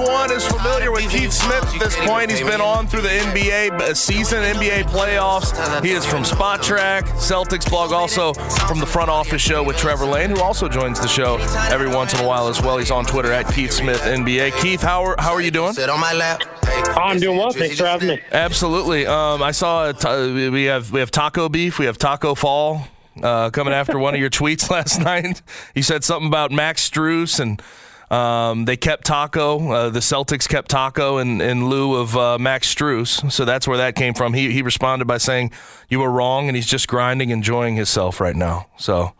I 0.00 0.20
everyone 0.20 0.32
is 0.32 0.46
familiar 0.46 0.90
with 0.90 1.10
Keith 1.10 1.32
Smith 1.32 1.62
at 1.74 1.78
this 1.78 1.96
point. 2.06 2.30
He's 2.30 2.40
been 2.40 2.60
on 2.60 2.86
through 2.86 3.02
the 3.02 3.08
NBA 3.08 3.94
season, 3.94 4.42
NBA 4.42 4.84
playoffs. 4.84 5.84
He 5.84 5.90
is 5.90 6.06
from 6.06 6.22
Spotrac, 6.22 7.02
Celtics 7.18 7.68
blog, 7.68 7.92
also 7.92 8.32
from 8.32 8.78
the 8.80 8.86
front 8.86 9.10
office 9.10 9.42
show 9.42 9.62
with 9.62 9.76
Trevor 9.76 10.06
Lane, 10.06 10.30
who 10.30 10.40
also 10.40 10.68
joins 10.68 11.00
the 11.00 11.08
show 11.08 11.36
every 11.70 11.88
once 11.88 12.14
in 12.14 12.20
a 12.20 12.26
while 12.26 12.48
as 12.48 12.62
well. 12.62 12.78
He's 12.78 12.90
on 12.90 13.04
Twitter 13.04 13.30
at 13.30 13.52
Keith 13.52 13.72
Smith 13.72 14.00
NBA. 14.00 14.58
Keith, 14.62 14.80
how 14.80 15.02
are, 15.04 15.16
how 15.18 15.32
are 15.32 15.42
you 15.42 15.50
doing? 15.50 15.74
Sit 15.74 15.90
on 15.90 16.00
my 16.00 16.14
lap. 16.14 16.40
I'm 16.96 17.18
doing 17.18 17.36
well. 17.36 17.52
Thanks 17.52 17.78
for 17.78 17.86
having 17.86 18.08
me. 18.08 18.20
Absolutely. 18.32 19.06
Um, 19.06 19.42
I 19.42 19.50
saw 19.50 19.92
t- 19.92 20.48
we 20.48 20.64
have 20.64 20.92
we 20.92 21.00
have 21.00 21.10
taco 21.10 21.48
beef. 21.50 21.78
We 21.78 21.84
have 21.86 21.98
Tacko 21.98 22.34
Fall 22.34 22.88
uh, 23.22 23.50
coming 23.50 23.74
after 23.74 23.98
one 23.98 24.14
of 24.14 24.20
your 24.20 24.30
tweets 24.30 24.70
last 24.70 24.98
night. 25.00 25.42
You 25.74 25.82
said 25.82 26.04
something 26.04 26.28
about 26.28 26.52
Max 26.52 26.88
Strus 26.88 27.38
and. 27.38 27.60
Um, 28.10 28.64
they 28.64 28.76
kept 28.76 29.06
Tacko. 29.06 29.70
Uh, 29.72 29.90
the 29.90 30.00
Celtics 30.00 30.48
kept 30.48 30.70
Tacko 30.70 31.18
in, 31.22 31.40
in 31.40 31.68
lieu 31.68 31.94
of 31.94 32.16
uh, 32.16 32.38
Max 32.38 32.72
Strus. 32.74 33.30
So 33.30 33.44
that's 33.44 33.68
where 33.68 33.78
that 33.78 33.94
came 33.94 34.14
from. 34.14 34.34
He, 34.34 34.50
he 34.50 34.62
responded 34.62 35.04
by 35.04 35.18
saying, 35.18 35.52
You 35.88 36.00
were 36.00 36.10
wrong, 36.10 36.48
and 36.48 36.56
he's 36.56 36.66
just 36.66 36.88
grinding, 36.88 37.30
enjoying 37.30 37.76
himself 37.76 38.20
right 38.20 38.34
now. 38.34 38.66
So 38.78 39.12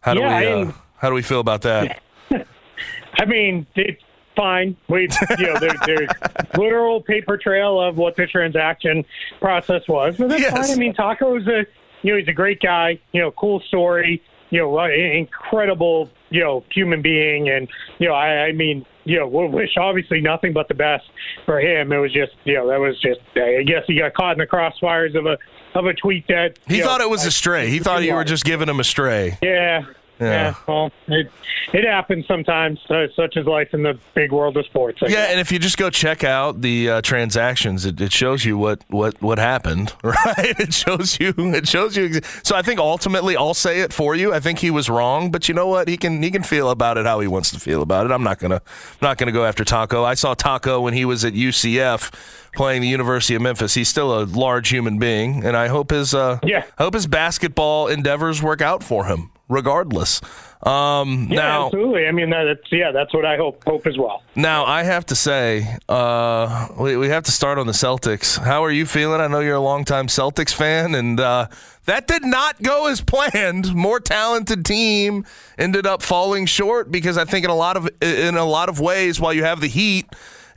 how 0.00 0.14
do, 0.14 0.20
Yeah, 0.20 0.40
we, 0.40 0.46
uh, 0.70 0.72
how 0.96 1.08
do 1.10 1.14
we 1.14 1.22
feel 1.22 1.40
about 1.40 1.62
that? 1.62 2.00
I 3.18 3.24
mean, 3.26 3.66
it's 3.74 4.00
fine. 4.36 4.74
We, 4.88 5.02
you 5.38 5.46
know, 5.46 5.58
there, 5.58 5.74
there's 5.84 6.08
literal 6.56 7.02
paper 7.02 7.36
trail 7.36 7.78
of 7.78 7.98
what 7.98 8.16
the 8.16 8.26
transaction 8.26 9.04
process 9.40 9.82
was, 9.86 10.16
but 10.16 10.30
that's 10.30 10.40
Yes. 10.40 10.52
fine. 10.68 10.70
I 10.76 10.80
mean, 10.80 10.94
Tacko's 10.94 11.46
a, 11.46 11.66
you 12.02 12.12
know, 12.12 12.18
he's 12.18 12.28
a 12.28 12.32
great 12.32 12.60
guy. 12.60 12.98
You 13.12 13.20
know, 13.20 13.30
cool 13.32 13.60
story. 13.68 14.22
You 14.48 14.60
know, 14.60 14.78
uh, 14.78 14.88
incredible, 14.88 16.08
you 16.30 16.40
know, 16.40 16.64
human 16.72 17.02
being, 17.02 17.48
and 17.48 17.68
you 17.98 18.08
know, 18.08 18.14
I, 18.14 18.46
I 18.46 18.52
mean, 18.52 18.86
you 19.04 19.18
know, 19.18 19.26
we 19.26 19.48
wish 19.48 19.70
obviously 19.76 20.20
nothing 20.20 20.52
but 20.52 20.68
the 20.68 20.74
best 20.74 21.04
for 21.44 21.60
him. 21.60 21.92
It 21.92 21.98
was 21.98 22.12
just, 22.12 22.32
you 22.44 22.54
know, 22.54 22.68
that 22.68 22.78
was 22.80 23.00
just. 23.00 23.20
I 23.36 23.62
guess 23.64 23.82
he 23.86 23.98
got 23.98 24.14
caught 24.14 24.32
in 24.32 24.38
the 24.38 24.46
crossfires 24.46 25.16
of 25.16 25.26
a 25.26 25.36
of 25.74 25.86
a 25.86 25.94
tweet 25.94 26.26
that 26.28 26.58
He 26.66 26.76
you 26.76 26.80
know, 26.80 26.86
thought 26.88 27.00
it 27.00 27.10
was 27.10 27.24
I- 27.24 27.28
a 27.28 27.30
stray. 27.30 27.68
He 27.68 27.78
thought 27.78 28.02
you 28.02 28.14
were 28.14 28.24
just 28.24 28.44
giving 28.44 28.68
him 28.68 28.80
a 28.80 28.84
stray. 28.84 29.38
Yeah. 29.42 29.82
Yeah. 30.20 30.26
Yeah. 30.30 30.54
Well, 30.68 30.92
it 31.08 31.30
it 31.72 31.84
happens 31.84 32.26
sometimes. 32.26 32.78
Uh, 32.90 33.06
such 33.14 33.36
is 33.36 33.46
life 33.46 33.72
in 33.72 33.82
the 33.84 33.98
big 34.14 34.32
world 34.32 34.56
of 34.56 34.64
sports. 34.66 34.98
I 35.02 35.06
Yeah, 35.06 35.12
guess. 35.12 35.30
and 35.30 35.40
if 35.40 35.52
you 35.52 35.58
just 35.58 35.78
go 35.78 35.88
check 35.90 36.24
out 36.24 36.60
the 36.62 36.90
uh, 36.90 37.00
transactions, 37.02 37.86
it, 37.86 38.00
it 38.00 38.12
shows 38.12 38.44
you 38.44 38.58
what, 38.58 38.84
what, 38.88 39.20
what 39.22 39.38
happened, 39.38 39.94
right? 40.02 40.58
It 40.58 40.74
shows 40.74 41.18
you. 41.20 41.32
It 41.38 41.68
shows 41.68 41.96
you. 41.96 42.20
So 42.42 42.56
I 42.56 42.62
think 42.62 42.80
ultimately, 42.80 43.36
I'll 43.36 43.54
say 43.54 43.80
it 43.80 43.92
for 43.92 44.14
you. 44.16 44.32
I 44.34 44.40
think 44.40 44.58
he 44.58 44.70
was 44.70 44.90
wrong, 44.90 45.30
but 45.30 45.48
you 45.48 45.54
know 45.54 45.68
what? 45.68 45.86
He 45.88 45.96
can 45.96 46.22
he 46.22 46.30
can 46.30 46.42
feel 46.42 46.70
about 46.70 46.98
it 46.98 47.06
how 47.06 47.20
he 47.20 47.28
wants 47.28 47.50
to 47.52 47.60
feel 47.60 47.82
about 47.82 48.04
it. 48.06 48.12
I'm 48.12 48.24
not 48.24 48.38
gonna 48.40 48.56
I'm 48.56 48.98
not 49.02 49.16
gonna 49.18 49.32
go 49.32 49.44
after 49.44 49.64
Tacko. 49.64 50.04
I 50.04 50.14
saw 50.14 50.34
Tacko 50.34 50.82
when 50.82 50.92
he 50.94 51.04
was 51.04 51.24
at 51.24 51.34
UCF 51.34 52.12
playing 52.54 52.82
the 52.82 52.88
University 52.88 53.34
of 53.36 53.42
Memphis. 53.42 53.74
He's 53.74 53.88
still 53.88 54.20
a 54.20 54.24
large 54.24 54.68
human 54.70 54.98
being, 54.98 55.44
and 55.44 55.56
I 55.56 55.68
hope 55.68 55.90
his 55.92 56.14
uh, 56.14 56.38
Yeah. 56.42 56.64
I 56.78 56.82
hope 56.82 56.94
his 56.94 57.06
basketball 57.06 57.86
endeavors 57.86 58.42
work 58.42 58.60
out 58.60 58.82
for 58.82 59.04
him, 59.06 59.30
regardless. 59.50 60.20
Um, 60.62 61.28
Yeah, 61.30 61.36
now, 61.36 61.66
absolutely. 61.66 62.06
I 62.06 62.12
mean, 62.12 62.30
that's 62.30 62.70
yeah, 62.70 62.92
that's 62.92 63.12
what 63.14 63.24
I 63.24 63.36
hope 63.36 63.64
hope 63.64 63.86
as 63.86 63.96
well. 63.96 64.22
now 64.34 64.64
I 64.64 64.82
have 64.82 65.06
to 65.06 65.14
say, 65.14 65.76
uh, 65.88 66.68
we, 66.78 66.96
we 66.96 67.08
have 67.08 67.24
to 67.24 67.32
start 67.32 67.58
on 67.58 67.66
the 67.66 67.72
Celtics. 67.72 68.38
How 68.38 68.62
are 68.64 68.70
you 68.70 68.84
feeling? 68.86 69.20
I 69.20 69.26
know 69.26 69.40
you're 69.40 69.56
a 69.56 69.60
longtime 69.60 70.08
Celtics 70.08 70.52
fan, 70.54 70.94
and 70.94 71.18
uh, 71.18 71.46
that 71.86 72.06
did 72.06 72.24
not 72.24 72.62
go 72.62 72.88
as 72.88 73.00
planned. 73.00 73.74
More 73.74 74.00
talented 74.00 74.64
team 74.66 75.24
ended 75.58 75.86
up 75.86 76.02
falling 76.02 76.44
short 76.46 76.90
because 76.90 77.16
I 77.16 77.24
think 77.24 77.44
in 77.44 77.50
a 77.50 77.56
lot 77.56 77.76
of 77.76 77.88
in 78.02 78.36
a 78.36 78.44
lot 78.44 78.68
of 78.68 78.80
ways, 78.80 79.18
while 79.18 79.32
you 79.32 79.44
have 79.44 79.60
the 79.60 79.68
Heat 79.68 80.06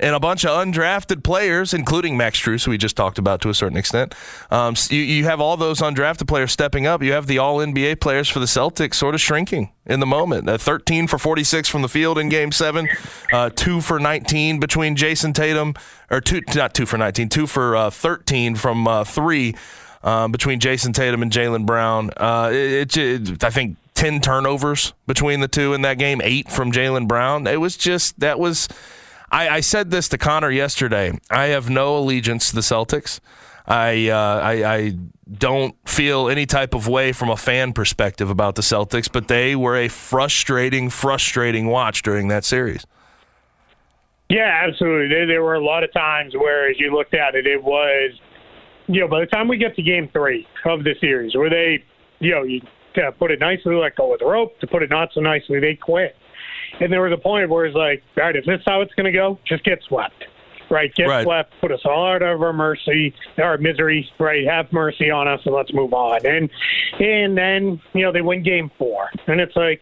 and 0.03 0.13
a 0.15 0.19
bunch 0.19 0.43
of 0.45 0.51
undrafted 0.51 1.23
players, 1.23 1.73
including 1.73 2.17
Max 2.17 2.39
Strus, 2.39 2.65
who 2.65 2.71
we 2.71 2.77
just 2.77 2.95
talked 2.95 3.17
about 3.17 3.41
to 3.41 3.49
a 3.49 3.53
certain 3.53 3.77
extent. 3.77 4.13
Um, 4.51 4.73
s- 4.73 4.91
you, 4.91 5.01
you 5.01 5.23
have 5.23 5.39
all 5.39 5.57
those 5.57 5.79
undrafted 5.79 6.27
players 6.27 6.51
stepping 6.51 6.85
up. 6.85 7.01
You 7.01 7.13
have 7.13 7.25
the 7.27 7.37
All 7.39 7.57
NBA 7.57 7.99
players 8.01 8.27
for 8.29 8.39
the 8.39 8.45
Celtics 8.45 8.95
sort 8.95 9.15
of 9.15 9.21
shrinking 9.21 9.71
in 9.85 9.99
the 10.01 10.05
moment. 10.05 10.49
Uh, 10.49 10.57
13 10.57 11.07
for 11.07 11.17
46 11.17 11.69
from 11.69 11.81
the 11.81 11.87
field 11.87 12.17
in 12.17 12.29
Game 12.29 12.51
Seven, 12.51 12.89
uh, 13.31 13.49
two 13.55 13.81
for 13.81 13.99
19 13.99 14.59
between 14.59 14.95
Jayson 14.95 15.33
Tatum, 15.33 15.73
or 16.11 16.21
two 16.21 16.41
not 16.53 16.73
two 16.73 16.85
for 16.85 16.97
19, 16.97 17.29
two 17.29 17.47
for 17.47 17.75
uh, 17.75 17.89
13 17.89 18.55
from 18.55 18.87
uh, 18.87 19.03
three. 19.03 19.55
Uh, 20.03 20.27
between 20.27 20.59
Jayson 20.59 20.91
Tatum 20.91 21.21
and 21.21 21.31
Jaylen 21.31 21.65
Brown, 21.65 22.11
uh, 22.17 22.49
it, 22.51 22.97
it, 22.97 23.41
I 23.41 23.49
think 23.49 23.77
ten 23.93 24.19
turnovers 24.19 24.91
between 25.07 25.39
the 25.39 25.47
two 25.47 25.73
in 25.73 25.81
that 25.83 25.97
game, 25.97 26.19
eight 26.25 26.51
from 26.51 26.73
Jaylen 26.73 27.07
Brown. 27.07 27.47
It 27.47 27.61
was 27.61 27.77
just 27.77 28.19
that 28.19 28.37
was 28.37 28.67
I, 29.33 29.49
I 29.49 29.59
said 29.61 29.89
this 29.89 30.07
to 30.09 30.17
Connor 30.19 30.51
yesterday. 30.51 31.19
I 31.31 31.45
have 31.45 31.67
no 31.67 31.97
allegiance 31.97 32.51
to 32.51 32.55
the 32.55 32.61
Celtics. 32.61 33.19
I, 33.65 34.09
uh, 34.09 34.39
I 34.43 34.75
I 34.75 34.97
don't 35.31 35.75
feel 35.89 36.29
any 36.29 36.45
type 36.45 36.75
of 36.75 36.87
way 36.87 37.13
from 37.13 37.29
a 37.29 37.37
fan 37.37 37.73
perspective 37.73 38.29
about 38.29 38.55
the 38.55 38.61
Celtics, 38.61 39.11
but 39.11 39.29
they 39.29 39.55
were 39.55 39.75
a 39.75 39.87
frustrating, 39.87 40.89
frustrating 40.89 41.65
watch 41.67 42.03
during 42.03 42.27
that 42.27 42.45
series. 42.45 42.85
Yeah, 44.29 44.65
absolutely. 44.67 45.07
There, 45.07 45.25
there 45.25 45.43
were 45.43 45.55
a 45.55 45.63
lot 45.63 45.83
of 45.83 45.91
times 45.93 46.33
where, 46.35 46.69
as 46.69 46.79
you 46.79 46.93
looked 46.93 47.13
at 47.13 47.35
it, 47.35 47.47
it 47.47 47.63
was, 47.63 48.11
you 48.87 49.01
know, 49.01 49.07
by 49.07 49.21
the 49.21 49.25
time 49.25 49.47
we 49.47 49.57
get 49.57 49.75
to 49.77 49.81
Game 49.81 50.09
Three 50.13 50.45
of 50.65 50.83
the 50.83 50.93
series, 51.01 51.35
where 51.35 51.49
they, 51.49 51.83
you 52.19 52.31
know, 52.31 52.43
you 52.43 52.61
to 52.95 53.11
put 53.13 53.31
it 53.31 53.39
nicely, 53.39 53.73
let 53.73 53.95
go 53.95 54.13
of 54.13 54.19
the 54.19 54.25
rope. 54.25 54.59
To 54.59 54.67
put 54.67 54.83
it 54.83 54.91
not 54.91 55.09
so 55.13 55.21
nicely, 55.21 55.59
they 55.59 55.75
quit. 55.75 56.15
And 56.83 56.91
there 56.91 57.01
was 57.01 57.13
a 57.13 57.17
point 57.17 57.49
where 57.49 57.65
it's 57.65 57.77
like, 57.77 58.03
all 58.17 58.25
right, 58.25 58.35
if 58.35 58.43
this 58.43 58.59
is 58.59 58.65
how 58.65 58.81
it's 58.81 58.93
going 58.95 59.05
to 59.05 59.11
go, 59.13 59.39
just 59.47 59.63
get 59.63 59.79
swept. 59.87 60.25
Right, 60.69 60.93
get 60.95 61.05
Right. 61.05 61.23
swept, 61.23 61.53
put 61.61 61.71
us 61.71 61.79
all 61.85 62.07
out 62.11 62.21
of 62.21 62.41
our 62.41 62.51
mercy, 62.51 63.13
our 63.37 63.57
misery. 63.57 64.09
Right, 64.19 64.45
have 64.45 64.71
mercy 64.73 65.09
on 65.09 65.25
us, 65.25 65.39
and 65.45 65.55
let's 65.55 65.73
move 65.73 65.93
on. 65.93 66.25
And 66.25 66.49
and 66.99 67.37
then 67.37 67.81
you 67.93 68.01
know 68.01 68.11
they 68.11 68.19
win 68.21 68.43
game 68.43 68.69
four, 68.77 69.09
and 69.27 69.39
it's 69.39 69.55
like, 69.55 69.79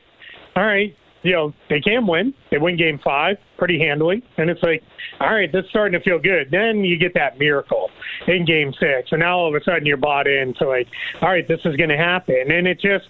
all 0.56 0.64
right, 0.64 0.96
you 1.24 1.32
know 1.32 1.54
they 1.70 1.80
can 1.80 2.06
win. 2.06 2.36
They 2.52 2.60
win 2.60 2.78
game 2.78 3.00
five 3.04 3.38
pretty 3.58 3.80
handily, 3.80 4.22
and 4.38 4.50
it's 4.50 4.62
like, 4.62 4.84
all 5.20 5.34
right, 5.34 5.52
this 5.52 5.64
is 5.64 5.70
starting 5.72 5.98
to 5.98 6.04
feel 6.04 6.20
good. 6.20 6.52
Then 6.52 6.84
you 6.84 6.98
get 6.98 7.16
that 7.16 7.40
miracle 7.40 7.90
in 8.28 8.46
game 8.46 8.72
six, 8.80 9.12
and 9.12 9.22
now 9.22 9.40
all 9.40 9.48
of 9.48 9.60
a 9.60 9.64
sudden 9.64 9.86
you're 9.88 9.98
bought 9.98 10.28
into 10.28 10.68
like, 10.68 10.88
all 11.22 11.30
right, 11.30 11.48
this 11.48 11.62
is 11.66 11.76
going 11.78 11.90
to 11.90 11.98
happen, 11.98 12.52
and 12.52 12.68
it 12.68 12.80
just 12.80 13.06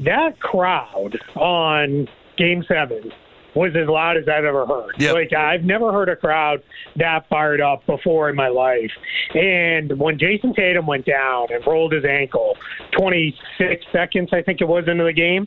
that 0.00 0.38
crowd 0.40 1.18
on 1.36 2.08
game 2.36 2.64
seven 2.68 3.10
was 3.54 3.72
as 3.76 3.88
loud 3.88 4.16
as 4.16 4.28
I've 4.28 4.44
ever 4.44 4.66
heard. 4.66 4.94
Yep. 4.98 5.14
Like 5.14 5.32
I've 5.32 5.62
never 5.62 5.92
heard 5.92 6.08
a 6.08 6.16
crowd 6.16 6.62
that 6.96 7.28
fired 7.28 7.60
up 7.60 7.84
before 7.86 8.30
in 8.30 8.36
my 8.36 8.48
life. 8.48 8.90
And 9.34 9.98
when 9.98 10.18
Jayson 10.18 10.54
Tatum 10.54 10.86
went 10.86 11.04
down 11.04 11.48
and 11.52 11.66
rolled 11.66 11.92
his 11.92 12.04
ankle 12.04 12.56
26 12.98 13.84
seconds, 13.92 14.30
I 14.32 14.42
think 14.42 14.60
it 14.60 14.68
was 14.68 14.84
into 14.88 15.04
the 15.04 15.12
game, 15.12 15.46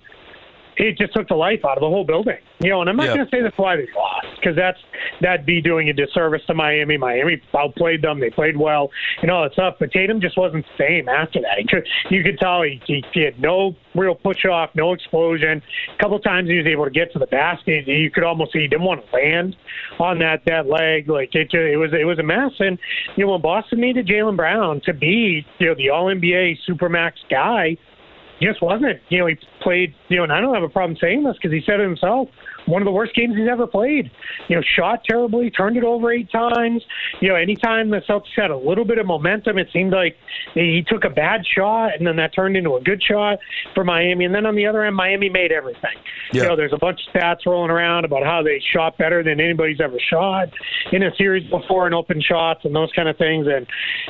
it 0.77 0.97
just 0.97 1.13
took 1.13 1.27
the 1.27 1.35
life 1.35 1.63
out 1.65 1.77
of 1.77 1.81
the 1.81 1.89
whole 1.89 2.03
building. 2.03 2.37
You 2.59 2.69
know, 2.69 2.81
and 2.81 2.89
I'm 2.89 2.95
not 2.95 3.07
Yeah. 3.07 3.15
going 3.15 3.27
to 3.27 3.35
say 3.35 3.41
that's 3.41 3.57
why 3.57 3.75
they 3.75 3.87
lost 3.95 4.27
because 4.35 4.55
that's 4.55 4.79
that'd 5.21 5.45
be 5.45 5.61
doing 5.61 5.89
a 5.89 5.93
disservice 5.93 6.41
to 6.47 6.53
Miami. 6.53 6.97
Miami 6.97 7.41
outplayed 7.57 8.01
them; 8.01 8.19
they 8.19 8.29
played 8.29 8.55
well 8.57 8.89
and 9.21 9.29
all 9.29 9.43
that 9.43 9.53
stuff. 9.53 9.75
But 9.79 9.91
Tatum 9.91 10.21
just 10.21 10.37
wasn't 10.37 10.65
the 10.65 10.83
same 10.83 11.09
after 11.09 11.41
that. 11.41 11.57
He 11.57 11.65
could, 11.65 11.87
you 12.09 12.23
could 12.23 12.37
tell 12.39 12.61
he, 12.61 12.81
he, 12.85 13.03
he 13.13 13.21
had 13.21 13.39
no 13.39 13.75
real 13.93 14.15
push 14.15 14.45
off, 14.45 14.69
no 14.73 14.93
explosion. 14.93 15.61
A 15.93 15.97
couple 16.01 16.19
times 16.19 16.49
he 16.49 16.57
was 16.57 16.65
able 16.67 16.85
to 16.85 16.91
get 16.91 17.11
to 17.13 17.19
the 17.19 17.27
basket. 17.27 17.87
You 17.87 18.09
could 18.11 18.23
almost 18.23 18.53
see 18.53 18.59
he 18.59 18.67
didn't 18.67 18.85
want 18.85 19.05
to 19.05 19.15
land 19.15 19.55
on 19.99 20.19
that 20.19 20.43
that 20.45 20.67
leg. 20.67 21.09
Like 21.09 21.35
it, 21.35 21.53
it 21.53 21.77
was 21.77 21.91
it 21.93 22.05
was 22.05 22.19
a 22.19 22.23
mess. 22.23 22.51
And 22.59 22.77
you 23.15 23.25
know, 23.25 23.33
when 23.33 23.41
Boston 23.41 23.81
needed 23.81 24.07
Jaylen 24.07 24.35
Brown 24.37 24.81
to 24.85 24.93
be 24.93 25.45
you 25.59 25.67
know 25.67 25.75
the 25.75 25.89
All 25.89 26.05
NBA 26.05 26.57
Supermax 26.67 27.13
guy 27.29 27.77
just 28.41 28.61
wasn't. 28.61 28.85
It? 28.85 29.01
You 29.09 29.19
know, 29.19 29.27
he 29.27 29.37
played, 29.61 29.93
you 30.09 30.17
know, 30.17 30.23
and 30.23 30.31
I 30.31 30.41
don't 30.41 30.53
have 30.53 30.63
a 30.63 30.69
problem 30.69 30.97
saying 30.99 31.23
this 31.23 31.35
because 31.35 31.51
he 31.51 31.61
said 31.65 31.79
it 31.79 31.83
himself. 31.83 32.29
One 32.65 32.81
of 32.81 32.85
the 32.85 32.91
worst 32.91 33.13
games 33.15 33.35
he's 33.35 33.47
ever 33.47 33.67
played. 33.67 34.11
You 34.47 34.57
know, 34.57 34.63
shot 34.75 35.03
terribly, 35.09 35.51
turned 35.51 35.77
it 35.77 35.83
over 35.83 36.11
eight 36.11 36.31
times. 36.31 36.83
You 37.21 37.29
know, 37.29 37.35
anytime 37.35 37.89
the 37.89 38.01
Celtics 38.01 38.35
had 38.35 38.51
a 38.51 38.57
little 38.57 38.85
bit 38.85 38.97
of 38.97 39.05
momentum, 39.05 39.57
it 39.57 39.67
seemed 39.71 39.93
like 39.93 40.17
he 40.53 40.83
took 40.87 41.03
a 41.03 41.09
bad 41.09 41.41
shot 41.45 41.91
and 41.97 42.05
then 42.05 42.15
that 42.17 42.33
turned 42.33 42.57
into 42.57 42.75
a 42.75 42.81
good 42.81 43.01
shot 43.03 43.39
for 43.73 43.83
Miami. 43.83 44.25
And 44.25 44.33
then 44.33 44.45
on 44.45 44.55
the 44.55 44.65
other 44.65 44.83
end, 44.83 44.95
Miami 44.95 45.29
made 45.29 45.51
everything. 45.51 45.97
Yeah. 46.31 46.43
You 46.43 46.49
know, 46.49 46.55
there's 46.55 46.73
a 46.73 46.77
bunch 46.77 46.99
of 47.07 47.13
stats 47.13 47.45
rolling 47.45 47.71
around 47.71 48.05
about 48.05 48.23
how 48.23 48.41
they 48.41 48.61
shot 48.73 48.97
better 48.97 49.23
than 49.23 49.39
anybody's 49.39 49.79
ever 49.79 49.97
shot 49.99 50.49
in 50.91 51.03
a 51.03 51.15
series 51.15 51.49
before 51.49 51.87
in 51.87 51.93
open 51.93 52.21
shots 52.21 52.65
and 52.65 52.75
those 52.75 52.91
kind 52.95 53.07
of 53.07 53.17
things. 53.17 53.47
And, 53.47 53.67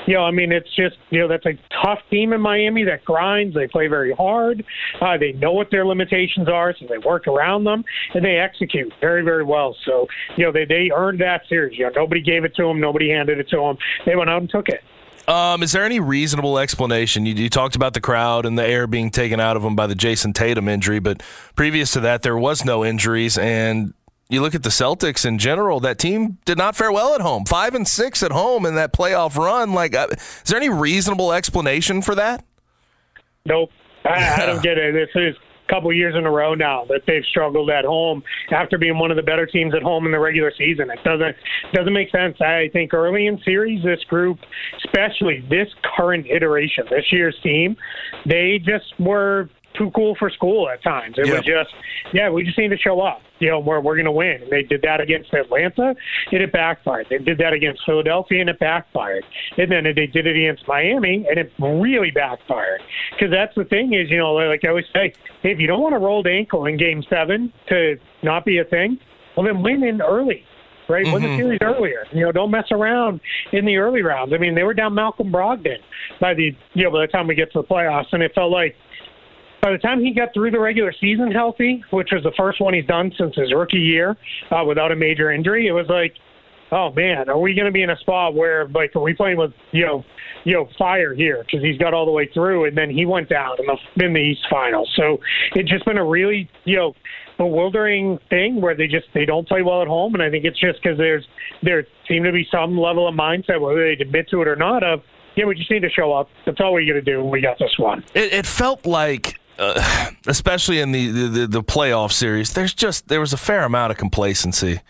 you 0.07 0.15
know, 0.15 0.23
I 0.23 0.31
mean, 0.31 0.51
it's 0.51 0.73
just, 0.75 0.97
you 1.09 1.19
know, 1.19 1.27
that's 1.27 1.45
a 1.45 1.57
tough 1.83 1.99
team 2.09 2.33
in 2.33 2.41
Miami 2.41 2.83
that 2.85 3.03
grinds. 3.03 3.55
They 3.55 3.67
play 3.67 3.87
very 3.87 4.13
hard. 4.13 4.63
Uh, 5.01 5.17
they 5.17 5.33
know 5.33 5.51
what 5.51 5.71
their 5.71 5.85
limitations 5.85 6.47
are, 6.47 6.73
so 6.79 6.85
they 6.87 6.97
work 6.97 7.27
around 7.27 7.65
them 7.65 7.83
and 8.13 8.23
they 8.23 8.37
execute 8.45 8.93
very, 9.01 9.23
very 9.23 9.43
well. 9.43 9.75
So, 9.85 10.07
you 10.37 10.45
know, 10.45 10.51
they, 10.51 10.65
they 10.65 10.91
earned 10.95 11.19
that 11.21 11.41
series. 11.49 11.77
You 11.77 11.85
know, 11.85 11.91
nobody 11.95 12.21
gave 12.21 12.43
it 12.43 12.55
to 12.55 12.63
them, 12.63 12.79
nobody 12.79 13.09
handed 13.09 13.39
it 13.39 13.49
to 13.49 13.57
them. 13.57 13.77
They 14.05 14.15
went 14.15 14.29
out 14.29 14.41
and 14.41 14.49
took 14.49 14.69
it. 14.69 14.81
Um, 15.27 15.63
is 15.63 15.71
there 15.71 15.83
any 15.83 15.99
reasonable 15.99 16.59
explanation? 16.59 17.25
You, 17.25 17.33
you 17.33 17.49
talked 17.49 17.75
about 17.75 17.95
the 17.95 18.01
crowd 18.01 18.45
and 18.45 18.57
the 18.57 18.65
air 18.65 18.85
being 18.85 19.09
taken 19.09 19.39
out 19.39 19.57
of 19.57 19.63
them 19.63 19.75
by 19.75 19.87
the 19.87 19.95
Jayson 19.95 20.33
Tatum 20.33 20.67
injury, 20.67 20.99
but 20.99 21.23
previous 21.55 21.93
to 21.93 21.99
that, 22.01 22.21
there 22.21 22.37
was 22.37 22.63
no 22.63 22.85
injuries. 22.85 23.37
And 23.37 23.95
you 24.29 24.41
look 24.41 24.53
at 24.53 24.61
the 24.61 24.69
Celtics 24.69 25.25
in 25.25 25.39
general; 25.39 25.79
that 25.79 25.97
team 25.97 26.37
did 26.45 26.59
not 26.59 26.75
fare 26.75 26.91
well 26.91 27.15
at 27.15 27.21
home. 27.21 27.45
Five 27.45 27.73
and 27.73 27.87
six 27.87 28.21
at 28.21 28.31
home 28.31 28.65
in 28.65 28.75
that 28.75 28.93
playoff 28.93 29.35
run. 29.35 29.73
Like, 29.73 29.95
uh, 29.95 30.07
is 30.11 30.43
there 30.45 30.57
any 30.57 30.69
reasonable 30.69 31.33
explanation 31.33 32.01
for 32.03 32.13
that? 32.15 32.43
Nope. 33.45 33.71
I, 34.03 34.43
I 34.43 34.45
don't 34.45 34.63
get 34.63 34.77
it. 34.77 34.93
This 34.93 35.09
is 35.15 35.35
couple 35.67 35.91
years 35.93 36.15
in 36.17 36.25
a 36.25 36.31
row 36.31 36.53
now 36.53 36.85
that 36.85 37.01
they've 37.07 37.23
struggled 37.29 37.69
at 37.69 37.85
home 37.85 38.23
after 38.51 38.77
being 38.77 38.97
one 38.97 39.11
of 39.11 39.17
the 39.17 39.23
better 39.23 39.45
teams 39.45 39.73
at 39.75 39.81
home 39.81 40.05
in 40.05 40.11
the 40.11 40.19
regular 40.19 40.51
season. 40.57 40.89
It 40.89 40.99
doesn't 41.03 41.35
doesn't 41.73 41.93
make 41.93 42.11
sense. 42.11 42.39
I 42.41 42.69
think 42.73 42.93
early 42.93 43.27
in 43.27 43.39
series, 43.43 43.83
this 43.83 44.03
group, 44.09 44.39
especially 44.85 45.45
this 45.49 45.67
current 45.97 46.25
iteration, 46.27 46.85
this 46.89 47.05
year's 47.11 47.35
team, 47.43 47.75
they 48.25 48.59
just 48.63 48.93
were 48.99 49.49
too 49.77 49.91
cool 49.91 50.15
for 50.15 50.29
school 50.29 50.69
at 50.69 50.83
times. 50.83 51.15
It 51.17 51.29
was 51.29 51.41
just, 51.41 51.73
yeah, 52.13 52.29
we 52.29 52.43
just 52.43 52.57
need 52.57 52.69
to 52.69 52.77
show 52.77 53.01
up. 53.01 53.21
You 53.39 53.49
know, 53.49 53.59
we're, 53.59 53.79
we're 53.79 53.95
going 53.95 54.05
to 54.05 54.11
win. 54.11 54.43
And 54.43 54.51
they 54.51 54.63
did 54.63 54.81
that 54.83 55.01
against 55.01 55.33
Atlanta, 55.33 55.95
and 56.31 56.41
it 56.41 56.51
backfired. 56.51 57.07
They 57.09 57.17
did 57.17 57.37
that 57.39 57.53
against 57.53 57.81
Philadelphia, 57.85 58.41
and 58.41 58.49
it 58.49 58.59
backfired. 58.59 59.25
And 59.57 59.71
then 59.71 59.83
they 59.83 60.07
did 60.07 60.27
it 60.27 60.35
against 60.35 60.67
Miami, 60.67 61.25
and 61.29 61.37
it 61.37 61.51
really 61.59 62.11
backfired. 62.11 62.81
Because 63.11 63.31
that's 63.31 63.53
the 63.55 63.65
thing 63.65 63.93
is, 63.93 64.09
you 64.09 64.17
know, 64.17 64.33
like 64.33 64.61
I 64.65 64.69
always 64.69 64.85
say, 64.93 65.13
hey, 65.41 65.51
if 65.51 65.59
you 65.59 65.67
don't 65.67 65.81
want 65.81 65.95
a 65.95 65.99
rolled 65.99 66.27
ankle 66.27 66.65
in 66.65 66.77
Game 66.77 67.03
Seven 67.09 67.51
to 67.67 67.97
not 68.23 68.45
be 68.45 68.59
a 68.59 68.65
thing, 68.65 68.99
well, 69.35 69.45
then 69.45 69.61
win 69.61 69.83
in 69.83 70.01
early 70.01 70.45
right? 70.87 71.05
Win 71.05 71.21
the 71.21 71.27
mm-hmm. 71.29 71.37
series 71.37 71.59
earlier. 71.61 72.05
You 72.11 72.25
know, 72.25 72.31
don't 72.31 72.51
mess 72.51 72.67
around 72.71 73.21
in 73.51 73.65
the 73.65 73.77
early 73.77 74.01
rounds. 74.01 74.33
I 74.33 74.37
mean, 74.37 74.55
they 74.55 74.63
were 74.63 74.73
down 74.73 74.93
Malcolm 74.93 75.31
Brogdon 75.31 75.77
by 76.19 76.33
the 76.33 76.55
you 76.73 76.83
know 76.83 76.91
by 76.91 77.01
the 77.01 77.07
time 77.07 77.27
we 77.27 77.35
get 77.35 77.51
to 77.53 77.61
the 77.61 77.67
playoffs, 77.67 78.11
and 78.11 78.21
it 78.21 78.33
felt 78.33 78.51
like 78.51 78.75
by 79.65 79.71
the 79.71 79.79
time 79.79 79.99
he 79.99 80.13
got 80.13 80.31
through 80.31 80.51
the 80.51 80.59
regular 80.59 80.93
season 81.01 81.31
healthy, 81.31 81.83
which 81.89 82.09
was 82.11 82.21
the 82.21 82.31
first 82.37 82.61
one 82.61 82.75
he's 82.75 82.85
done 82.85 83.11
since 83.17 83.35
his 83.35 83.51
rookie 83.51 83.79
year 83.79 84.15
uh, 84.51 84.63
without 84.63 84.91
a 84.91 84.95
major 84.95 85.31
injury, 85.31 85.65
it 85.65 85.71
was 85.71 85.87
like, 85.89 86.13
oh 86.71 86.91
man, 86.91 87.29
are 87.29 87.39
we 87.39 87.55
going 87.55 87.65
to 87.65 87.71
be 87.71 87.81
in 87.81 87.89
a 87.89 87.97
spot 87.97 88.35
where 88.35 88.67
like 88.67 88.95
are 88.95 89.01
we 89.01 89.15
playing 89.15 89.37
with 89.37 89.53
you 89.71 89.83
know 89.83 90.05
you 90.43 90.53
know 90.53 90.69
fire 90.77 91.15
here 91.15 91.43
because 91.43 91.63
he's 91.63 91.79
got 91.79 91.95
all 91.95 92.05
the 92.05 92.11
way 92.11 92.29
through, 92.31 92.65
and 92.65 92.77
then 92.77 92.91
he 92.91 93.07
went 93.07 93.27
down 93.27 93.57
in 93.57 93.65
the 93.65 94.05
in 94.05 94.13
the 94.13 94.19
East 94.19 94.41
Finals. 94.51 94.87
So 94.95 95.17
it's 95.55 95.67
just 95.67 95.83
been 95.83 95.97
a 95.97 96.05
really 96.05 96.47
you 96.65 96.75
know 96.75 96.93
bewildering 97.39 98.19
thing 98.29 98.61
where 98.61 98.75
they 98.75 98.85
just 98.85 99.07
they 99.15 99.25
don't 99.25 99.47
play 99.47 99.63
well 99.63 99.81
at 99.81 99.87
home, 99.87 100.13
and 100.13 100.21
I 100.21 100.29
think 100.29 100.45
it's 100.45 100.59
just 100.59 100.79
because 100.79 100.99
there's 100.99 101.27
there 101.63 101.87
seem 102.07 102.23
to 102.23 102.31
be 102.31 102.47
some 102.51 102.77
level 102.77 103.07
of 103.07 103.15
mindset 103.15 103.59
whether 103.59 103.83
they 103.83 103.99
admit 103.99 104.29
to 104.29 104.43
it 104.43 104.47
or 104.47 104.55
not 104.55 104.83
of 104.83 105.01
yeah 105.35 105.45
we 105.45 105.55
just 105.55 105.71
need 105.71 105.81
to 105.81 105.89
show 105.89 106.13
up. 106.13 106.29
That's 106.45 106.59
all 106.59 106.75
we 106.75 106.85
got 106.85 106.93
to 106.93 107.01
do, 107.01 107.23
we 107.23 107.41
got 107.41 107.57
this 107.57 107.73
one. 107.79 108.03
It, 108.13 108.31
it 108.31 108.45
felt 108.45 108.85
like, 108.85 109.39
uh, 109.57 110.11
especially 110.27 110.79
in 110.79 110.91
the, 110.91 111.07
the 111.07 111.47
the 111.47 111.63
playoff 111.63 112.11
series, 112.11 112.53
there's 112.53 112.73
just 112.73 113.07
there 113.07 113.19
was 113.19 113.33
a 113.33 113.37
fair 113.37 113.63
amount 113.63 113.91
of 113.91 113.97
complacency 113.97 114.81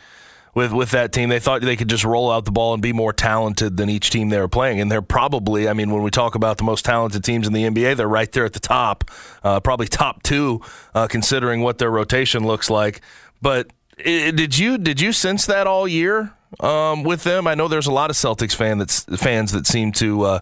with 0.56 0.72
with 0.72 0.92
that 0.92 1.12
team. 1.12 1.30
They 1.30 1.40
thought 1.40 1.62
they 1.62 1.76
could 1.76 1.90
just 1.90 2.04
roll 2.04 2.32
out 2.32 2.46
the 2.46 2.52
ball 2.52 2.74
and 2.74 2.82
be 2.82 2.94
more 2.94 3.14
talented 3.14 3.78
than 3.78 3.90
each 3.90 4.10
team 4.10 4.30
they 4.30 4.40
were 4.40 4.48
playing, 4.48 4.80
and 4.80 4.92
they're 4.92 5.02
probably. 5.02 5.70
I 5.70 5.74
mean, 5.74 5.92
when 5.92 6.02
we 6.02 6.10
talk 6.10 6.34
about 6.34 6.58
the 6.58 6.64
most 6.64 6.86
talented 6.86 7.24
teams 7.24 7.46
in 7.46 7.54
the 7.54 7.64
NBA, 7.64 7.98
they're 7.98 8.08
right 8.08 8.32
there 8.32 8.46
at 8.46 8.54
the 8.54 8.60
top, 8.60 9.12
uh, 9.44 9.60
probably 9.60 9.88
top 9.88 10.24
two, 10.24 10.62
uh, 10.96 11.08
considering 11.08 11.62
what 11.62 11.78
their 11.78 11.92
rotation 11.92 12.48
looks 12.48 12.70
like. 12.70 13.02
But 13.42 13.72
i 14.00 14.32
did 14.32 14.58
you 14.58 14.78
did 14.78 15.00
you 15.00 15.12
sense 15.12 15.46
that 15.46 15.68
all 15.68 15.88
year 15.88 16.34
um, 16.60 17.04
with 17.04 17.24
them? 17.24 17.48
I 17.48 17.56
know 17.56 17.68
there's 17.68 17.88
a 17.88 17.94
lot 17.94 18.10
of 18.10 18.16
Celtics 18.16 18.56
fan 18.56 18.78
that's 18.78 19.04
fans 19.18 19.52
that 19.52 19.68
seem 19.68 19.92
to 19.94 20.24
uh, 20.24 20.40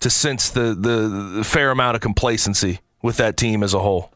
to 0.00 0.10
sense 0.10 0.50
the 0.50 0.74
the 0.74 1.42
fair 1.44 1.70
amount 1.70 1.96
of 1.96 2.00
complacency 2.02 2.80
with 3.04 3.18
that 3.18 3.36
team 3.36 3.62
as 3.62 3.74
a 3.74 3.78
whole. 3.78 4.10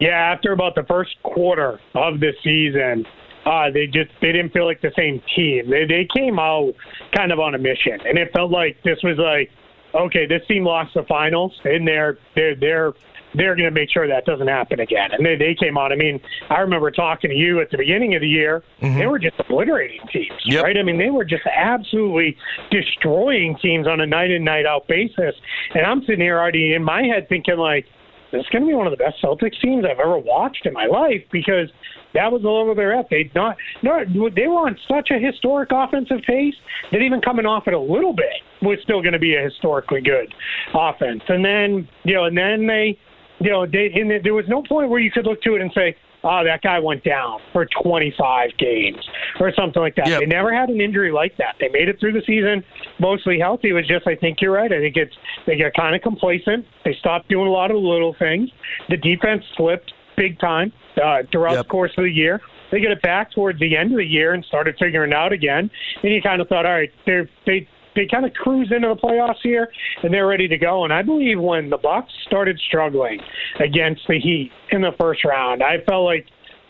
Yeah, 0.00 0.08
after 0.08 0.52
about 0.52 0.74
the 0.74 0.84
first 0.84 1.14
quarter 1.22 1.78
of 1.94 2.18
the 2.18 2.32
season, 2.42 3.04
uh, 3.44 3.70
they 3.70 3.86
just 3.86 4.10
they 4.22 4.32
didn't 4.32 4.52
feel 4.52 4.64
like 4.64 4.80
the 4.80 4.90
same 4.96 5.22
team. 5.36 5.70
They 5.70 5.84
they 5.84 6.08
came 6.16 6.38
out 6.38 6.72
kind 7.14 7.30
of 7.30 7.38
on 7.38 7.54
a 7.54 7.58
mission, 7.58 8.00
and 8.08 8.18
it 8.18 8.32
felt 8.32 8.50
like 8.50 8.82
this 8.84 8.98
was 9.04 9.18
like, 9.18 9.50
okay, 9.94 10.26
this 10.26 10.40
team 10.48 10.64
lost 10.64 10.94
the 10.94 11.04
finals, 11.04 11.52
and 11.64 11.86
they're 11.86 12.18
they're 12.34 12.56
they're 12.56 12.92
they're 13.34 13.54
going 13.56 13.68
to 13.68 13.70
make 13.70 13.90
sure 13.90 14.06
that 14.06 14.24
doesn't 14.24 14.48
happen 14.48 14.80
again. 14.80 15.10
And 15.12 15.24
they 15.24 15.36
they 15.36 15.54
came 15.54 15.76
on. 15.76 15.92
I 15.92 15.96
mean, 15.96 16.20
I 16.50 16.60
remember 16.60 16.90
talking 16.90 17.30
to 17.30 17.36
you 17.36 17.60
at 17.60 17.70
the 17.70 17.78
beginning 17.78 18.14
of 18.14 18.20
the 18.20 18.28
year. 18.28 18.62
Mm-hmm. 18.80 18.98
They 18.98 19.06
were 19.06 19.18
just 19.18 19.38
obliterating 19.38 20.00
teams, 20.12 20.40
Yep. 20.44 20.64
right? 20.64 20.76
I 20.78 20.82
mean, 20.82 20.98
they 20.98 21.10
were 21.10 21.24
just 21.24 21.44
absolutely 21.46 22.36
destroying 22.70 23.56
teams 23.60 23.86
on 23.86 24.00
a 24.00 24.06
night 24.06 24.30
in 24.30 24.44
night 24.44 24.66
out 24.66 24.86
basis. 24.88 25.34
And 25.74 25.84
I'm 25.86 26.00
sitting 26.02 26.20
here 26.20 26.38
already 26.38 26.74
in 26.74 26.84
my 26.84 27.02
head 27.02 27.28
thinking 27.28 27.56
like 27.58 27.86
this 28.32 28.40
is 28.40 28.46
going 28.50 28.62
to 28.62 28.68
be 28.68 28.74
one 28.74 28.86
of 28.86 28.90
the 28.90 28.96
best 28.96 29.22
Celtics 29.22 29.60
teams 29.60 29.84
I've 29.84 30.00
ever 30.00 30.18
watched 30.18 30.66
in 30.66 30.72
my 30.72 30.86
life 30.86 31.22
because 31.30 31.68
that 32.14 32.32
was 32.32 32.44
all 32.44 32.60
over 32.62 32.74
their 32.74 32.92
F. 32.92 33.06
They 33.10 33.30
not, 33.34 33.56
not 33.82 34.06
they 34.34 34.46
were 34.46 34.66
on 34.66 34.76
such 34.88 35.10
a 35.10 35.18
historic 35.18 35.70
offensive 35.72 36.20
pace 36.26 36.54
that 36.90 37.00
even 37.00 37.20
coming 37.20 37.46
off 37.46 37.68
it 37.68 37.74
a 37.74 37.78
little 37.78 38.12
bit 38.12 38.42
was 38.62 38.78
still 38.82 39.02
going 39.02 39.12
to 39.12 39.18
be 39.18 39.34
a 39.36 39.42
historically 39.42 40.00
good 40.00 40.32
offense. 40.74 41.22
And 41.28 41.44
then 41.44 41.88
you 42.04 42.14
know, 42.14 42.24
and 42.24 42.36
then 42.36 42.66
they, 42.66 42.98
you 43.40 43.50
know, 43.50 43.66
they 43.66 43.92
and 43.94 44.24
there 44.24 44.34
was 44.34 44.48
no 44.48 44.62
point 44.62 44.88
where 44.88 45.00
you 45.00 45.10
could 45.10 45.26
look 45.26 45.42
to 45.42 45.54
it 45.54 45.60
and 45.62 45.72
say. 45.74 45.96
Oh, 46.26 46.42
that 46.42 46.62
guy 46.62 46.78
went 46.78 47.04
down 47.04 47.38
for 47.52 47.66
25 47.82 48.56
games 48.56 49.06
or 49.40 49.52
something 49.52 49.82
like 49.82 49.94
that. 49.96 50.08
Yep. 50.08 50.20
They 50.20 50.24
never 50.24 50.54
had 50.54 50.70
an 50.70 50.80
injury 50.80 51.12
like 51.12 51.36
that. 51.36 51.56
They 51.60 51.68
made 51.68 51.90
it 51.90 52.00
through 52.00 52.12
the 52.12 52.22
season 52.26 52.64
mostly 52.98 53.38
healthy. 53.38 53.68
It 53.68 53.72
was 53.74 53.86
just, 53.86 54.06
I 54.06 54.16
think 54.16 54.40
you're 54.40 54.52
right. 54.52 54.72
I 54.72 54.78
think 54.80 54.96
it's 54.96 55.14
they 55.46 55.58
got 55.58 55.74
kind 55.74 55.94
of 55.94 56.00
complacent. 56.00 56.64
They 56.82 56.94
stopped 56.94 57.28
doing 57.28 57.46
a 57.46 57.50
lot 57.50 57.70
of 57.70 57.76
little 57.76 58.14
things. 58.18 58.48
The 58.88 58.96
defense 58.96 59.44
slipped 59.54 59.92
big 60.16 60.38
time 60.38 60.72
uh, 60.96 61.24
throughout 61.30 61.56
Yep. 61.56 61.64
the 61.66 61.68
course 61.68 61.92
of 61.98 62.04
the 62.04 62.10
year. 62.10 62.40
They 62.70 62.80
get 62.80 62.90
it 62.90 63.02
back 63.02 63.30
towards 63.32 63.60
the 63.60 63.76
end 63.76 63.92
of 63.92 63.98
the 63.98 64.06
year 64.06 64.32
and 64.32 64.42
started 64.46 64.76
figuring 64.78 65.12
it 65.12 65.14
out 65.14 65.34
again. 65.34 65.70
And 66.02 66.10
you 66.10 66.22
kind 66.22 66.40
of 66.40 66.48
thought, 66.48 66.64
all 66.64 66.72
right, 66.72 66.90
they're, 67.04 67.28
they 67.44 67.68
they 67.94 68.06
kind 68.06 68.24
of 68.24 68.32
cruise 68.34 68.70
into 68.74 68.88
the 68.88 68.96
playoffs 68.96 69.40
here 69.42 69.70
and 70.02 70.12
they're 70.12 70.26
ready 70.26 70.48
to 70.48 70.58
go. 70.58 70.84
And 70.84 70.92
I 70.92 71.02
believe 71.02 71.40
when 71.40 71.70
the 71.70 71.78
Bucks 71.78 72.12
started 72.26 72.60
struggling 72.68 73.20
against 73.60 74.02
the 74.08 74.18
Heat 74.18 74.50
in 74.70 74.80
the 74.80 74.92
first 74.98 75.24
round, 75.24 75.62
I 75.62 75.78
felt 75.86 76.04
like 76.04 76.26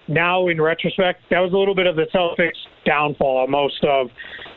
now 0.08 0.48
in 0.48 0.60
retrospect, 0.60 1.22
that 1.30 1.40
was 1.40 1.52
a 1.52 1.56
little 1.56 1.74
bit 1.74 1.86
of 1.86 1.96
the 1.96 2.06
Celtics 2.14 2.58
downfall 2.84 3.38
almost 3.38 3.82
of 3.84 4.10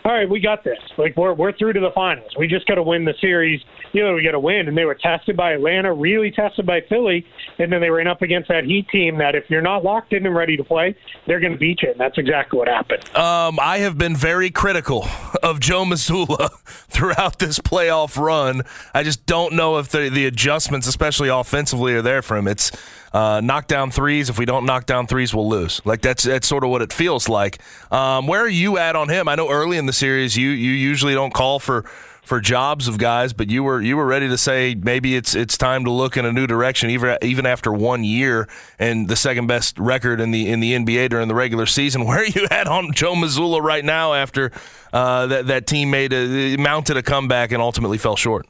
all 0.08 0.14
right, 0.14 0.30
we 0.30 0.40
got 0.40 0.64
this. 0.64 0.78
Like 0.98 1.18
we're 1.18 1.34
we're 1.34 1.52
through 1.52 1.74
to 1.74 1.82
the 1.82 1.92
finals. 1.94 2.32
We 2.40 2.48
just 2.48 2.66
gotta 2.66 2.82
win 2.82 3.04
the 3.04 3.14
series. 3.20 3.62
You 3.92 4.06
know, 4.06 4.14
we 4.14 4.24
gotta 4.24 4.40
win. 4.40 4.70
And 4.70 4.78
they 4.78 4.86
were 4.86 4.96
tested 4.96 5.36
by 5.36 5.52
Atlanta, 5.52 5.94
really 5.94 6.32
tested 6.32 6.66
by 6.66 6.80
Philly, 6.88 7.26
and 7.60 7.74
then 7.74 7.82
they 7.82 7.90
ran 7.90 8.08
up 8.08 8.22
against 8.22 8.48
that 8.48 8.64
Heat 8.64 8.88
team 8.88 9.18
that 9.18 9.36
if 9.36 9.50
you're 9.50 9.62
not 9.62 9.84
locked 9.84 10.14
in 10.14 10.26
and 10.26 10.34
ready 10.34 10.56
to 10.56 10.64
play, 10.64 10.96
they're 11.26 11.42
gonna 11.42 11.58
beat 11.58 11.82
you. 11.82 11.92
And 11.92 12.00
that's 12.00 12.18
exactly 12.18 12.58
what 12.58 12.70
happened. 12.70 13.04
Um, 13.18 13.60
I 13.60 13.80
have 13.80 13.98
been 13.98 14.16
very 14.16 14.50
critical 14.50 15.06
of 15.44 15.60
Joe 15.60 15.84
Mazzulla 15.84 16.52
throughout 16.64 17.40
this 17.40 17.60
playoff 17.60 18.18
run. 18.18 18.62
I 18.94 19.04
just 19.04 19.26
don't 19.26 19.56
know 19.56 19.78
if 19.78 19.90
the, 19.90 20.10
the 20.10 20.26
adjustments, 20.26 20.88
especially 20.88 21.28
offensively, 21.28 21.94
are 21.96 22.02
there 22.02 22.22
for 22.22 22.38
him. 22.38 22.48
It's 22.48 22.72
uh, 23.18 23.42
knock 23.42 23.66
down 23.66 23.90
threes. 23.90 24.30
If 24.30 24.38
we 24.38 24.46
don't 24.46 24.66
knock 24.66 24.86
down 24.86 25.08
threes, 25.08 25.34
we'll 25.34 25.50
lose. 25.50 25.82
Like 25.86 26.02
that's 26.02 26.24
that's 26.24 26.48
sort 26.48 26.64
of 26.64 26.70
what 26.70 26.84
it 26.84 26.94
feels 26.94 27.28
like. 27.28 27.60
Um, 27.92 28.28
where 28.28 28.42
are 28.42 28.48
you 28.48 28.78
at 28.78 28.96
on 28.96 29.10
him? 29.10 29.28
I 29.28 29.34
know 29.34 29.50
early 29.50 29.78
in 29.78 29.88
the 29.88 29.94
series 29.94 30.38
you 30.38 30.50
you 30.50 30.72
usually 30.72 31.16
don't 31.16 31.34
call 31.34 31.58
for 31.58 31.84
for 32.22 32.40
jobs 32.40 32.88
of 32.88 33.00
guys, 33.00 33.34
but 33.34 33.50
you 33.50 33.64
were 33.64 33.82
you 33.82 33.98
were 33.98 34.06
ready 34.06 34.28
to 34.28 34.38
say 34.38 34.76
maybe 34.76 35.16
it's 35.16 35.34
it's 35.34 35.58
time 35.58 35.86
to 35.86 35.92
look 35.92 36.16
in 36.16 36.26
a 36.26 36.32
new 36.32 36.46
direction, 36.46 36.92
even 36.92 37.18
even 37.24 37.48
after 37.48 37.74
one 37.74 38.04
year 38.04 38.48
and 38.78 39.08
the 39.08 39.16
second 39.16 39.48
best 39.48 39.80
record 39.80 40.22
in 40.22 40.30
the 40.30 40.48
in 40.48 40.60
the 40.60 40.74
NBA 40.74 41.10
during 41.10 41.28
the 41.28 41.36
regular 41.36 41.66
season. 41.66 42.06
Where 42.06 42.20
are 42.20 42.26
you 42.26 42.46
at 42.52 42.68
on 42.68 42.94
Joe 42.94 43.16
Mazzulla 43.16 43.64
right 43.64 43.84
now 43.84 44.14
after 44.14 44.52
uh, 44.94 45.26
that 45.26 45.48
that 45.48 45.66
team 45.66 45.90
made 45.90 46.14
a 46.14 46.56
mounted 46.58 46.98
a 46.98 47.02
comeback 47.02 47.52
and 47.52 47.64
ultimately 47.64 47.98
fell 47.98 48.16
short? 48.16 48.46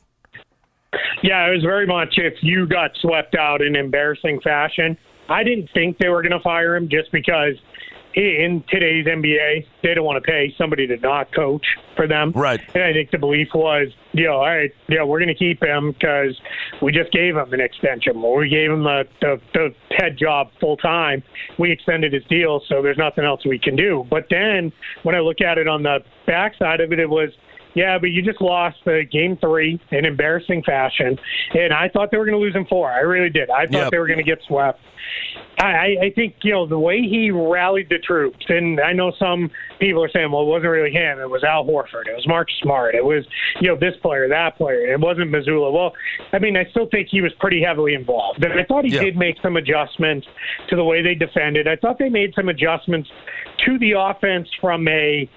Yeah, 1.24 1.48
it 1.48 1.52
was 1.56 1.64
very 1.64 1.86
much 1.86 2.16
if 2.18 2.34
you 2.42 2.68
got 2.68 2.92
swept 3.02 3.36
out 3.36 3.62
in 3.62 3.76
embarrassing 3.76 4.42
fashion. 4.42 4.98
I 5.30 5.44
didn't 5.44 5.70
think 5.74 5.98
they 5.98 6.10
were 6.10 6.22
going 6.22 6.32
to 6.32 6.40
fire 6.40 6.76
him 6.76 6.90
just 6.90 7.12
because 7.12 7.56
in 8.18 8.64
today's 8.68 9.06
NBA, 9.06 9.66
they 9.84 9.94
don't 9.94 10.04
want 10.04 10.24
to 10.24 10.28
pay 10.28 10.52
somebody 10.58 10.88
to 10.88 10.98
not 10.98 11.32
coach 11.36 11.66
for 11.96 12.08
them. 12.08 12.32
Right. 12.32 12.60
And 12.74 12.84
I 12.84 12.92
think 12.92 13.12
the 13.12 13.20
belief 13.20 13.50
was, 13.54 13.90
you 14.14 14.26
know, 14.26 14.38
all 14.38 14.48
right, 14.48 14.72
yeah, 14.90 15.04
we're 15.04 15.20
going 15.20 15.28
to 15.28 15.36
keep 15.36 15.62
him 15.62 15.92
because 15.92 16.36
we 16.82 16.92
just 16.92 17.12
gave 17.12 17.38
him 17.38 17.54
an 17.54 17.60
extension. 17.62 18.18
Or 18.18 18.40
we 18.40 18.50
gave 18.50 18.72
him 18.72 18.84
the, 18.84 19.04
the, 19.22 19.40
the 19.54 19.76
head 19.96 20.18
job 20.18 20.50
full 20.60 20.78
time. 20.78 21.22
We 21.60 21.72
extended 21.72 22.12
his 22.12 22.24
deal, 22.26 22.62
so 22.68 22.82
there's 22.82 22.98
nothing 22.98 23.24
else 23.24 23.46
we 23.46 23.60
can 23.60 23.76
do. 23.76 24.08
But 24.10 24.26
then 24.32 24.72
when 25.04 25.14
I 25.14 25.20
look 25.20 25.40
at 25.42 25.60
it 25.60 25.68
on 25.68 25.84
the 25.84 26.00
backside 26.26 26.82
of 26.82 26.92
it, 26.92 27.00
it 27.00 27.10
was, 27.10 27.30
yeah, 27.78 27.98
but 28.00 28.08
you 28.08 28.22
just 28.22 28.42
lost 28.42 28.78
the 28.86 29.04
game 29.12 29.38
three 29.38 29.80
in 29.92 30.06
embarrassing 30.06 30.64
fashion, 30.64 31.18
and 31.54 31.72
I 31.74 31.90
thought 31.90 32.12
they 32.12 32.18
were 32.18 32.26
going 32.26 32.38
to 32.40 32.44
lose 32.44 32.56
in 32.56 32.66
four. 32.66 32.92
I 32.92 33.00
really 33.00 33.30
did. 33.30 33.50
I 33.50 33.66
thought 33.66 33.74
Yep. 33.74 33.92
they 33.92 34.00
were 34.00 34.08
going 34.08 34.18
to 34.18 34.24
get 34.24 34.40
swept. 34.48 34.80
I, 35.60 35.96
I 36.04 36.12
think 36.14 36.36
you 36.44 36.52
know 36.52 36.66
the 36.68 36.78
way 36.78 37.02
he 37.02 37.32
rallied 37.32 37.90
the 37.90 37.98
troops, 38.00 38.46
and 38.50 38.80
I 38.80 38.94
know 38.94 39.12
some 39.18 39.50
people 39.80 40.04
are 40.04 40.10
saying, 40.10 40.32
well, 40.32 40.42
it 40.44 40.46
wasn't 40.46 40.70
really 40.72 40.92
him. 40.92 41.20
It 41.20 41.30
was 41.30 41.44
Al 41.44 41.66
Horford. 41.66 42.08
It 42.08 42.16
was 42.16 42.28
Mark 42.28 42.48
Smart. 42.62 42.94
It 42.96 43.04
was 43.06 43.24
you 43.62 43.68
know 43.70 43.76
this 43.80 43.96
player, 44.02 44.28
that 44.28 44.58
player. 44.58 44.94
It 44.94 45.00
wasn't 45.00 45.32
Mazzulla. 45.32 45.72
Well, 45.72 45.94
I 46.34 46.40
mean, 46.40 46.58
I 46.58 46.66
still 46.72 46.88
think 46.92 47.08
he 47.10 47.22
was 47.22 47.32
pretty 47.40 47.62
heavily 47.64 47.94
involved, 47.94 48.44
and 48.44 48.54
I 48.60 48.64
thought 48.66 48.86
he 48.86 48.94
Yeah. 48.94 49.04
did 49.06 49.18
make 49.18 49.38
some 49.42 49.56
adjustments 49.58 50.28
to 50.70 50.76
the 50.76 50.84
way 50.84 51.02
they 51.02 51.16
defended. 51.16 51.68
I 51.68 51.76
thought 51.76 51.98
they 52.00 52.10
made 52.10 52.34
some 52.36 52.50
adjustments 52.50 53.10
to 53.66 53.80
the 53.80 53.94
offense 53.98 54.48
from 54.62 54.88
a 54.88 55.28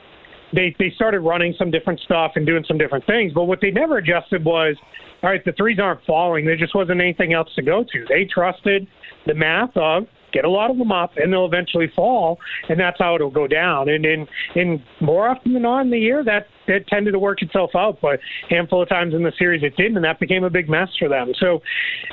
they 0.52 0.74
they 0.78 0.90
started 0.94 1.20
running 1.20 1.54
some 1.58 1.70
different 1.70 2.00
stuff 2.00 2.32
and 2.36 2.46
doing 2.46 2.64
some 2.66 2.78
different 2.78 3.06
things. 3.06 3.32
But 3.32 3.44
what 3.44 3.60
they 3.60 3.70
never 3.70 3.98
adjusted 3.98 4.44
was, 4.44 4.76
all 5.22 5.30
right, 5.30 5.44
the 5.44 5.52
threes 5.52 5.78
aren't 5.78 6.04
falling. 6.04 6.44
There 6.44 6.56
just 6.56 6.74
wasn't 6.74 7.00
anything 7.00 7.32
else 7.32 7.48
to 7.56 7.62
go 7.62 7.84
to. 7.84 8.04
They 8.08 8.24
trusted 8.24 8.86
the 9.26 9.34
math 9.34 9.76
of 9.76 10.06
get 10.32 10.44
a 10.44 10.50
lot 10.50 10.70
of 10.70 10.78
them 10.78 10.92
up 10.92 11.12
and 11.16 11.32
they'll 11.32 11.46
eventually 11.46 11.90
fall, 11.94 12.38
and 12.68 12.78
that's 12.78 12.98
how 12.98 13.14
it'll 13.14 13.30
go 13.30 13.46
down. 13.46 13.88
And 13.88 14.04
in 14.04 14.26
in 14.54 14.82
more 15.00 15.28
often 15.28 15.52
than 15.52 15.62
not 15.62 15.82
in 15.82 15.90
the 15.90 15.98
year, 15.98 16.24
that 16.24 16.46
that 16.66 16.86
tended 16.88 17.12
to 17.12 17.18
work 17.18 17.42
itself 17.42 17.70
out. 17.74 17.98
But 18.00 18.14
a 18.50 18.54
handful 18.54 18.82
of 18.82 18.88
times 18.88 19.14
in 19.14 19.22
the 19.22 19.32
series 19.38 19.62
it 19.62 19.76
didn't, 19.76 19.96
and 19.96 20.04
that 20.04 20.20
became 20.20 20.44
a 20.44 20.50
big 20.50 20.68
mess 20.68 20.88
for 20.98 21.08
them. 21.08 21.32
So 21.38 21.60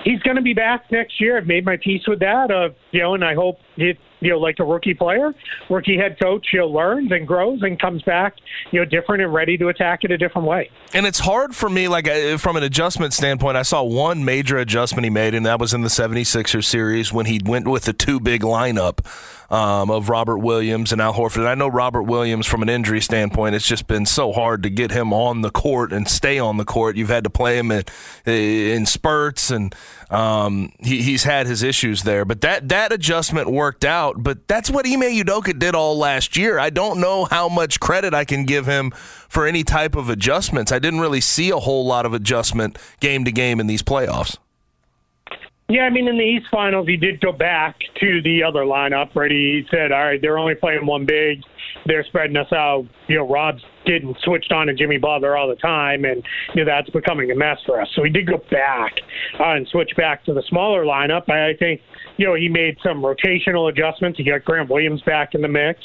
he's 0.03 0.19
going 0.21 0.37
to 0.37 0.41
be 0.41 0.53
back 0.53 0.85
next 0.91 1.19
year. 1.21 1.37
I've 1.37 1.47
made 1.47 1.65
my 1.65 1.77
peace 1.81 2.03
with 2.07 2.19
that. 2.19 2.51
Of 2.51 2.75
you 2.91 3.01
know, 3.01 3.13
and 3.13 3.23
I 3.23 3.33
hope 3.35 3.59
it 3.77 3.97
you 4.19 4.31
know, 4.31 4.39
like 4.39 4.59
a 4.59 4.63
rookie 4.63 4.93
player, 4.93 5.33
rookie 5.69 5.97
head 5.97 6.17
coach, 6.21 6.47
you 6.53 6.59
know, 6.59 6.67
learns 6.67 7.11
and 7.11 7.27
grows 7.27 7.61
and 7.61 7.79
comes 7.79 8.01
back, 8.03 8.35
you 8.71 8.79
know, 8.79 8.85
different 8.85 9.21
and 9.21 9.33
ready 9.33 9.57
to 9.57 9.67
attack 9.67 10.03
it 10.03 10.11
a 10.11 10.17
different 10.17 10.47
way. 10.47 10.69
And 10.93 11.05
it's 11.05 11.19
hard 11.19 11.55
for 11.55 11.69
me, 11.69 11.87
like 11.87 12.07
uh, 12.07 12.37
from 12.37 12.55
an 12.55 12.63
adjustment 12.63 13.13
standpoint, 13.13 13.57
I 13.57 13.61
saw 13.61 13.83
one 13.83 14.25
major 14.25 14.57
adjustment 14.57 15.03
he 15.03 15.09
made, 15.09 15.33
and 15.33 15.45
that 15.45 15.59
was 15.59 15.73
in 15.73 15.81
the 15.81 15.89
76ers 15.89 16.65
series 16.65 17.13
when 17.13 17.25
he 17.25 17.39
went 17.43 17.67
with 17.67 17.83
the 17.83 17.93
two 17.93 18.19
big 18.19 18.41
lineup 18.41 19.05
um, 19.49 19.89
of 19.89 20.09
Robert 20.09 20.39
Williams 20.39 20.91
and 20.91 21.01
Al 21.01 21.13
Horford. 21.13 21.37
And 21.37 21.47
I 21.47 21.55
know 21.55 21.67
Robert 21.67 22.03
Williams, 22.03 22.45
from 22.45 22.61
an 22.61 22.69
injury 22.69 23.01
standpoint, 23.01 23.55
it's 23.55 23.67
just 23.67 23.87
been 23.87 24.05
so 24.05 24.31
hard 24.31 24.63
to 24.63 24.69
get 24.69 24.91
him 24.91 25.13
on 25.13 25.41
the 25.41 25.49
court 25.49 25.93
and 25.93 26.07
stay 26.07 26.39
on 26.39 26.57
the 26.57 26.65
court. 26.65 26.95
You've 26.97 27.09
had 27.09 27.23
to 27.23 27.29
play 27.29 27.57
him 27.57 27.71
in, 27.71 27.83
in 28.25 28.85
spurts, 28.85 29.51
and 29.51 29.73
um, 30.09 30.71
he, 30.79 31.01
he's 31.01 31.23
had 31.23 31.47
his 31.47 31.63
issues 31.63 32.03
there. 32.03 32.25
But 32.25 32.41
that, 32.41 32.69
that 32.69 32.91
adjustment 32.91 33.49
worked 33.49 33.85
out. 33.85 34.21
But 34.21 34.47
that's 34.47 34.69
what 34.69 34.85
Ime 34.85 35.01
Udoka 35.01 35.57
did 35.57 35.75
all 35.75 35.97
last 35.97 36.35
year. 36.35 36.59
I 36.59 36.69
don't 36.69 36.99
know 36.99 37.25
how 37.25 37.47
much 37.49 37.79
credit 37.79 38.13
I 38.13 38.25
can 38.25 38.45
give 38.45 38.65
him 38.65 38.91
for 39.29 39.47
any 39.47 39.63
type 39.63 39.95
of 39.95 40.09
adjustments. 40.09 40.71
I 40.71 40.79
didn't 40.79 40.99
really 40.99 41.21
see 41.21 41.49
a 41.49 41.57
whole 41.57 41.85
lot 41.85 42.05
of 42.05 42.13
adjustment 42.13 42.77
game 42.99 43.25
to 43.25 43.31
game 43.31 43.59
in 43.59 43.67
these 43.67 43.83
playoffs. 43.83 44.37
Yeah, 45.69 45.81
I 45.81 45.89
mean, 45.89 46.07
in 46.07 46.17
the 46.17 46.23
East 46.23 46.45
Finals, 46.49 46.87
he 46.87 46.95
did 46.95 47.19
go 47.19 47.33
back 47.33 47.77
to 47.99 48.21
the 48.21 48.41
other 48.41 48.61
lineup? 48.61 49.09
He 49.29 49.65
said, 49.69 49.91
all 49.91 50.05
right, 50.05 50.21
they're 50.21 50.37
only 50.37 50.55
playing 50.55 50.85
one 50.85 51.05
big. 51.05 51.41
They're 51.85 52.05
spreading 52.05 52.37
us 52.37 52.51
out. 52.53 52.85
You 53.09 53.17
know, 53.17 53.27
Rob's 53.27 53.61
getting 53.85 54.15
switched 54.23 54.53
on 54.53 54.67
to 54.67 54.73
Jimmy 54.73 54.97
Butler 54.97 55.35
all 55.35 55.49
the 55.49 55.57
time, 55.57 56.05
and, 56.05 56.23
you 56.55 56.63
know, 56.63 56.71
that's 56.71 56.89
becoming 56.91 57.31
a 57.31 57.35
mess 57.35 57.57
for 57.65 57.81
us. 57.81 57.89
So 57.97 58.03
he 58.03 58.09
did 58.09 58.27
go 58.27 58.37
back 58.49 58.93
uh, 59.41 59.55
and 59.55 59.67
switch 59.67 59.91
back 59.97 60.23
to 60.25 60.33
the 60.33 60.43
smaller 60.47 60.85
lineup. 60.85 61.29
I, 61.29 61.53
think, 61.57 61.81
you 62.15 62.25
know, 62.25 62.35
he 62.35 62.47
made 62.47 62.77
some 62.81 63.01
rotational 63.01 63.69
adjustments. 63.69 64.17
He 64.17 64.23
got 64.23 64.45
Grant 64.45 64.69
Williams 64.69 65.01
back 65.01 65.35
in 65.35 65.41
the 65.41 65.49
mix. 65.49 65.81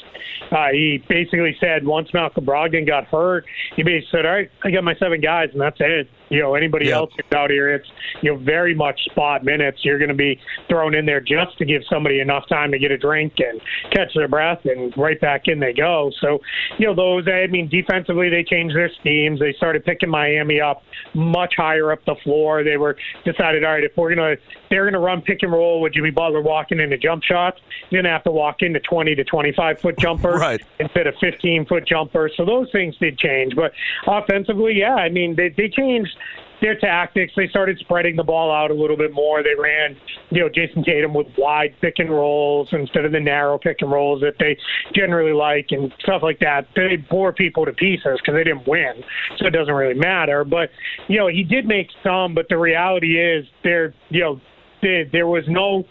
Uh, 0.52 0.68
he 0.72 1.02
basically 1.08 1.56
said 1.58 1.84
once 1.84 2.08
Malcolm 2.14 2.46
Brogdon 2.46 2.86
got 2.86 3.06
hurt, 3.06 3.44
he 3.74 3.82
basically 3.82 4.08
said, 4.12 4.26
all 4.26 4.32
right, 4.32 4.50
I 4.62 4.70
got 4.70 4.84
my 4.84 4.94
seven 4.94 5.20
guys, 5.20 5.48
and 5.52 5.60
that's 5.60 5.78
it. 5.80 6.08
You 6.32 6.40
know, 6.40 6.54
anybody 6.54 6.86
Yeah. 6.86 6.96
else 6.96 7.12
who's 7.14 7.36
out 7.38 7.50
here, 7.50 7.68
it's 7.74 7.86
you 8.22 8.32
know 8.32 8.38
very 8.38 8.74
much 8.74 8.98
spot 9.04 9.44
minutes. 9.44 9.84
You're 9.84 9.98
going 9.98 10.08
to 10.08 10.14
be 10.14 10.40
thrown 10.68 10.94
in 10.94 11.04
there 11.04 11.20
just 11.20 11.58
to 11.58 11.64
give 11.66 11.82
somebody 11.90 12.20
enough 12.20 12.48
time 12.48 12.72
to 12.72 12.78
get 12.78 12.90
a 12.90 12.96
drink 12.96 13.34
and 13.38 13.60
catch 13.90 14.14
their 14.14 14.28
breath, 14.28 14.64
and 14.64 14.96
right 14.96 15.20
back 15.20 15.42
in 15.46 15.60
they 15.60 15.74
go. 15.74 16.10
So, 16.20 16.40
you 16.78 16.86
know, 16.86 16.94
those. 16.94 17.28
I 17.28 17.46
mean, 17.48 17.68
defensively 17.68 18.30
they 18.30 18.44
changed 18.44 18.74
their 18.74 18.90
schemes. 19.00 19.40
They 19.40 19.52
started 19.52 19.84
picking 19.84 20.08
Miami 20.08 20.58
up 20.60 20.82
much 21.12 21.52
higher 21.56 21.92
up 21.92 22.02
the 22.06 22.14
floor. 22.24 22.64
They 22.64 22.78
were 22.78 22.96
decided, 23.26 23.62
all 23.64 23.72
right, 23.72 23.84
if 23.84 23.94
we're 23.96 24.14
gonna 24.14 24.36
they're 24.70 24.86
gonna 24.86 25.00
run 25.00 25.20
pick 25.20 25.42
and 25.42 25.52
roll 25.52 25.82
with 25.82 25.92
Jimmy 25.92 26.10
Butler 26.10 26.40
walking 26.40 26.80
into 26.80 26.96
jump 26.96 27.24
shots, 27.24 27.60
you're 27.90 28.00
gonna 28.02 28.12
have 28.14 28.24
to 28.24 28.30
walk 28.30 28.62
into 28.62 28.80
20 28.80 29.14
to 29.16 29.24
25 29.24 29.80
foot 29.80 29.98
jumpers 29.98 30.40
Right. 30.40 30.62
instead 30.78 31.06
of 31.06 31.14
15 31.20 31.66
foot 31.66 31.86
jumpers. 31.86 32.32
So 32.38 32.46
those 32.46 32.70
things 32.72 32.96
did 32.96 33.18
change. 33.18 33.54
But 33.54 33.72
offensively, 34.06 34.78
yeah, 34.78 34.94
I 34.94 35.10
mean, 35.10 35.34
they, 35.36 35.50
they 35.50 35.68
changed 35.68 36.16
their 36.62 36.78
tactics. 36.78 37.32
They 37.36 37.48
started 37.48 37.78
spreading 37.80 38.16
the 38.16 38.22
ball 38.22 38.50
out 38.50 38.70
a 38.70 38.74
little 38.74 38.96
bit 38.96 39.12
more. 39.12 39.42
They 39.42 39.60
ran, 39.60 39.96
you 40.30 40.40
know, 40.40 40.48
Jayson 40.48 40.84
Tatum 40.84 41.12
with 41.12 41.26
wide 41.36 41.74
pick 41.80 41.98
and 41.98 42.08
rolls 42.08 42.68
instead 42.72 43.04
of 43.04 43.12
the 43.12 43.20
narrow 43.20 43.58
pick 43.58 43.78
and 43.80 43.90
rolls 43.90 44.20
that 44.20 44.34
they 44.38 44.56
generally 44.94 45.32
like 45.32 45.66
and 45.70 45.92
stuff 46.00 46.22
like 46.22 46.38
that. 46.38 46.68
They 46.76 46.96
bore 46.96 47.32
people 47.32 47.66
to 47.66 47.72
pieces 47.72 48.18
because 48.20 48.34
they 48.34 48.44
didn't 48.44 48.66
win, 48.66 49.02
so 49.38 49.46
it 49.46 49.50
doesn't 49.50 49.74
really 49.74 49.98
matter. 49.98 50.44
But 50.44 50.70
you 51.08 51.18
know, 51.18 51.26
he 51.26 51.42
did 51.42 51.66
make 51.66 51.88
some. 52.02 52.34
But 52.34 52.46
the 52.48 52.56
reality 52.56 53.20
is, 53.20 53.44
there, 53.64 53.92
you 54.08 54.20
know, 54.20 54.40
there, 54.80 55.04
there 55.10 55.26
was 55.26 55.44
no 55.48 55.84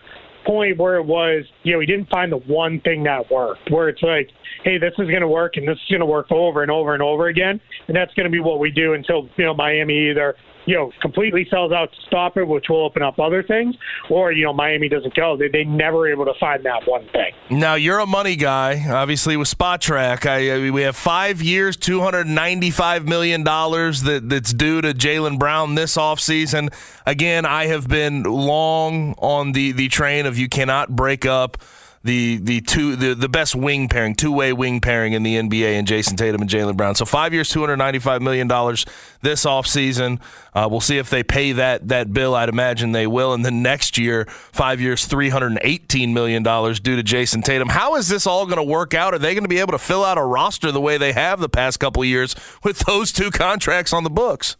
point 0.45 0.77
where 0.77 0.95
it 0.95 1.05
was, 1.05 1.45
you 1.63 1.73
know, 1.73 1.79
he 1.79 1.85
didn't 1.85 2.09
find 2.09 2.31
the 2.31 2.37
one 2.37 2.81
thing 2.81 3.03
that 3.03 3.29
worked, 3.31 3.69
where 3.71 3.89
it's 3.89 4.01
like, 4.01 4.29
hey, 4.63 4.77
this 4.77 4.93
is 4.93 5.07
going 5.07 5.21
to 5.21 5.27
work 5.27 5.57
and 5.57 5.67
this 5.67 5.75
is 5.75 5.89
going 5.89 5.99
to 5.99 6.05
work 6.05 6.31
over 6.31 6.61
and 6.61 6.71
over 6.71 6.93
and 6.93 7.03
over 7.03 7.27
again. 7.27 7.59
And 7.87 7.95
that's 7.95 8.13
going 8.13 8.25
to 8.25 8.29
be 8.31 8.39
what 8.39 8.59
we 8.59 8.71
do 8.71 8.93
until, 8.93 9.29
you 9.37 9.45
know, 9.45 9.53
Miami 9.53 10.09
either, 10.09 10.35
you 10.65 10.75
know, 10.75 10.91
completely 11.01 11.47
sells 11.49 11.71
out 11.71 11.91
to 11.91 12.01
stop 12.07 12.37
it, 12.37 12.47
which 12.47 12.65
will 12.69 12.85
open 12.85 13.01
up 13.01 13.19
other 13.19 13.41
things, 13.43 13.75
or, 14.09 14.31
you 14.31 14.43
know, 14.45 14.53
Miami 14.53 14.89
doesn't 14.89 15.15
go. 15.15 15.35
They, 15.37 15.47
they 15.47 15.63
never 15.63 16.07
able 16.11 16.25
to 16.25 16.33
find 16.39 16.63
that 16.65 16.87
one 16.87 17.07
thing. 17.09 17.33
Now 17.49 17.75
you're 17.75 17.99
a 17.99 18.05
money 18.05 18.35
guy, 18.35 18.85
obviously 18.89 19.37
with 19.37 19.47
Spotrac. 19.49 20.25
I, 20.25 20.67
I- 20.67 20.71
we 20.71 20.83
have 20.83 20.95
five 20.95 21.41
years, 21.41 21.75
two 21.75 22.01
hundred 22.01 22.27
ninety-five 22.27 23.05
million 23.07 23.43
dollars 23.43 24.03
that 24.03 24.29
that's 24.29 24.53
due 24.53 24.81
to 24.81 24.93
Jaylen 24.93 25.37
Brown 25.39 25.75
this 25.75 25.97
offseason. 25.97 26.73
Again, 27.05 27.45
I 27.45 27.65
have 27.67 27.87
been 27.87 28.23
long 28.23 29.15
on 29.17 29.51
the 29.53 29.71
the 29.71 29.87
train 29.89 30.25
of 30.25 30.37
you 30.37 30.47
cannot 30.47 30.95
break 30.95 31.25
up 31.25 31.57
the 32.03 32.37
the 32.37 32.61
two 32.61 32.95
the, 32.95 33.13
the 33.13 33.29
best 33.29 33.55
wing 33.55 33.87
pairing, 33.87 34.15
two 34.15 34.31
way 34.31 34.53
wing 34.53 34.81
pairing 34.81 35.13
in 35.13 35.23
the 35.23 35.35
NBA, 35.35 35.77
and 35.77 35.87
Jayson 35.87 36.17
Tatum 36.17 36.41
and 36.41 36.49
Jaylen 36.49 36.75
Brown. 36.75 36.95
So 36.95 37.05
five 37.05 37.33
years, 37.33 37.49
two 37.49 37.59
hundred 37.59 37.77
ninety-five 37.77 38.21
million 38.21 38.47
dollars 38.47 38.85
this 39.21 39.45
offseason. 39.45 40.19
Uh, 40.53 40.67
we'll 40.69 40.81
see 40.81 40.97
if 40.97 41.09
they 41.09 41.23
pay 41.23 41.51
that 41.51 41.87
that 41.89 42.11
bill. 42.11 42.33
I'd 42.33 42.49
imagine 42.49 42.91
they 42.91 43.05
will. 43.05 43.33
And 43.33 43.45
then 43.45 43.61
next 43.61 43.97
year, 43.97 44.25
five 44.51 44.81
years, 44.81 45.05
three 45.05 45.29
hundred 45.29 45.59
eighteen 45.61 46.13
million 46.13 46.41
dollars 46.41 46.79
due 46.79 46.95
to 46.95 47.03
Jayson 47.03 47.43
Tatum. 47.43 47.69
How 47.69 47.95
is 47.95 48.07
this 48.07 48.25
all 48.25 48.45
going 48.45 48.57
to 48.57 48.63
work 48.63 48.93
out? 48.93 49.13
Are 49.13 49.19
they 49.19 49.33
going 49.33 49.43
to 49.43 49.49
be 49.49 49.59
able 49.59 49.73
to 49.73 49.79
fill 49.79 50.03
out 50.03 50.17
a 50.17 50.23
roster 50.23 50.71
the 50.71 50.81
way 50.81 50.97
they 50.97 51.13
have 51.13 51.39
the 51.39 51.49
past 51.49 51.79
couple 51.79 52.03
years 52.03 52.35
with 52.63 52.79
those 52.79 53.11
two 53.11 53.29
contracts 53.29 53.93
on 53.93 54.03
the 54.03 54.09
books? 54.09 54.57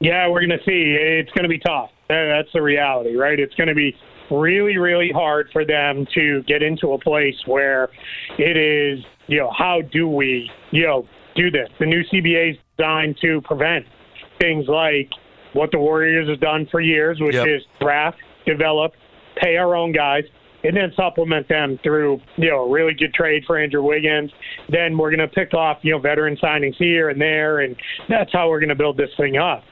Yeah, 0.00 0.28
we're 0.28 0.44
going 0.44 0.58
to 0.58 0.64
see. 0.64 0.96
It's 0.98 1.30
going 1.30 1.44
to 1.44 1.48
be 1.48 1.58
tough. 1.60 1.90
That's 2.08 2.52
the 2.52 2.60
reality, 2.60 3.14
right? 3.14 3.38
It's 3.38 3.54
going 3.54 3.68
to 3.68 3.74
be 3.74 3.96
really, 4.30 4.76
really 4.78 5.10
hard 5.12 5.48
for 5.52 5.64
them 5.64 6.06
to 6.14 6.42
get 6.44 6.62
into 6.62 6.92
a 6.92 6.98
place 6.98 7.36
where 7.46 7.88
it 8.38 8.56
is, 8.56 9.04
you 9.26 9.38
know, 9.38 9.50
how 9.56 9.80
do 9.92 10.08
we, 10.08 10.50
you 10.70 10.86
know, 10.86 11.06
do 11.34 11.50
this? 11.50 11.68
The 11.78 11.86
new 11.86 12.02
CBA 12.12 12.52
is 12.52 12.56
designed 12.76 13.16
to 13.22 13.40
prevent 13.42 13.84
things 14.40 14.66
like 14.68 15.10
what 15.52 15.70
the 15.70 15.78
Warriors 15.78 16.28
have 16.28 16.40
done 16.40 16.66
for 16.70 16.80
years, 16.80 17.18
which 17.20 17.34
Yep. 17.34 17.48
is 17.48 17.62
draft, 17.80 18.18
develop, 18.46 18.92
pay 19.36 19.56
our 19.56 19.74
own 19.74 19.92
guys, 19.92 20.24
and 20.64 20.76
then 20.76 20.92
supplement 20.96 21.46
them 21.48 21.78
through 21.82 22.20
you 22.36 22.48
know 22.50 22.64
a 22.64 22.70
really 22.70 22.94
good 22.94 23.12
trade 23.14 23.44
for 23.46 23.58
Andrew 23.58 23.82
Wiggins. 23.82 24.30
Then 24.70 24.96
we're 24.96 25.14
going 25.14 25.20
to 25.20 25.28
pick 25.28 25.54
off 25.54 25.78
you 25.82 25.92
know 25.92 25.98
veteran 25.98 26.36
signings 26.42 26.76
here 26.76 27.10
and 27.10 27.20
there, 27.20 27.60
and 27.60 27.76
that's 28.08 28.32
how 28.32 28.48
we're 28.48 28.60
going 28.60 28.70
to 28.70 28.74
build 28.74 28.96
this 28.96 29.10
thing 29.16 29.36
up. 29.36 29.62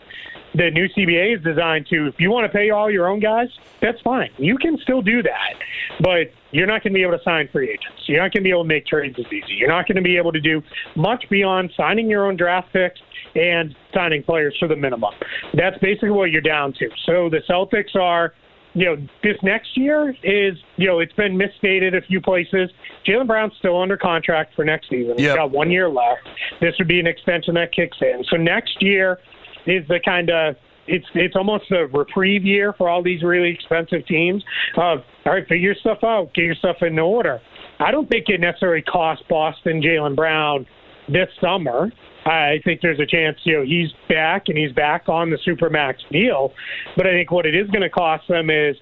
The 0.54 0.70
new 0.70 0.88
CBA 0.88 1.36
is 1.38 1.42
designed 1.42 1.86
to 1.88 2.06
if 2.06 2.20
you 2.20 2.30
want 2.30 2.50
to 2.50 2.56
pay 2.56 2.70
all 2.70 2.90
your 2.90 3.08
own 3.08 3.20
guys, 3.20 3.48
that's 3.80 4.00
fine. 4.02 4.30
You 4.36 4.58
can 4.58 4.78
still 4.78 5.00
do 5.00 5.22
that, 5.22 5.54
but 6.00 6.32
you're 6.50 6.66
not 6.66 6.82
going 6.82 6.92
to 6.92 6.98
be 6.98 7.02
able 7.02 7.16
to 7.16 7.24
sign 7.24 7.48
free 7.48 7.70
agents. 7.70 8.02
You're 8.06 8.20
not 8.22 8.32
going 8.32 8.42
to 8.42 8.48
be 8.48 8.50
able 8.50 8.64
to 8.64 8.68
make 8.68 8.86
trades 8.86 9.18
as 9.18 9.26
easy. 9.32 9.54
You're 9.54 9.70
not 9.70 9.86
going 9.86 9.96
to 9.96 10.02
be 10.02 10.16
able 10.16 10.32
to 10.32 10.40
do 10.40 10.62
much 10.94 11.24
beyond 11.30 11.72
signing 11.76 12.10
your 12.10 12.26
own 12.26 12.36
draft 12.36 12.72
picks 12.72 13.00
and 13.34 13.74
signing 13.94 14.22
players 14.22 14.54
for 14.58 14.68
the 14.68 14.76
minimum. 14.76 15.14
That's 15.54 15.78
basically 15.78 16.10
what 16.10 16.30
you're 16.30 16.42
down 16.42 16.74
to. 16.74 16.90
So 17.06 17.30
the 17.30 17.40
Celtics 17.48 17.96
are 17.96 18.34
you 18.74 18.86
know, 18.86 18.96
this 19.22 19.36
next 19.42 19.76
year 19.76 20.16
is, 20.22 20.56
you 20.76 20.86
know, 20.86 21.00
it's 21.00 21.12
been 21.12 21.36
misstated 21.36 21.94
a 21.94 22.00
few 22.00 22.20
places. 22.20 22.70
Jaylen 23.06 23.26
Brown's 23.26 23.52
still 23.58 23.80
under 23.80 23.96
contract 23.98 24.54
for 24.54 24.64
next 24.64 24.88
season. 24.88 25.14
He's 25.18 25.26
Yep. 25.26 25.36
got 25.36 25.50
one 25.50 25.70
year 25.70 25.90
left. 25.90 26.26
This 26.60 26.74
would 26.78 26.88
be 26.88 26.98
an 26.98 27.06
extension 27.06 27.54
that 27.54 27.72
kicks 27.72 27.98
in. 28.00 28.24
So 28.30 28.36
next 28.36 28.80
year 28.82 29.18
is 29.66 29.86
the 29.88 30.00
kind 30.04 30.30
of 30.30 30.56
it's 30.86 31.06
it's 31.14 31.36
almost 31.36 31.70
a 31.70 31.86
reprieve 31.86 32.44
year 32.44 32.72
for 32.76 32.88
all 32.88 33.02
these 33.02 33.22
really 33.22 33.50
expensive 33.50 34.06
teams. 34.06 34.42
Of 34.76 35.00
all 35.24 35.32
right, 35.32 35.46
figure 35.48 35.68
your 35.68 35.74
stuff 35.76 35.98
out, 36.02 36.34
get 36.34 36.42
your 36.44 36.54
stuff 36.56 36.76
in 36.82 36.98
order. 36.98 37.40
I 37.78 37.90
don't 37.90 38.08
think 38.08 38.28
it 38.28 38.40
necessarily 38.40 38.82
cost 38.82 39.22
Boston 39.28 39.80
Jaylen 39.82 40.16
Brown 40.16 40.66
this 41.08 41.28
summer. 41.40 41.90
I 42.24 42.60
think 42.64 42.80
there's 42.80 43.00
a 43.00 43.06
chance, 43.06 43.36
you 43.42 43.58
know, 43.58 43.64
he's 43.64 43.88
back 44.08 44.44
and 44.46 44.56
he's 44.56 44.70
back 44.70 45.08
on 45.08 45.30
the 45.30 45.38
supermax 45.38 45.94
deal. 46.12 46.52
But 46.96 47.08
I 47.08 47.10
think 47.10 47.32
what 47.32 47.46
it 47.46 47.56
is 47.56 47.68
going 47.70 47.82
to 47.82 47.90
cost 47.90 48.28
them 48.28 48.48
is, 48.48 48.76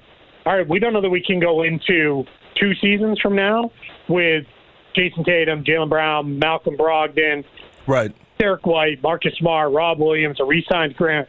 all 0.44 0.58
right, 0.58 0.68
we 0.68 0.78
don't 0.78 0.92
know 0.92 1.00
that 1.00 1.08
we 1.08 1.24
can 1.24 1.40
go 1.40 1.62
into 1.62 2.24
two 2.60 2.74
seasons 2.82 3.18
from 3.18 3.34
now 3.34 3.70
with 4.10 4.44
Jayson 4.94 5.24
Tatum, 5.24 5.64
Jaylen 5.64 5.88
Brown, 5.88 6.38
Malcolm 6.38 6.76
Brogdon, 6.76 7.44
Right. 7.86 8.14
Derrick 8.40 8.66
White, 8.66 9.02
Marcus 9.02 9.32
Smart, 9.38 9.72
Rob 9.72 9.98
Williams, 9.98 10.40
a 10.40 10.44
re-signed 10.44 10.96
Grant 10.96 11.28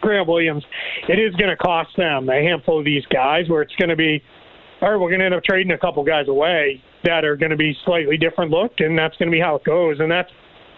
Grant 0.00 0.28
Williams. 0.28 0.64
It 1.08 1.18
is 1.18 1.34
going 1.36 1.50
to 1.50 1.56
cost 1.56 1.90
them 1.96 2.28
a 2.28 2.34
handful 2.34 2.78
of 2.78 2.84
these 2.84 3.04
guys 3.06 3.48
where 3.48 3.62
it's 3.62 3.74
going 3.76 3.88
to 3.88 3.96
be, 3.96 4.22
all 4.80 4.90
right, 4.92 5.00
we're 5.00 5.08
going 5.08 5.20
to 5.20 5.26
end 5.26 5.34
up 5.34 5.42
trading 5.44 5.72
a 5.72 5.78
couple 5.78 6.04
guys 6.04 6.28
away 6.28 6.82
that 7.04 7.24
are 7.24 7.36
going 7.36 7.50
to 7.50 7.56
be 7.56 7.76
slightly 7.84 8.16
different 8.16 8.50
look, 8.50 8.72
and 8.78 8.98
that's 8.98 9.16
going 9.16 9.28
to 9.28 9.32
be 9.32 9.40
how 9.40 9.56
it 9.56 9.64
goes. 9.64 9.98
And 10.00 10.10
that's 10.10 10.30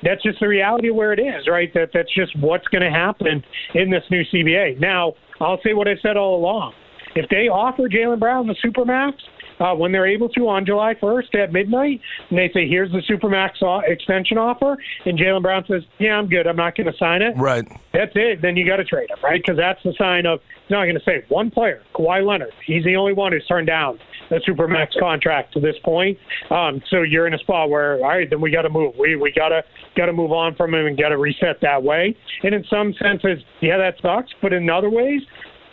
that's 0.02 0.22
just 0.22 0.40
the 0.40 0.48
reality 0.48 0.88
of 0.88 0.96
where 0.96 1.12
it 1.12 1.20
is, 1.20 1.46
right? 1.48 1.72
That 1.74 1.90
that's 1.92 2.12
just 2.14 2.38
what's 2.38 2.66
going 2.68 2.82
to 2.82 2.90
happen 2.90 3.42
in 3.74 3.90
this 3.90 4.04
new 4.10 4.22
CBA. 4.32 4.80
Now, 4.80 5.14
I'll 5.40 5.60
say 5.64 5.74
what 5.74 5.88
I 5.88 5.96
said 6.02 6.16
all 6.16 6.36
along. 6.36 6.72
If 7.14 7.28
they 7.28 7.48
offer 7.48 7.88
Jaylen 7.88 8.20
Brown 8.20 8.46
the 8.46 8.54
supermax 8.64 9.14
uh, 9.60 9.74
when 9.74 9.92
they're 9.92 10.06
able 10.06 10.28
to 10.30 10.48
on 10.48 10.66
July 10.66 10.94
1st 10.94 11.34
at 11.34 11.52
midnight, 11.52 12.00
and 12.30 12.38
they 12.38 12.50
say, 12.52 12.66
"Here's 12.66 12.90
the 12.90 13.02
supermax 13.08 13.62
o- 13.62 13.80
extension 13.80 14.38
offer," 14.38 14.76
and 15.04 15.18
Jaylen 15.18 15.42
Brown 15.42 15.64
says, 15.66 15.82
"Yeah, 15.98 16.16
I'm 16.16 16.28
good. 16.28 16.46
I'm 16.46 16.56
not 16.56 16.74
going 16.76 16.90
to 16.90 16.98
sign 16.98 17.22
it." 17.22 17.36
Right. 17.36 17.66
That's 17.92 18.12
it. 18.14 18.42
Then 18.42 18.56
you 18.56 18.66
got 18.66 18.76
to 18.76 18.84
trade 18.84 19.10
him, 19.10 19.18
right? 19.22 19.40
Because 19.40 19.56
that's 19.56 19.82
the 19.82 19.92
sign 19.98 20.26
of 20.26 20.40
he's 20.62 20.70
not 20.70 20.84
going 20.84 20.98
to 20.98 21.04
say 21.04 21.24
one 21.28 21.50
player, 21.50 21.82
Kawhi 21.94 22.26
Leonard. 22.26 22.52
He's 22.66 22.84
the 22.84 22.96
only 22.96 23.12
one 23.12 23.32
who's 23.32 23.46
turned 23.46 23.66
down 23.66 23.98
a 24.30 24.40
supermax 24.48 24.98
contract 24.98 25.52
to 25.54 25.60
this 25.60 25.76
point. 25.84 26.16
Um, 26.50 26.80
so 26.88 27.02
you're 27.02 27.26
in 27.26 27.34
a 27.34 27.38
spot 27.38 27.68
where, 27.68 27.96
all 27.96 28.08
right, 28.08 28.28
then 28.28 28.40
we 28.40 28.50
got 28.50 28.62
to 28.62 28.70
move. 28.70 28.94
We 28.98 29.16
we 29.16 29.32
got 29.32 29.48
to 29.48 29.62
got 29.96 30.06
to 30.06 30.12
move 30.12 30.32
on 30.32 30.54
from 30.54 30.74
him 30.74 30.86
and 30.86 30.96
got 30.96 31.08
to 31.08 31.18
reset 31.18 31.60
that 31.62 31.82
way. 31.82 32.16
And 32.42 32.54
in 32.54 32.64
some 32.70 32.94
senses, 32.94 33.42
yeah, 33.60 33.76
that 33.76 33.94
sucks. 34.00 34.30
But 34.40 34.52
in 34.52 34.68
other 34.70 34.90
ways, 34.90 35.22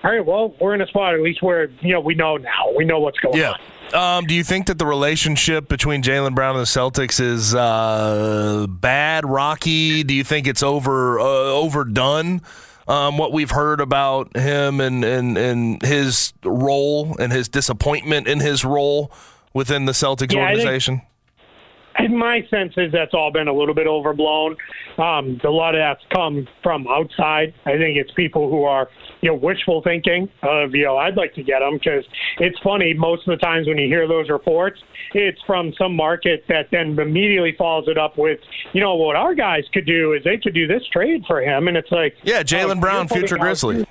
all 0.03 0.11
right, 0.11 0.25
well, 0.25 0.53
we're 0.61 0.75
in 0.75 0.81
a 0.81 0.87
spot 0.87 1.13
at 1.15 1.21
least 1.21 1.41
where 1.41 1.69
you 1.81 1.93
know 1.93 1.99
we 1.99 2.15
know 2.15 2.37
now. 2.37 2.71
We 2.75 2.85
know 2.85 2.99
what's 2.99 3.19
going 3.19 3.37
Yeah. 3.37 3.53
on. 3.93 4.19
Um, 4.19 4.25
do 4.25 4.33
you 4.35 4.43
think 4.43 4.67
that 4.67 4.77
the 4.79 4.85
relationship 4.85 5.69
between 5.69 6.01
Jaylen 6.03 6.35
Brown 6.35 6.55
and 6.57 6.61
the 6.61 6.65
Celtics 6.69 7.21
is 7.21 7.55
uh, 7.55 8.67
bad, 8.69 9.25
rocky? 9.25 10.03
Do 10.03 10.13
you 10.13 10.23
think 10.25 10.45
it's 10.47 10.61
over 10.63 11.19
uh, 11.19 11.23
overdone? 11.23 12.41
Um, 12.87 13.17
what 13.17 13.33
we've 13.33 13.51
heard 13.51 13.81
about 13.81 14.35
him 14.37 14.79
and, 14.79 15.03
and, 15.03 15.37
and 15.37 15.81
his 15.81 16.31
role 16.45 17.17
and 17.19 17.33
his 17.33 17.49
disappointment 17.49 18.27
in 18.29 18.39
his 18.39 18.63
role 18.63 19.11
within 19.53 19.83
the 19.85 19.91
Celtics 19.91 20.33
Yeah, 20.33 20.45
I 20.45 20.53
think- 20.53 20.59
organization? 20.59 21.01
And 21.99 22.15
my 22.15 22.45
sense 22.49 22.73
is 22.77 22.91
that's 22.91 23.13
all 23.15 23.31
been 23.31 23.47
a 23.47 23.53
little 23.53 23.73
bit 23.73 23.87
overblown. 23.87 24.55
Um, 24.99 25.41
a 25.43 25.49
lot 25.49 25.73
of 25.75 25.79
that's 25.79 26.03
come 26.13 26.47
from 26.61 26.87
outside. 26.87 27.53
I 27.65 27.71
think 27.71 27.97
it's 27.97 28.11
people 28.11 28.49
who 28.51 28.65
are, 28.65 28.87
you 29.27 29.33
know, 29.33 29.39
wishful 29.39 29.81
thinking 29.81 30.29
of, 30.41 30.73
you 30.73 30.85
know, 30.85 30.95
I'd 30.95 31.17
like 31.17 31.33
to 31.35 31.43
get 31.43 31.59
them 31.59 31.73
because 31.73 32.05
it's 32.39 32.57
funny. 32.59 32.93
Most 32.93 33.27
of 33.27 33.37
the 33.37 33.43
times 33.45 33.67
when 33.67 33.77
you 33.77 33.87
hear 33.87 34.07
those 34.07 34.29
reports, 34.29 34.79
it's 35.13 35.39
from 35.45 35.73
some 35.77 35.93
market 35.93 36.45
that 36.47 36.67
then 36.71 36.97
immediately 36.97 37.53
follows 37.57 37.89
it 37.89 37.97
up 37.97 38.17
with, 38.17 38.39
you 38.71 38.79
know, 38.79 38.95
what 38.95 39.17
our 39.17 39.35
guys 39.35 39.63
could 39.73 39.85
do 39.85 40.13
is 40.13 40.23
they 40.23 40.37
could 40.37 40.53
do 40.53 40.65
this 40.65 40.83
trade 40.93 41.23
for 41.27 41.41
him, 41.41 41.67
and 41.67 41.75
it's 41.75 41.91
like, 41.91 42.15
Yeah, 42.23 42.37
oh, 42.39 42.43
Jaylen 42.43 42.79
Brown, 42.79 43.07
you're 43.09 43.19
future 43.19 43.37
Grizzly. 43.37 43.85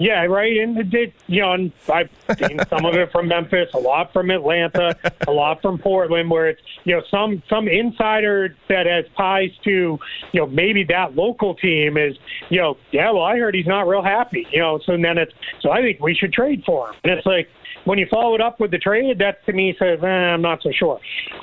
Yeah, 0.00 0.24
right. 0.24 0.56
And 0.56 0.78
it 0.78 0.88
did, 0.88 1.12
you 1.26 1.42
know, 1.42 1.52
and 1.52 1.72
I've 1.92 2.08
seen 2.38 2.58
some 2.70 2.86
of 2.86 2.94
it 2.94 3.12
from 3.12 3.28
Memphis, 3.28 3.68
a 3.74 3.78
lot 3.78 4.14
from 4.14 4.30
Atlanta, 4.30 4.96
a 5.28 5.30
lot 5.30 5.60
from 5.60 5.76
Portland, 5.76 6.30
where 6.30 6.48
it's, 6.48 6.62
you 6.84 6.96
know, 6.96 7.02
some 7.10 7.42
some 7.50 7.68
insider 7.68 8.56
that 8.70 8.86
has 8.86 9.04
ties 9.14 9.50
to, 9.64 9.98
you 10.32 10.40
know, 10.40 10.46
maybe 10.46 10.84
that 10.84 11.16
local 11.16 11.54
team 11.54 11.98
is, 11.98 12.16
you 12.48 12.62
know, 12.62 12.78
yeah, 12.92 13.10
well, 13.10 13.24
I 13.24 13.36
heard 13.36 13.54
he's 13.54 13.66
not 13.66 13.86
real 13.86 14.02
happy, 14.02 14.46
you 14.50 14.60
know, 14.60 14.80
so 14.86 14.92
then 14.92 15.18
it's, 15.18 15.34
so 15.60 15.70
I 15.70 15.82
think 15.82 16.00
we 16.00 16.14
should 16.14 16.32
trade 16.32 16.62
for 16.64 16.88
him. 16.88 16.94
And 17.04 17.12
it's 17.12 17.26
like, 17.26 17.50
when 17.84 17.98
you 17.98 18.06
follow 18.10 18.34
it 18.34 18.40
up 18.40 18.58
with 18.58 18.70
the 18.70 18.78
trade, 18.78 19.18
that 19.18 19.44
to 19.44 19.52
me 19.52 19.76
says, 19.78 19.98
eh, 20.02 20.06
I'm 20.06 20.40
not 20.40 20.62
so 20.62 20.70
sure. 20.72 20.98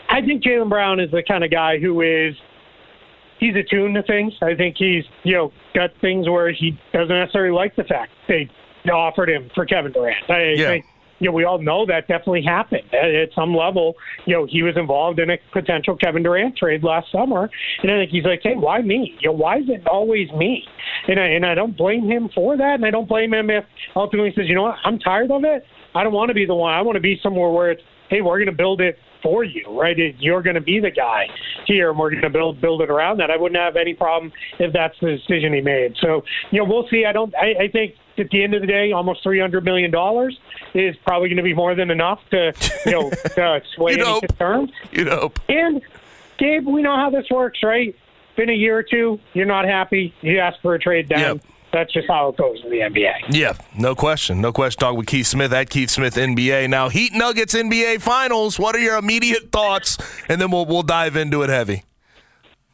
I 0.09 0.21
think 0.21 0.43
Jaylen 0.43 0.69
Brown 0.69 0.99
is 0.99 1.11
the 1.11 1.21
kind 1.21 1.43
of 1.43 1.51
guy 1.51 1.77
who 1.77 2.01
is, 2.01 2.35
he's 3.39 3.55
attuned 3.55 3.95
to 3.95 4.03
things. 4.03 4.33
I 4.41 4.55
think 4.55 4.75
he's, 4.77 5.03
you 5.23 5.33
know, 5.33 5.51
got 5.73 5.91
things 6.01 6.27
where 6.27 6.51
he 6.51 6.77
doesn't 6.93 7.09
necessarily 7.09 7.53
like 7.53 7.75
the 7.75 7.83
fact 7.83 8.11
they 8.27 8.49
offered 8.91 9.29
him 9.29 9.49
for 9.53 9.65
Kevin 9.65 9.91
Durant. 9.91 10.29
I 10.29 10.53
Yeah. 10.55 10.67
think, 10.67 10.85
you 11.19 11.27
know, 11.27 11.33
we 11.33 11.43
all 11.45 11.57
know 11.57 11.85
that 11.85 12.07
definitely 12.07 12.43
happened 12.43 12.83
at, 12.93 13.09
at 13.13 13.33
some 13.33 13.55
level. 13.55 13.95
You 14.25 14.35
know, 14.35 14.45
he 14.45 14.61
was 14.63 14.77
involved 14.77 15.19
in 15.19 15.29
a 15.31 15.37
potential 15.51 15.95
Kevin 15.95 16.23
Durant 16.23 16.55
trade 16.55 16.83
last 16.83 17.11
summer, 17.11 17.49
and 17.81 17.91
I 17.91 17.95
think 17.97 18.11
he's 18.11 18.23
like, 18.23 18.41
hey, 18.43 18.55
why 18.55 18.81
me? 18.81 19.17
You 19.19 19.29
know, 19.29 19.33
why 19.33 19.57
is 19.57 19.65
it 19.67 19.85
always 19.87 20.31
me? 20.31 20.63
And 21.07 21.19
I, 21.19 21.25
and 21.25 21.45
I 21.45 21.55
don't 21.55 21.75
blame 21.75 22.07
him 22.09 22.29
for 22.33 22.55
that, 22.55 22.75
and 22.75 22.85
I 22.85 22.91
don't 22.91 23.09
blame 23.09 23.33
him 23.33 23.49
if 23.49 23.65
ultimately 23.95 24.29
he 24.29 24.35
says, 24.41 24.47
you 24.47 24.55
know 24.55 24.63
what, 24.63 24.75
I'm 24.85 24.99
tired 24.99 25.31
of 25.31 25.43
it. 25.43 25.65
I 25.95 26.03
don't 26.03 26.13
want 26.13 26.29
to 26.29 26.35
be 26.35 26.45
the 26.45 26.55
one. 26.55 26.73
I 26.73 26.81
want 26.81 26.95
to 26.95 27.01
be 27.01 27.19
somewhere 27.23 27.49
where 27.49 27.71
it's, 27.71 27.81
hey, 28.09 28.21
we're 28.21 28.37
going 28.37 28.45
to 28.45 28.51
build 28.51 28.79
it 28.79 28.97
for 29.21 29.43
you, 29.43 29.65
right? 29.79 29.97
You're 30.19 30.41
going 30.41 30.55
to 30.55 30.61
be 30.61 30.79
the 30.79 30.91
guy 30.91 31.27
here, 31.65 31.89
and 31.89 31.99
we're 31.99 32.09
going 32.11 32.21
to 32.23 32.29
build 32.29 32.61
build 32.61 32.81
it 32.81 32.89
around 32.89 33.17
that. 33.19 33.31
I 33.31 33.37
wouldn't 33.37 33.59
have 33.59 33.75
any 33.75 33.93
problem 33.93 34.31
if 34.59 34.73
that's 34.73 34.99
the 34.99 35.17
decision 35.17 35.53
he 35.53 35.61
made. 35.61 35.95
So, 36.01 36.23
you 36.51 36.59
know, 36.59 36.65
we'll 36.65 36.87
see. 36.89 37.05
I 37.05 37.11
don't. 37.11 37.33
I, 37.35 37.55
I 37.63 37.67
think 37.67 37.95
at 38.17 38.29
the 38.29 38.43
end 38.43 38.53
of 38.53 38.61
the 38.61 38.67
day, 38.67 38.91
almost 38.91 39.23
three 39.23 39.39
hundred 39.39 39.63
million 39.63 39.91
dollars 39.91 40.37
is 40.73 40.95
probably 41.05 41.29
going 41.29 41.37
to 41.37 41.43
be 41.43 41.53
more 41.53 41.75
than 41.75 41.89
enough 41.91 42.19
to, 42.31 42.53
you 42.85 42.91
know, 42.91 43.09
to 43.35 43.61
sway 43.75 43.93
You 43.93 43.97
any 44.03 44.11
know. 44.11 44.19
concerns. 44.21 44.71
You 44.91 45.05
know, 45.05 45.31
And 45.49 45.81
Gabe, 46.37 46.65
we 46.67 46.81
know 46.81 46.95
how 46.95 47.09
this 47.09 47.29
works, 47.29 47.63
right? 47.63 47.95
Been 48.35 48.49
a 48.49 48.53
year 48.53 48.77
or 48.77 48.83
two, 48.83 49.19
you're 49.33 49.47
not 49.47 49.65
happy, 49.65 50.13
you 50.21 50.37
ask 50.39 50.61
for 50.61 50.75
a 50.75 50.79
trade 50.79 51.09
down. 51.09 51.37
Yep. 51.37 51.45
That's 51.77 51.93
just 51.93 52.07
how 52.07 52.29
it 52.29 52.37
goes 52.37 52.59
in 52.63 52.71
the 52.71 52.77
NBA. 52.77 53.13
Yeah, 53.29 53.53
no 53.77 53.93
question. 53.93 54.41
No 54.41 54.51
question. 54.51 54.79
Talking 54.79 54.97
with 54.97 55.05
Keith 55.05 55.27
Smith 55.27 55.53
at 55.53 55.69
Keith 55.69 55.91
Smith 55.91 56.15
NBA. 56.15 56.67
Now, 56.71 56.89
Heat 56.89 57.13
Nuggets 57.13 57.53
NBA 57.53 58.01
Finals. 58.01 58.57
What 58.57 58.75
are 58.75 58.79
your 58.79 58.97
immediate 58.97 59.51
thoughts? 59.51 59.99
And 60.27 60.41
then 60.41 60.49
we'll 60.49 60.65
we'll 60.65 60.81
dive 60.81 61.15
into 61.15 61.43
it 61.43 61.49
heavy. 61.49 61.83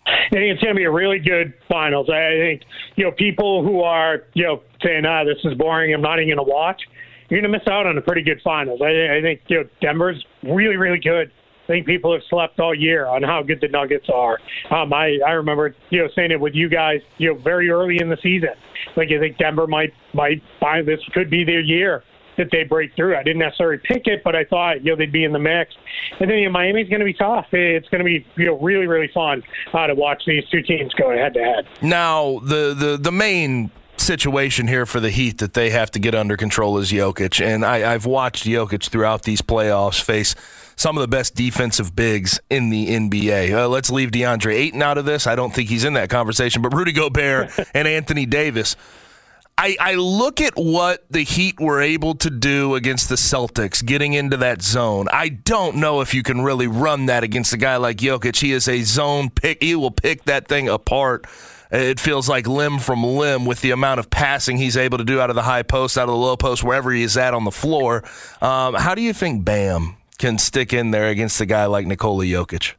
I 0.06 0.30
think 0.32 0.54
it's 0.54 0.64
going 0.64 0.74
to 0.74 0.80
be 0.80 0.86
a 0.86 0.92
really 0.92 1.20
good 1.20 1.54
finals. 1.70 2.10
I 2.10 2.32
think 2.38 2.62
you 2.96 3.04
know 3.04 3.12
people 3.12 3.62
who 3.62 3.82
are 3.82 4.24
you 4.34 4.44
know 4.44 4.62
saying 4.82 5.06
ah 5.06 5.26
this 5.26 5.38
is 5.44 5.54
boring. 5.58 5.94
I'm 5.94 6.02
not 6.02 6.20
even 6.20 6.34
going 6.34 6.46
to 6.46 6.50
watch. 6.50 6.82
You're 7.30 7.42
going 7.42 7.52
to 7.52 7.58
miss 7.58 7.68
out 7.68 7.86
on 7.86 7.98
a 7.98 8.02
pretty 8.02 8.22
good 8.22 8.40
finals. 8.42 8.80
I, 8.82 9.18
I 9.18 9.22
think 9.22 9.42
you 9.48 9.58
know 9.58 9.70
Denver's 9.82 10.26
really 10.44 10.78
really 10.78 11.00
good. 11.00 11.30
I 11.64 11.68
think 11.68 11.86
people 11.86 12.12
have 12.14 12.24
slept 12.30 12.60
all 12.60 12.76
year 12.76 13.06
on 13.06 13.24
how 13.24 13.42
good 13.42 13.62
the 13.62 13.70
Nuggets 13.70 14.10
are. 14.14 14.40
Um, 14.70 14.94
I 14.94 15.20
I 15.26 15.32
remember 15.32 15.76
you 15.90 16.00
know 16.00 16.10
saying 16.16 16.32
it 16.32 16.40
with 16.40 16.56
you 16.56 16.70
guys 16.70 17.02
you 17.18 17.34
know 17.34 17.40
very 17.40 17.70
early 17.70 18.00
in 18.00 18.10
the 18.10 18.18
season. 18.22 18.50
Like 18.96 19.10
I 19.12 19.20
think 19.20 19.38
Denver 19.38 19.68
might 19.68 19.94
might 20.14 20.42
find 20.60 20.88
this 20.88 21.00
could 21.14 21.30
be 21.30 21.44
their 21.44 21.62
year 21.62 22.04
that 22.38 22.50
they 22.52 22.64
break 22.64 22.96
through. 22.96 23.16
I 23.16 23.24
didn't 23.24 23.40
necessarily 23.40 23.80
pick 23.84 24.08
it, 24.08 24.24
but 24.24 24.36
I 24.36 24.44
thought 24.44 24.84
you 24.84 24.92
know 24.92 24.98
they'd 24.98 25.12
be 25.12 25.24
in 25.24 25.32
the 25.32 25.40
mix. 25.40 25.74
And 26.20 26.30
then 26.30 26.40
you 26.40 26.46
know, 26.46 26.52
Miami's 26.52 26.90
going 26.90 27.00
to 27.00 27.06
be 27.06 27.14
tough. 27.14 27.48
It's 27.52 27.88
going 27.90 28.00
to 28.00 28.06
be 28.06 28.26
you 28.36 28.46
know 28.46 28.60
really 28.60 28.88
really 28.88 29.10
fun 29.14 29.44
uh, 29.74 29.88
to 29.88 29.96
watch 29.96 30.24
these 30.26 30.44
two 30.50 30.62
teams 30.62 30.94
go 30.96 31.12
head 31.12 31.34
to 31.36 31.44
head. 31.44 31.68
Now, 31.82 32.40
the 32.40 32.74
the 32.78 32.98
the 32.98 33.12
main 33.12 33.72
situation 33.98 34.68
here 34.68 34.86
for 34.86 35.00
the 35.00 35.10
Heat 35.10 35.38
that 35.38 35.54
they 35.54 35.70
have 35.70 35.90
to 35.92 36.00
get 36.00 36.14
under 36.14 36.36
control 36.36 36.78
is 36.78 36.92
Jokic, 36.92 37.44
and 37.44 37.66
I, 37.66 37.94
I've 37.94 38.06
watched 38.06 38.46
Jokic 38.46 38.90
throughout 38.90 39.24
these 39.24 39.42
playoffs 39.42 40.02
face 40.02 40.36
some 40.76 40.98
of 40.98 41.02
the 41.02 41.08
best 41.08 41.36
defensive 41.36 41.96
bigs 41.96 42.40
in 42.50 42.70
the 42.70 42.88
NBA. 42.88 43.54
Uh, 43.54 43.68
let's 43.68 43.90
leave 43.90 44.12
DeAndre 44.12 44.54
Ayton 44.54 44.82
out 44.82 44.98
of 44.98 45.06
this. 45.06 45.28
I 45.28 45.36
don't 45.36 45.54
think 45.54 45.70
he's 45.70 45.84
in 45.84 45.94
that 45.94 46.10
conversation, 46.10 46.62
but 46.62 46.74
Rudy 46.74 46.92
Gobert 46.92 47.52
and 47.74 47.88
Anthony 47.88 48.26
Davis. 48.26 48.76
I, 49.58 49.78
I 49.80 49.96
look 49.96 50.42
at 50.42 50.54
what 50.56 51.06
the 51.12 51.24
Heat 51.24 51.60
were 51.60 51.80
able 51.80 52.16
to 52.16 52.30
do 52.32 52.74
against 52.74 53.08
the 53.08 53.16
Celtics, 53.16 53.86
getting 53.86 54.14
into 54.14 54.36
that 54.38 54.64
zone. 54.64 55.08
I 55.12 55.30
don't 55.30 55.76
know 55.76 56.02
if 56.02 56.14
you 56.14 56.24
can 56.24 56.42
really 56.42 56.66
run 56.66 57.06
that 57.06 57.24
against 57.24 57.54
a 57.54 57.58
guy 57.58 57.78
like 57.78 57.98
Jokic. 57.98 58.40
He 58.40 58.52
is 58.52 58.68
a 58.68 58.82
zone 58.82 59.30
pick. 59.30 59.62
He 59.62 59.76
will 59.76 59.92
pick 59.92 60.24
that 60.24 60.48
thing 60.48 60.70
apart. 60.70 61.28
It 61.72 62.00
feels 62.00 62.28
like 62.28 62.48
limb 62.48 62.80
from 62.80 63.04
limb 63.04 63.46
with 63.46 63.62
the 63.62 63.72
amount 63.72 64.00
of 64.00 64.10
passing 64.10 64.58
he's 64.58 64.78
able 64.78 64.98
to 64.98 65.04
do 65.04 65.20
out 65.20 65.30
of 65.30 65.36
the 65.36 65.42
high 65.44 65.64
post, 65.64 65.98
out 65.98 66.04
of 66.04 66.14
the 66.14 66.16
low 66.16 66.38
post, 66.38 66.64
wherever 66.64 66.92
he 66.92 67.04
is 67.04 67.16
at 67.18 67.34
on 67.34 67.46
the 67.46 67.52
floor. 67.52 68.04
Um, 68.42 68.76
how 68.76 68.96
do 68.96 69.02
you 69.02 69.14
think 69.14 69.46
Bam 69.46 69.98
can 70.24 70.38
stick 70.38 70.72
in 70.72 70.92
there 70.92 71.10
against 71.10 71.42
a 71.42 71.46
guy 71.46 71.66
like 71.66 71.86
Nikola 71.86 72.24
Jokic? 72.24 72.76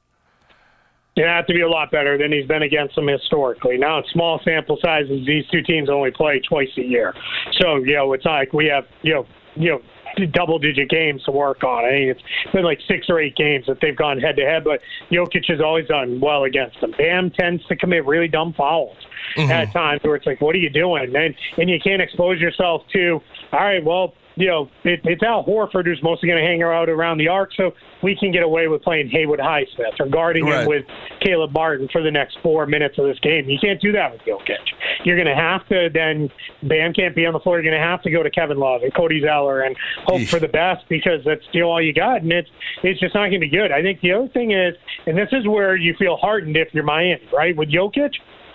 You 1.14 1.24
have 1.26 1.46
to 1.46 1.52
be 1.52 1.60
a 1.60 1.68
lot 1.68 1.90
better 1.90 2.16
than 2.16 2.32
he's 2.32 2.46
been 2.46 2.62
against 2.62 2.94
them 2.94 3.06
historically. 3.06 3.76
Now, 3.76 3.98
in 3.98 4.04
small 4.12 4.40
sample 4.42 4.78
sizes, 4.82 5.26
these 5.26 5.46
two 5.48 5.62
teams 5.62 5.90
only 5.90 6.10
play 6.10 6.40
twice 6.40 6.70
a 6.78 6.82
year. 6.82 7.14
So, 7.60 7.76
you 7.76 7.96
know, 7.96 8.14
it's 8.14 8.24
like 8.24 8.54
we 8.54 8.66
have, 8.66 8.86
you 9.02 9.12
know, 9.12 9.26
you 9.56 9.70
know, 9.70 10.26
double 10.32 10.58
digit 10.58 10.88
games 10.88 11.22
to 11.24 11.32
work 11.32 11.62
on. 11.62 11.84
I 11.84 11.90
mean, 11.90 12.08
it's 12.08 12.22
been 12.52 12.64
like 12.64 12.80
six 12.88 13.10
or 13.10 13.20
eight 13.20 13.36
games 13.36 13.66
that 13.66 13.78
they've 13.82 13.94
gone 13.94 14.18
head 14.18 14.36
to 14.36 14.42
head, 14.42 14.64
but 14.64 14.80
Jokic 15.10 15.44
has 15.48 15.60
always 15.60 15.86
done 15.86 16.20
well 16.20 16.44
against 16.44 16.80
them. 16.80 16.92
Bam 16.96 17.30
tends 17.30 17.64
to 17.66 17.76
commit 17.76 18.06
really 18.06 18.28
dumb 18.28 18.54
fouls 18.54 18.96
mm-hmm. 19.36 19.50
at 19.50 19.70
times 19.72 20.00
where 20.02 20.16
it's 20.16 20.26
like, 20.26 20.40
what 20.40 20.54
are 20.54 20.58
you 20.58 20.70
doing? 20.70 21.14
And 21.14 21.34
and 21.58 21.68
you 21.68 21.78
can't 21.78 22.00
expose 22.00 22.40
yourself 22.40 22.82
to, 22.94 23.20
all 23.52 23.60
right, 23.60 23.84
well, 23.84 24.14
you 24.36 24.46
know, 24.46 24.68
it, 24.84 25.00
it's 25.04 25.22
Al 25.22 25.44
Horford 25.44 25.86
who's 25.86 26.02
mostly 26.02 26.28
going 26.28 26.42
to 26.42 26.46
hang 26.46 26.62
out 26.62 26.88
around 26.88 27.18
the 27.18 27.28
arc, 27.28 27.50
so 27.54 27.72
we 28.02 28.16
can 28.16 28.32
get 28.32 28.42
away 28.42 28.68
with 28.68 28.82
playing 28.82 29.08
Haywood 29.10 29.38
Highsmith 29.38 29.98
or 30.00 30.06
guarding 30.06 30.44
right. 30.44 30.62
him 30.62 30.68
with 30.68 30.84
Caleb 31.20 31.52
Martin 31.52 31.88
for 31.92 32.02
the 32.02 32.10
next 32.10 32.38
four 32.42 32.66
minutes 32.66 32.98
of 32.98 33.06
this 33.06 33.18
game. 33.20 33.48
You 33.48 33.58
can't 33.58 33.80
do 33.80 33.92
that 33.92 34.12
with 34.12 34.22
Jokic. 34.22 34.58
You're 35.04 35.16
going 35.16 35.28
to 35.28 35.34
have 35.34 35.66
to 35.68 35.88
then, 35.92 36.30
Bam 36.62 36.92
can't 36.92 37.14
be 37.14 37.26
on 37.26 37.32
the 37.32 37.40
floor. 37.40 37.60
You're 37.60 37.70
going 37.70 37.80
to 37.80 37.86
have 37.86 38.02
to 38.02 38.10
go 38.10 38.22
to 38.22 38.30
Kevin 38.30 38.58
Love 38.58 38.82
and 38.82 38.94
Cody 38.94 39.20
Zeller 39.20 39.62
and 39.62 39.76
hope 40.04 40.20
Eesh. 40.20 40.28
for 40.28 40.40
the 40.40 40.48
best 40.48 40.84
because 40.88 41.20
that's 41.24 41.44
still 41.50 41.70
all 41.70 41.82
you 41.82 41.92
got, 41.92 42.22
and 42.22 42.32
it's 42.32 42.50
it's 42.82 43.00
just 43.00 43.14
not 43.14 43.28
going 43.28 43.40
to 43.40 43.46
be 43.46 43.48
good. 43.48 43.70
I 43.72 43.82
think 43.82 44.00
the 44.00 44.12
other 44.12 44.28
thing 44.28 44.50
is, 44.50 44.74
and 45.06 45.16
this 45.16 45.28
is 45.32 45.46
where 45.46 45.76
you 45.76 45.94
feel 45.98 46.16
hardened 46.16 46.56
if 46.56 46.68
you're 46.72 46.84
Miami, 46.84 47.22
right? 47.32 47.56
With 47.56 47.70
Jokic, 47.70 48.12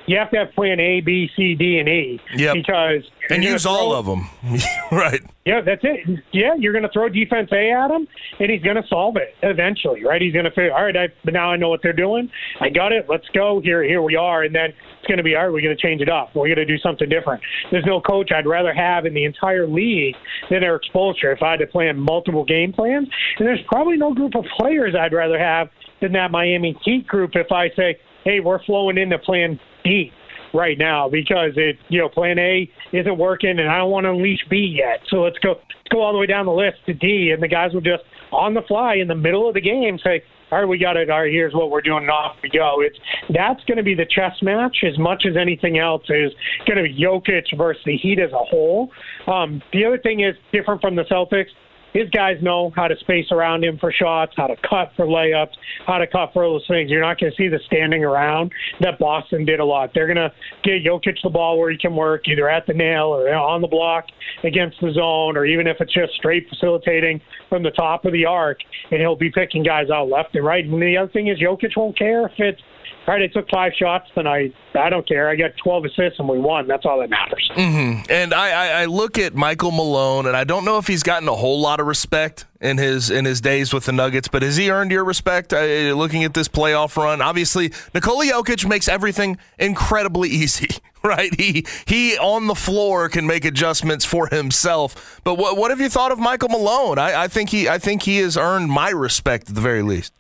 you 0.10 0.18
have 0.18 0.32
to 0.32 0.38
have 0.38 0.52
plan 0.54 0.80
A, 0.80 1.02
B, 1.02 1.30
C, 1.36 1.56
D, 1.56 1.80
and 1.80 1.88
E. 1.88 2.20
Yep. 2.36 2.56
Because 2.56 3.04
and 3.30 3.44
use 3.44 3.64
throw, 3.64 3.72
all 3.72 3.94
of 3.94 4.06
them. 4.06 4.28
right. 4.92 5.22
Yeah, 5.46 5.62
that's 5.62 5.82
it. 5.84 6.24
Yeah, 6.32 6.56
you're 6.58 6.74
going 6.74 6.84
to 6.84 6.92
throw 6.92 7.10
defense 7.10 7.50
A 7.52 7.72
at 7.72 7.92
him, 7.92 8.08
and 8.40 8.52
he's 8.52 8.62
going 8.62 8.76
to 8.76 8.88
solve 8.88 9.18
it 9.18 9.36
eventually, 9.44 10.04
right? 10.04 10.22
He's 10.22 10.34
going 10.34 10.46
to 10.46 10.52
figure, 10.52 10.74
all 10.74 10.84
right, 10.84 10.96
I, 10.96 11.08
but 11.24 11.34
now 11.34 11.52
I 11.52 11.58
know 11.58 11.70
what 11.70 11.82
they're 11.84 11.94
doing. 11.94 12.30
I 12.60 12.70
got 12.70 12.92
it. 12.92 13.06
Let's 13.08 13.28
go. 13.30 13.62
Here, 13.62 13.84
here 13.84 14.02
we 14.02 14.16
are. 14.16 14.44
And 14.44 14.54
then 14.54 14.70
it's 14.70 15.08
going 15.08 15.18
to 15.18 15.24
be, 15.24 15.36
all 15.36 15.44
right, 15.44 15.54
we're 15.54 15.62
going 15.62 15.76
to 15.76 15.82
change 15.82 16.02
it 16.02 16.10
up. 16.10 16.36
We're 16.36 16.48
going 16.48 16.58
to 16.58 16.66
do 16.66 16.78
something 16.80 17.08
different. 17.08 17.42
There's 17.72 17.86
no 17.86 18.02
coach 18.02 18.32
I'd 18.32 18.48
rather 18.48 18.74
have 18.74 19.06
in 19.06 19.14
the 19.14 19.26
entire 19.26 19.68
league 19.68 20.16
than 20.50 20.64
Erik 20.64 20.84
Spoelstra 20.94 21.36
if 21.36 21.42
I 21.42 21.52
had 21.52 21.60
to 21.60 21.68
plan 21.68 22.00
multiple 22.00 22.46
game 22.46 22.74
plans. 22.74 23.08
And 23.38 23.48
there's 23.48 23.62
probably 23.68 23.98
no 23.98 24.14
group 24.14 24.36
of 24.36 24.46
players 24.58 24.96
I'd 24.96 25.14
rather 25.14 25.40
have 25.40 25.70
than 26.02 26.14
that 26.14 26.32
Miami 26.32 26.78
Heat 26.84 27.08
group 27.08 27.32
if 27.36 27.52
I 27.52 27.70
say, 27.76 28.00
hey, 28.24 28.40
we're 28.40 28.64
flowing 28.64 28.98
into 28.98 29.18
plan 29.18 29.60
D 29.84 30.12
right 30.54 30.78
now 30.78 31.08
because 31.10 31.52
it 31.56 31.78
you 31.90 32.00
know 32.00 32.10
plan 32.10 32.40
A 32.40 32.70
isn't 32.92 33.18
working 33.18 33.60
and 33.60 33.70
I 33.70 33.78
don't 33.78 33.92
want 33.92 34.06
to 34.06 34.12
unleash 34.12 34.46
B 34.50 34.58
yet. 34.78 35.02
So 35.10 35.18
let's 35.18 35.38
go 35.40 35.50
let's 35.50 35.90
go 35.92 36.02
all 36.02 36.14
the 36.14 36.20
way 36.20 36.26
down 36.26 36.46
the 36.46 36.52
list 36.52 36.78
to 36.86 36.94
D 36.94 37.32
and 37.32 37.42
the 37.42 37.48
guys 37.48 37.74
will 37.74 37.82
just 37.82 38.04
on 38.32 38.54
the 38.54 38.62
fly 38.68 38.96
in 38.96 39.08
the 39.08 39.16
middle 39.16 39.48
of 39.48 39.56
the 39.56 39.62
game 39.62 39.98
say, 40.04 40.22
All 40.52 40.60
right, 40.60 40.68
we 40.68 40.78
got 40.78 40.98
it, 40.98 41.10
all 41.10 41.22
right, 41.22 41.32
here's 41.32 41.54
what 41.54 41.72
we're 41.72 41.82
doing 41.82 42.04
and 42.04 42.12
off 42.12 42.36
we 42.44 42.50
go. 42.50 42.78
It's 42.80 42.98
that's 43.34 43.64
gonna 43.66 43.84
be 43.84 43.96
the 43.96 44.06
chess 44.06 44.34
match 44.42 44.78
as 44.84 44.98
much 44.98 45.26
as 45.30 45.36
anything 45.38 45.78
else 45.78 46.04
is 46.10 46.32
gonna 46.68 46.84
be 46.84 46.96
Jokic 46.96 47.58
versus 47.58 47.82
the 47.86 47.98
Heat 47.98 48.20
as 48.20 48.32
a 48.32 48.44
whole. 48.44 48.92
Um, 49.28 49.62
the 49.74 49.86
other 49.86 49.98
thing 49.98 50.22
is 50.22 50.36
different 50.52 50.82
from 50.82 50.96
the 50.96 51.04
Celtics 51.04 51.50
his 51.94 52.10
guys 52.10 52.38
know 52.42 52.72
how 52.76 52.88
to 52.88 52.96
space 52.98 53.28
around 53.32 53.64
him 53.64 53.78
for 53.80 53.92
shots, 53.92 54.34
how 54.36 54.48
to 54.48 54.56
cut 54.68 54.92
for 54.96 55.06
layups, 55.06 55.54
how 55.86 55.98
to 55.98 56.08
cut 56.08 56.32
for 56.34 56.44
those 56.44 56.66
things. 56.68 56.90
You're 56.90 57.02
not 57.02 57.20
going 57.20 57.32
to 57.32 57.36
see 57.36 57.48
the 57.48 57.60
standing 57.66 58.04
around 58.04 58.52
that 58.82 59.00
Boston 59.00 59.46
did 59.46 59.60
a 59.60 59.66
lot. 59.66 59.92
They're 59.94 60.08
going 60.14 60.18
to 60.18 60.32
get 60.64 60.84
Jokic 60.84 61.18
the 61.24 61.30
ball 61.30 61.60
where 61.60 61.72
he 61.72 61.78
can 61.78 61.96
work, 61.96 62.28
either 62.28 62.50
at 62.50 62.66
the 62.68 62.74
nail 62.74 63.08
or 63.08 63.34
on 63.34 63.62
the 63.62 63.68
block 63.68 64.06
against 64.44 64.78
the 64.82 64.92
zone, 64.94 65.38
or 65.38 65.46
even 65.46 65.68
if 65.68 65.78
it's 65.80 65.94
just 65.94 66.14
straight 66.14 66.48
facilitating 66.50 67.22
from 67.50 67.64
the 67.64 67.72
top 67.72 68.06
of 68.06 68.14
the 68.14 68.26
arc, 68.26 68.60
and 68.92 69.00
he'll 69.00 69.16
be 69.16 69.32
picking 69.32 69.64
guys 69.64 69.90
out 69.90 70.10
left 70.10 70.36
and 70.36 70.46
right. 70.46 70.66
And 70.66 70.82
the 70.82 70.98
other 70.98 71.12
thing 71.12 71.28
is 71.28 71.40
Jokic 71.40 71.76
won't 71.76 71.98
care 71.98 72.28
if 72.28 72.34
it's 72.38 72.62
right, 73.10 73.22
I 73.22 73.28
took 73.28 73.50
five 73.50 73.74
shots 73.78 74.10
tonight. 74.14 74.54
I 74.76 74.90
don't 74.90 75.08
care. 75.08 75.30
I 75.30 75.36
got 75.36 75.52
12 75.58 75.86
assists 75.86 76.20
and 76.20 76.28
we 76.28 76.38
won. 76.38 76.68
That's 76.68 76.86
all 76.86 77.00
that 77.00 77.10
matters. 77.10 77.50
Mm-hmm. 77.56 78.12
And 78.12 78.34
I, 78.34 78.50
I, 78.50 78.82
I, 78.82 78.86
look 78.86 79.18
at 79.18 79.36
Michael 79.36 79.72
Malone, 79.72 80.26
and 80.26 80.36
I 80.36 80.44
don't 80.44 80.66
know 80.66 80.78
if 80.78 80.88
he's 80.88 81.04
gotten 81.04 81.28
a 81.28 81.36
whole 81.36 81.60
lot 81.60 81.80
of 81.80 81.88
respect 81.88 82.46
in 82.62 82.78
his 82.78 83.10
in 83.10 83.26
his 83.26 83.42
days 83.42 83.74
with 83.74 83.86
the 83.86 83.92
Nuggets, 83.92 84.28
but 84.28 84.44
has 84.44 84.58
he 84.58 84.70
earned 84.70 84.92
your 84.92 85.04
respect? 85.04 85.54
Uh, 85.54 85.94
looking 85.96 86.24
at 86.24 86.34
this 86.34 86.48
playoff 86.48 86.96
run, 86.98 87.22
obviously 87.22 87.72
Nikola 87.94 88.26
Jokic 88.26 88.68
makes 88.68 88.88
everything 88.88 89.38
incredibly 89.58 90.30
easy. 90.42 90.68
Right, 91.02 91.34
he 91.40 91.66
he 91.88 92.18
on 92.18 92.48
the 92.48 92.56
floor 92.56 93.08
can 93.08 93.26
make 93.26 93.46
adjustments 93.46 94.04
for 94.04 94.28
himself. 94.28 95.22
But 95.24 95.36
what 95.36 95.56
what 95.56 95.72
have 95.72 95.80
you 95.80 95.88
thought 95.88 96.12
of 96.12 96.20
Michael 96.20 96.50
Malone? 96.50 97.00
I, 97.00 97.24
I 97.24 97.28
think 97.30 97.52
he 97.52 97.70
I 97.70 97.78
think 97.80 98.04
he 98.04 98.18
has 98.18 98.36
earned 98.36 98.70
my 98.70 98.90
respect 98.90 99.48
at 99.48 99.56
the 99.56 99.62
very 99.62 99.82
least. 99.82 100.12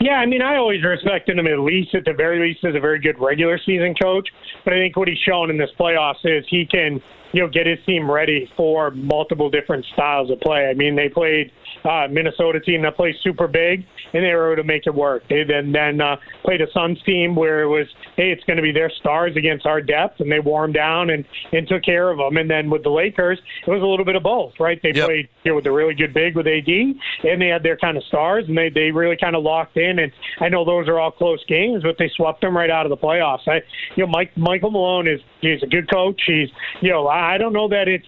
Yeah, 0.00 0.14
I 0.14 0.26
mean, 0.26 0.42
I 0.42 0.56
always 0.56 0.82
respected 0.84 1.38
him 1.38 1.46
at 1.46 1.60
least, 1.60 1.94
at 1.94 2.04
the 2.04 2.12
very 2.12 2.48
least, 2.48 2.64
as 2.64 2.74
a 2.74 2.80
very 2.80 3.00
good 3.00 3.16
regular 3.18 3.58
season 3.64 3.94
coach. 4.00 4.28
But 4.64 4.74
I 4.74 4.76
think 4.78 4.96
what 4.96 5.08
he's 5.08 5.18
shown 5.18 5.50
in 5.50 5.58
this 5.58 5.70
playoffs 5.78 6.24
is 6.24 6.44
he 6.48 6.66
can, 6.66 7.00
you 7.32 7.42
know, 7.42 7.48
get 7.48 7.66
his 7.66 7.78
team 7.86 8.10
ready 8.10 8.48
for 8.56 8.90
multiple 8.90 9.50
different 9.50 9.84
styles 9.92 10.30
of 10.30 10.40
play. 10.40 10.68
I 10.68 10.74
mean, 10.74 10.96
they 10.96 11.08
played 11.08 11.50
uh, 11.84 12.08
Minnesota 12.10 12.60
team 12.60 12.82
that 12.82 12.96
plays 12.96 13.14
super 13.22 13.48
big, 13.48 13.84
and 14.12 14.24
they 14.24 14.34
were 14.34 14.52
able 14.52 14.62
to 14.62 14.66
make 14.66 14.86
it 14.86 14.94
work. 14.94 15.22
They 15.28 15.44
then 15.44 15.72
then 15.72 16.00
uh, 16.00 16.16
played 16.44 16.60
a 16.60 16.70
Suns 16.72 17.02
team 17.04 17.34
where 17.34 17.62
it 17.62 17.68
was, 17.68 17.86
hey, 18.16 18.30
it's 18.30 18.44
going 18.44 18.56
to 18.56 18.62
be 18.62 18.72
their 18.72 18.90
stars 18.90 19.36
against 19.36 19.66
our 19.66 19.80
depth, 19.80 20.20
and 20.20 20.30
they 20.30 20.40
wore 20.40 20.62
them 20.62 20.72
down 20.72 21.10
and 21.10 21.24
and 21.52 21.66
took 21.68 21.82
care 21.82 22.10
of 22.10 22.18
them. 22.18 22.36
And 22.36 22.50
then 22.50 22.70
with 22.70 22.82
the 22.82 22.90
Lakers, 22.90 23.38
it 23.66 23.70
was 23.70 23.82
a 23.82 23.86
little 23.86 24.04
bit 24.04 24.16
of 24.16 24.22
both, 24.22 24.54
right? 24.60 24.80
They 24.82 24.92
yep. 24.94 25.06
played 25.06 25.28
you 25.44 25.52
know, 25.52 25.56
with 25.56 25.66
a 25.66 25.72
really 25.72 25.94
good 25.94 26.14
big 26.14 26.36
with 26.36 26.46
AD, 26.46 26.68
and 26.68 27.40
they 27.40 27.48
had 27.48 27.62
their 27.62 27.76
kind 27.76 27.96
of 27.96 28.04
stars, 28.04 28.44
and 28.48 28.56
they 28.56 28.70
they 28.70 28.90
really 28.90 29.16
kind 29.16 29.36
of 29.36 29.42
locked 29.42 29.76
in. 29.76 29.98
And 29.98 30.12
I 30.40 30.48
know 30.48 30.64
those 30.64 30.88
are 30.88 30.98
all 30.98 31.10
close 31.10 31.44
games, 31.46 31.82
but 31.82 31.96
they 31.98 32.10
swept 32.16 32.40
them 32.40 32.56
right 32.56 32.70
out 32.70 32.86
of 32.86 32.90
the 32.90 32.96
playoffs. 32.96 33.46
I, 33.46 33.62
you 33.96 34.04
know, 34.04 34.08
Mike 34.08 34.36
Michael 34.36 34.70
Malone 34.70 35.08
is 35.08 35.20
he's 35.40 35.62
a 35.62 35.66
good 35.66 35.90
coach. 35.90 36.20
He's 36.26 36.48
you 36.80 36.90
know 36.90 37.08
I 37.08 37.38
don't 37.38 37.52
know 37.52 37.68
that 37.68 37.88
it's 37.88 38.06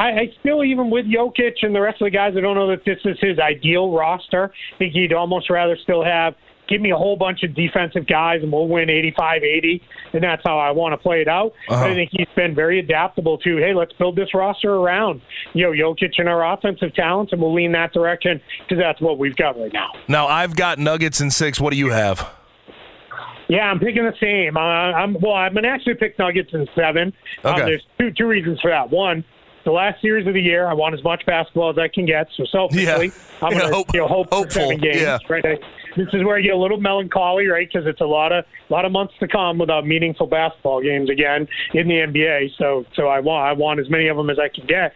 I, 0.00 0.12
I 0.12 0.32
still, 0.40 0.64
even 0.64 0.88
with 0.88 1.04
Jokic 1.04 1.56
and 1.60 1.74
the 1.74 1.80
rest 1.80 2.00
of 2.00 2.06
the 2.06 2.10
guys, 2.10 2.32
I 2.34 2.40
don't 2.40 2.54
know 2.54 2.70
that 2.70 2.86
this 2.86 2.98
is 3.04 3.18
his 3.20 3.38
ideal 3.38 3.92
roster. 3.92 4.50
I 4.74 4.78
think 4.78 4.94
he'd 4.94 5.12
almost 5.12 5.50
rather 5.50 5.76
still 5.76 6.02
have 6.02 6.34
give 6.70 6.80
me 6.80 6.90
a 6.92 6.96
whole 6.96 7.16
bunch 7.16 7.42
of 7.42 7.52
defensive 7.54 8.06
guys 8.06 8.38
and 8.42 8.52
we'll 8.52 8.68
win 8.68 8.88
85 8.88 9.42
80 9.42 9.82
and 10.12 10.22
that's 10.22 10.40
how 10.44 10.56
I 10.56 10.70
want 10.70 10.92
to 10.92 10.96
play 10.96 11.20
it 11.20 11.26
out. 11.26 11.52
Uh-huh. 11.68 11.84
I 11.84 11.94
think 11.94 12.10
he's 12.12 12.28
been 12.36 12.54
very 12.54 12.78
adaptable 12.78 13.38
to 13.38 13.56
hey 13.56 13.74
let's 13.74 13.92
build 13.94 14.14
this 14.14 14.32
roster 14.32 14.72
around 14.72 15.20
you 15.52 15.64
know 15.64 15.72
Jokic 15.72 16.12
and 16.18 16.28
our 16.28 16.54
offensive 16.54 16.94
talents 16.94 17.32
and 17.32 17.42
we'll 17.42 17.52
lean 17.52 17.72
that 17.72 17.92
direction 17.92 18.40
because 18.60 18.80
that's 18.80 19.00
what 19.00 19.18
we've 19.18 19.34
got 19.34 19.58
right 19.58 19.72
now. 19.72 19.90
Now 20.06 20.28
I've 20.28 20.54
got 20.54 20.78
Nuggets 20.78 21.20
in 21.20 21.32
six. 21.32 21.60
What 21.60 21.72
do 21.72 21.76
you 21.76 21.90
have? 21.90 22.30
Yeah, 23.48 23.62
I'm 23.62 23.80
picking 23.80 24.04
the 24.04 24.14
same. 24.20 24.56
Uh, 24.56 24.60
I'm 24.60 25.14
well. 25.20 25.34
I'm 25.34 25.52
gonna 25.52 25.66
actually 25.66 25.94
pick 25.94 26.16
Nuggets 26.20 26.50
in 26.52 26.68
seven. 26.76 27.12
Um, 27.42 27.54
okay. 27.54 27.62
Um, 27.62 27.68
there's 27.68 27.86
two 27.98 28.12
two 28.12 28.28
reasons 28.28 28.60
for 28.60 28.70
that. 28.70 28.90
One, 28.90 29.24
the 29.64 29.70
last 29.70 30.00
series 30.00 30.26
of 30.26 30.34
the 30.34 30.40
year. 30.40 30.66
I 30.66 30.74
want 30.74 30.94
as 30.94 31.04
much 31.04 31.24
basketball 31.26 31.70
as 31.70 31.78
I 31.78 31.88
can 31.88 32.06
get. 32.06 32.28
So 32.36 32.44
selfishly, 32.44 32.84
yeah. 32.84 33.42
I'm 33.42 33.52
going 33.52 33.60
to 33.70 33.74
hope, 33.74 33.92
you 33.92 34.00
know, 34.00 34.08
hope 34.08 34.30
for 34.30 34.50
seven 34.50 34.78
games. 34.78 35.00
Yeah. 35.00 35.18
Right. 35.28 35.44
I, 35.44 35.58
this 35.96 36.08
is 36.12 36.24
where 36.24 36.36
I 36.36 36.40
get 36.40 36.54
a 36.54 36.56
little 36.56 36.80
melancholy, 36.80 37.46
right? 37.46 37.68
Because 37.70 37.86
it's 37.86 38.00
a 38.00 38.06
lot 38.06 38.32
of 38.32 38.44
a 38.44 38.72
lot 38.72 38.84
of 38.84 38.92
months 38.92 39.14
to 39.20 39.28
come 39.28 39.58
without 39.58 39.86
meaningful 39.86 40.26
basketball 40.26 40.82
games 40.82 41.10
again 41.10 41.48
in 41.74 41.88
the 41.88 41.94
NBA. 41.94 42.50
So 42.58 42.84
so 42.94 43.08
I 43.08 43.20
want 43.20 43.48
I 43.48 43.52
want 43.52 43.80
as 43.80 43.90
many 43.90 44.08
of 44.08 44.16
them 44.16 44.30
as 44.30 44.38
I 44.38 44.48
can 44.48 44.66
get. 44.66 44.94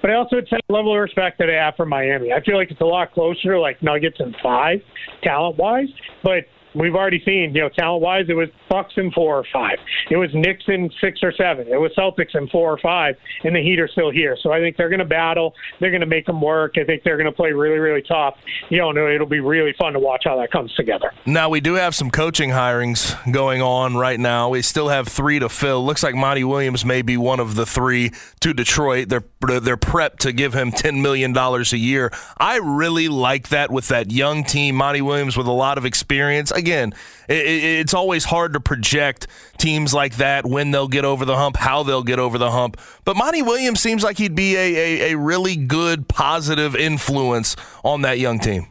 But 0.00 0.10
I 0.10 0.14
also 0.14 0.36
it's 0.36 0.52
a 0.52 0.60
level 0.68 0.94
of 0.94 1.00
respect 1.00 1.38
that 1.38 1.50
I 1.50 1.54
have 1.54 1.76
for 1.76 1.86
Miami. 1.86 2.32
I 2.32 2.40
feel 2.42 2.56
like 2.56 2.70
it's 2.70 2.80
a 2.80 2.84
lot 2.86 3.12
closer, 3.12 3.58
like 3.58 3.82
Nuggets 3.82 4.20
and 4.20 4.36
five, 4.42 4.80
talent 5.22 5.56
wise. 5.56 5.88
But 6.22 6.46
we've 6.76 6.94
already 6.94 7.22
seen, 7.24 7.54
you 7.54 7.62
know, 7.62 7.68
talent 7.68 8.02
wise, 8.02 8.26
it 8.28 8.34
was 8.34 8.48
Bucks 8.68 8.94
in 8.96 9.10
four 9.12 9.38
or 9.38 9.44
five. 9.52 9.78
It 10.10 10.16
was 10.16 10.30
Knicks 10.34 10.64
in 10.68 10.90
six 11.00 11.20
or 11.22 11.32
seven. 11.32 11.66
It 11.68 11.80
was 11.80 11.92
Celtics 11.96 12.34
in 12.34 12.48
four 12.48 12.72
or 12.72 12.78
five, 12.78 13.16
and 13.44 13.54
the 13.54 13.60
Heat 13.60 13.80
are 13.80 13.88
still 13.88 14.10
here. 14.10 14.36
So 14.42 14.52
I 14.52 14.60
think 14.60 14.76
they're 14.76 14.88
going 14.88 15.00
to 15.00 15.04
battle. 15.04 15.54
They're 15.80 15.90
going 15.90 16.00
to 16.00 16.06
make 16.06 16.26
them 16.26 16.40
work. 16.40 16.74
I 16.78 16.84
think 16.84 17.02
they're 17.02 17.16
going 17.16 17.30
to 17.30 17.32
play 17.32 17.52
really, 17.52 17.78
really 17.78 18.02
tough. 18.02 18.36
You 18.68 18.78
know, 18.78 19.06
it'll 19.06 19.26
be 19.26 19.40
really 19.40 19.74
fun 19.78 19.92
to 19.94 20.00
watch 20.00 20.22
how 20.24 20.36
that 20.38 20.50
comes 20.50 20.74
together. 20.74 21.12
Now 21.24 21.48
we 21.48 21.60
do 21.60 21.74
have 21.74 21.94
some 21.94 22.10
coaching 22.10 22.50
hirings 22.50 23.14
going 23.32 23.62
on 23.62 23.96
right 23.96 24.18
now. 24.20 24.48
We 24.50 24.62
still 24.62 24.88
have 24.88 25.08
three 25.08 25.38
to 25.38 25.48
fill. 25.48 25.84
Looks 25.84 26.02
like 26.02 26.14
Monty 26.14 26.44
Williams 26.44 26.84
may 26.84 27.02
be 27.02 27.16
one 27.16 27.40
of 27.40 27.54
the 27.54 27.66
three 27.66 28.10
to 28.40 28.52
Detroit. 28.52 29.08
They're 29.08 29.24
they're 29.60 29.76
prepped 29.76 30.18
to 30.18 30.32
give 30.32 30.54
him 30.54 30.70
ten 30.70 31.02
million 31.02 31.32
dollars 31.32 31.72
a 31.72 31.78
year. 31.78 32.12
I 32.38 32.58
really 32.58 33.08
like 33.08 33.48
that 33.48 33.70
with 33.70 33.88
that 33.88 34.10
young 34.10 34.44
team. 34.44 34.76
Monty 34.76 35.02
Williams 35.02 35.36
with 35.36 35.46
a 35.46 35.52
lot 35.52 35.78
of 35.78 35.84
experience. 35.84 36.52
Again, 36.66 36.92
it, 37.28 37.46
it's 37.46 37.94
always 37.94 38.24
hard 38.24 38.52
to 38.54 38.60
project 38.60 39.28
teams 39.56 39.94
like 39.94 40.16
that 40.16 40.44
when 40.44 40.72
they'll 40.72 40.88
get 40.88 41.04
over 41.04 41.24
the 41.24 41.36
hump, 41.36 41.56
how 41.56 41.82
they'll 41.82 42.02
get 42.02 42.18
over 42.18 42.38
the 42.38 42.50
hump. 42.50 42.80
But 43.04 43.16
Monty 43.16 43.42
Williams 43.42 43.80
seems 43.80 44.02
like 44.02 44.18
he'd 44.18 44.34
be 44.34 44.56
a, 44.56 44.58
a, 44.58 45.12
a 45.12 45.18
really 45.18 45.56
good, 45.56 46.08
positive 46.08 46.74
influence 46.74 47.54
on 47.84 48.02
that 48.02 48.18
young 48.18 48.40
team. 48.40 48.66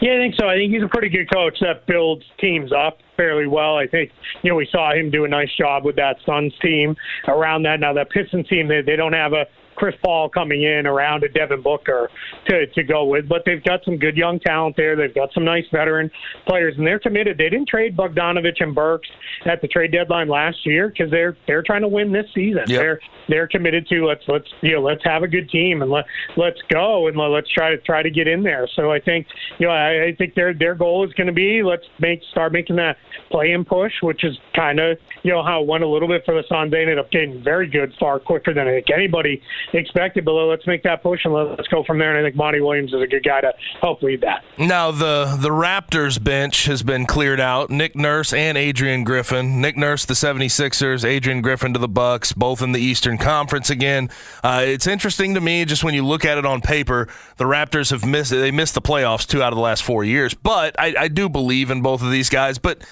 Yeah, 0.00 0.14
I 0.14 0.16
think 0.16 0.34
so. 0.36 0.48
I 0.48 0.56
think 0.56 0.72
he's 0.72 0.82
a 0.82 0.88
pretty 0.88 1.08
good 1.08 1.30
coach 1.30 1.58
that 1.60 1.86
builds 1.86 2.24
teams 2.40 2.72
up 2.72 2.98
fairly 3.16 3.46
well. 3.46 3.76
I 3.76 3.86
think 3.86 4.12
you 4.42 4.50
know 4.50 4.56
we 4.56 4.68
saw 4.70 4.94
him 4.94 5.10
do 5.10 5.24
a 5.24 5.28
nice 5.28 5.50
job 5.58 5.84
with 5.84 5.96
that 5.96 6.16
Suns 6.24 6.52
team 6.62 6.96
around 7.26 7.64
that. 7.64 7.80
Now 7.80 7.92
that 7.92 8.08
Pistons 8.10 8.48
team, 8.48 8.68
they 8.68 8.80
they 8.80 8.96
don't 8.96 9.12
have 9.12 9.32
a 9.32 9.46
Chris 9.78 9.94
Paul 10.04 10.28
coming 10.28 10.64
in 10.64 10.86
around 10.86 11.22
a 11.22 11.28
Devin 11.28 11.62
Booker 11.62 12.10
to, 12.46 12.66
to 12.66 12.82
go 12.82 13.04
with. 13.04 13.28
But 13.28 13.42
they've 13.46 13.62
got 13.62 13.84
some 13.84 13.96
good 13.96 14.16
young 14.16 14.40
talent 14.40 14.76
there. 14.76 14.96
They've 14.96 15.14
got 15.14 15.32
some 15.32 15.44
nice 15.44 15.64
veteran 15.72 16.10
players, 16.46 16.74
and 16.76 16.86
they're 16.86 16.98
committed. 16.98 17.38
They 17.38 17.48
didn't 17.48 17.68
trade 17.68 17.96
Bogdanovich 17.96 18.60
and 18.60 18.74
Burks 18.74 19.08
at 19.46 19.62
the 19.62 19.68
trade 19.68 19.92
deadline 19.92 20.28
last 20.28 20.66
year 20.66 20.88
because 20.88 21.10
they're 21.10 21.36
they're 21.46 21.62
trying 21.62 21.82
to 21.82 21.88
win 21.88 22.12
this 22.12 22.26
season. 22.34 22.64
Yep. 22.66 22.80
They're 22.80 23.00
they're 23.28 23.48
committed 23.48 23.86
to 23.88 24.04
let's 24.04 24.24
let's 24.26 24.48
you 24.62 24.74
know 24.74 24.82
let's 24.82 25.04
have 25.04 25.22
a 25.22 25.28
good 25.28 25.48
team 25.48 25.82
and 25.82 25.90
let 25.90 26.06
let's 26.36 26.60
go 26.68 27.06
and 27.06 27.16
let, 27.16 27.26
let's 27.28 27.50
try 27.50 27.70
to 27.70 27.78
try 27.78 28.02
to 28.02 28.10
get 28.10 28.26
in 28.26 28.42
there. 28.42 28.68
So 28.74 28.90
I 28.90 29.00
think 29.00 29.26
you 29.58 29.66
know 29.66 29.72
I, 29.72 30.06
I 30.06 30.14
think 30.16 30.34
their 30.34 30.52
their 30.52 30.74
goal 30.74 31.06
is 31.06 31.12
going 31.12 31.28
to 31.28 31.32
be 31.32 31.62
let's 31.62 31.84
make 32.00 32.22
start 32.30 32.52
making 32.52 32.76
that 32.76 32.96
play 33.30 33.52
and 33.52 33.66
push, 33.66 33.92
which 34.02 34.24
is 34.24 34.36
kind 34.54 34.80
of 34.80 34.98
you 35.22 35.32
know 35.32 35.44
how 35.44 35.62
it 35.62 35.68
went 35.68 35.84
a 35.84 35.88
little 35.88 36.08
bit 36.08 36.24
for 36.24 36.34
the 36.34 36.42
Suns. 36.48 36.72
They 36.72 36.80
ended 36.80 36.98
up 36.98 37.10
getting 37.10 37.42
very 37.42 37.68
good 37.68 37.94
far 38.00 38.18
quicker 38.18 38.52
than 38.52 38.66
I 38.66 38.72
think 38.72 38.90
anybody 38.90 39.40
expected. 39.74 40.24
But 40.24 40.32
let's 40.32 40.66
make 40.66 40.82
that 40.84 41.02
push 41.02 41.24
and 41.24 41.34
let's 41.34 41.68
go 41.68 41.84
from 41.84 41.98
there. 41.98 42.16
And 42.16 42.24
I 42.24 42.28
think 42.28 42.36
Monty 42.36 42.60
Williams 42.60 42.92
is 42.92 43.02
a 43.02 43.06
good 43.06 43.24
guy 43.24 43.40
to 43.40 43.52
help 43.80 44.02
lead 44.02 44.20
that. 44.22 44.44
Now 44.58 44.90
the 44.90 45.36
the 45.38 45.50
Raptors 45.50 46.22
bench 46.22 46.64
has 46.66 46.82
been 46.82 47.06
cleared 47.06 47.40
out. 47.40 47.70
Nick 47.70 47.96
Nurse 47.96 48.32
and 48.32 48.56
Adrian 48.58 49.04
Griffin. 49.04 49.60
Nick 49.60 49.76
Nurse, 49.76 50.04
the 50.04 50.14
76ers, 50.14 51.04
Adrian 51.04 51.42
Griffin 51.42 51.72
to 51.72 51.78
the 51.78 51.88
Bucks, 51.88 52.32
both 52.32 52.62
in 52.62 52.72
the 52.72 52.80
Eastern 52.80 53.18
Conference 53.18 53.70
again. 53.70 54.08
Uh, 54.42 54.62
it's 54.64 54.86
interesting 54.86 55.34
to 55.34 55.40
me 55.40 55.64
just 55.64 55.84
when 55.84 55.94
you 55.94 56.04
look 56.04 56.24
at 56.24 56.38
it 56.38 56.46
on 56.46 56.60
paper, 56.60 57.08
the 57.36 57.44
Raptors 57.44 57.90
have 57.90 58.04
missed 58.04 58.30
they 58.30 58.50
missed 58.50 58.74
the 58.74 58.82
playoffs 58.82 59.26
two 59.26 59.42
out 59.42 59.52
of 59.52 59.56
the 59.56 59.62
last 59.62 59.82
four 59.82 60.04
years. 60.04 60.34
But 60.34 60.78
I, 60.78 60.94
I 60.98 61.08
do 61.08 61.28
believe 61.28 61.70
in 61.70 61.82
both 61.82 62.02
of 62.02 62.10
these 62.10 62.28
guys. 62.28 62.58
But 62.58 62.82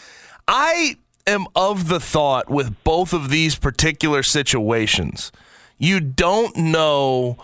I 0.49 0.97
am 1.27 1.47
of 1.55 1.89
the 1.89 2.01
thought 2.01 2.49
with 2.49 2.83
both 2.85 3.13
of 3.13 3.31
these 3.31 3.57
particular 3.57 4.23
situations 4.23 5.33
you 5.79 6.01
don't 6.01 6.57
know 6.57 7.37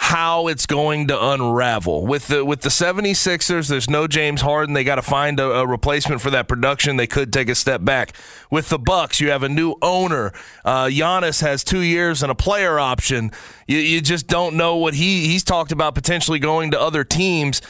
how 0.00 0.46
it's 0.46 0.64
going 0.64 1.08
to 1.08 1.30
unravel. 1.32 2.06
With 2.06 2.28
the 2.28 2.44
with 2.44 2.60
the 2.60 2.68
76ers, 2.68 3.68
there's 3.68 3.90
no 3.90 4.06
James 4.06 4.40
Harden. 4.40 4.72
They 4.72 4.84
got 4.84 4.94
to 4.94 5.02
find 5.02 5.40
a, 5.40 5.50
a, 5.50 5.66
replacement 5.66 6.20
for 6.20 6.30
that 6.30 6.46
production. 6.46 6.96
They 6.96 7.08
could 7.08 7.32
take 7.32 7.48
a 7.48 7.54
step 7.56 7.84
back. 7.84 8.12
With 8.48 8.68
the 8.68 8.78
Bucks, 8.78 9.20
you 9.20 9.30
have 9.30 9.42
a 9.42 9.48
new 9.48 9.74
owner. 9.82 10.32
Uh, 10.64 10.84
Giannis 10.84 11.40
has 11.42 11.64
two 11.64 11.80
years 11.80 12.22
and 12.22 12.30
a 12.30 12.34
player 12.36 12.78
option. 12.78 13.32
You, 13.66 13.78
you 13.78 14.00
just 14.00 14.28
don't 14.28 14.54
know 14.54 14.76
what 14.76 14.94
he 14.94 15.26
he's 15.26 15.42
talked 15.42 15.72
about 15.72 15.96
potentially 15.96 16.38
going 16.38 16.70
to 16.70 16.80
other 16.80 17.02
teams 17.02 17.60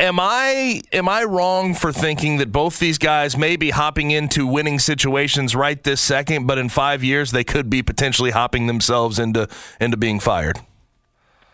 am 0.00 0.18
I 0.18 0.82
am 0.92 1.08
I 1.08 1.22
wrong 1.24 1.74
for 1.74 1.92
thinking 1.92 2.38
that 2.38 2.50
both 2.50 2.78
these 2.78 2.98
guys 2.98 3.36
may 3.36 3.56
be 3.56 3.70
hopping 3.70 4.10
into 4.10 4.46
winning 4.46 4.78
situations 4.78 5.54
right 5.54 5.80
this 5.82 6.00
second, 6.00 6.46
but 6.46 6.58
in 6.58 6.68
five 6.68 7.04
years 7.04 7.30
they 7.30 7.44
could 7.44 7.70
be 7.70 7.82
potentially 7.82 8.30
hopping 8.30 8.66
themselves 8.66 9.18
into 9.18 9.48
into 9.80 9.96
being 9.96 10.18
fired? 10.18 10.58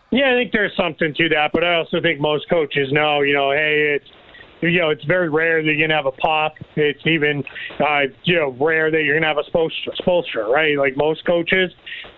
Yeah, 0.09 0.31
I 0.31 0.35
think 0.35 0.53
there's 0.53 0.75
something 0.77 1.13
to 1.15 1.29
that, 1.29 1.51
but 1.51 1.65
I 1.65 1.75
also 1.75 2.01
think 2.01 2.21
most 2.21 2.49
coaches 2.49 2.91
know, 2.93 3.21
you 3.21 3.33
know, 3.33 3.51
hey, 3.51 3.99
it's 3.99 4.09
you 4.61 4.79
know, 4.79 4.89
it's 4.89 5.03
very 5.05 5.29
rare 5.29 5.61
that 5.61 5.67
you're 5.67 5.77
going 5.77 5.89
to 5.89 5.95
have 5.95 6.05
a 6.05 6.11
pop. 6.11 6.55
It's 6.75 7.05
even, 7.05 7.43
uh, 7.79 8.01
you 8.23 8.35
know, 8.35 8.55
rare 8.59 8.89
that 8.91 9.03
you're 9.03 9.19
going 9.19 9.23
to 9.23 9.27
have 9.27 9.37
a 9.37 10.01
Spoelstra, 10.01 10.47
right? 10.47 10.77
Like 10.77 10.97
most 10.97 11.25
coaches, 11.25 11.71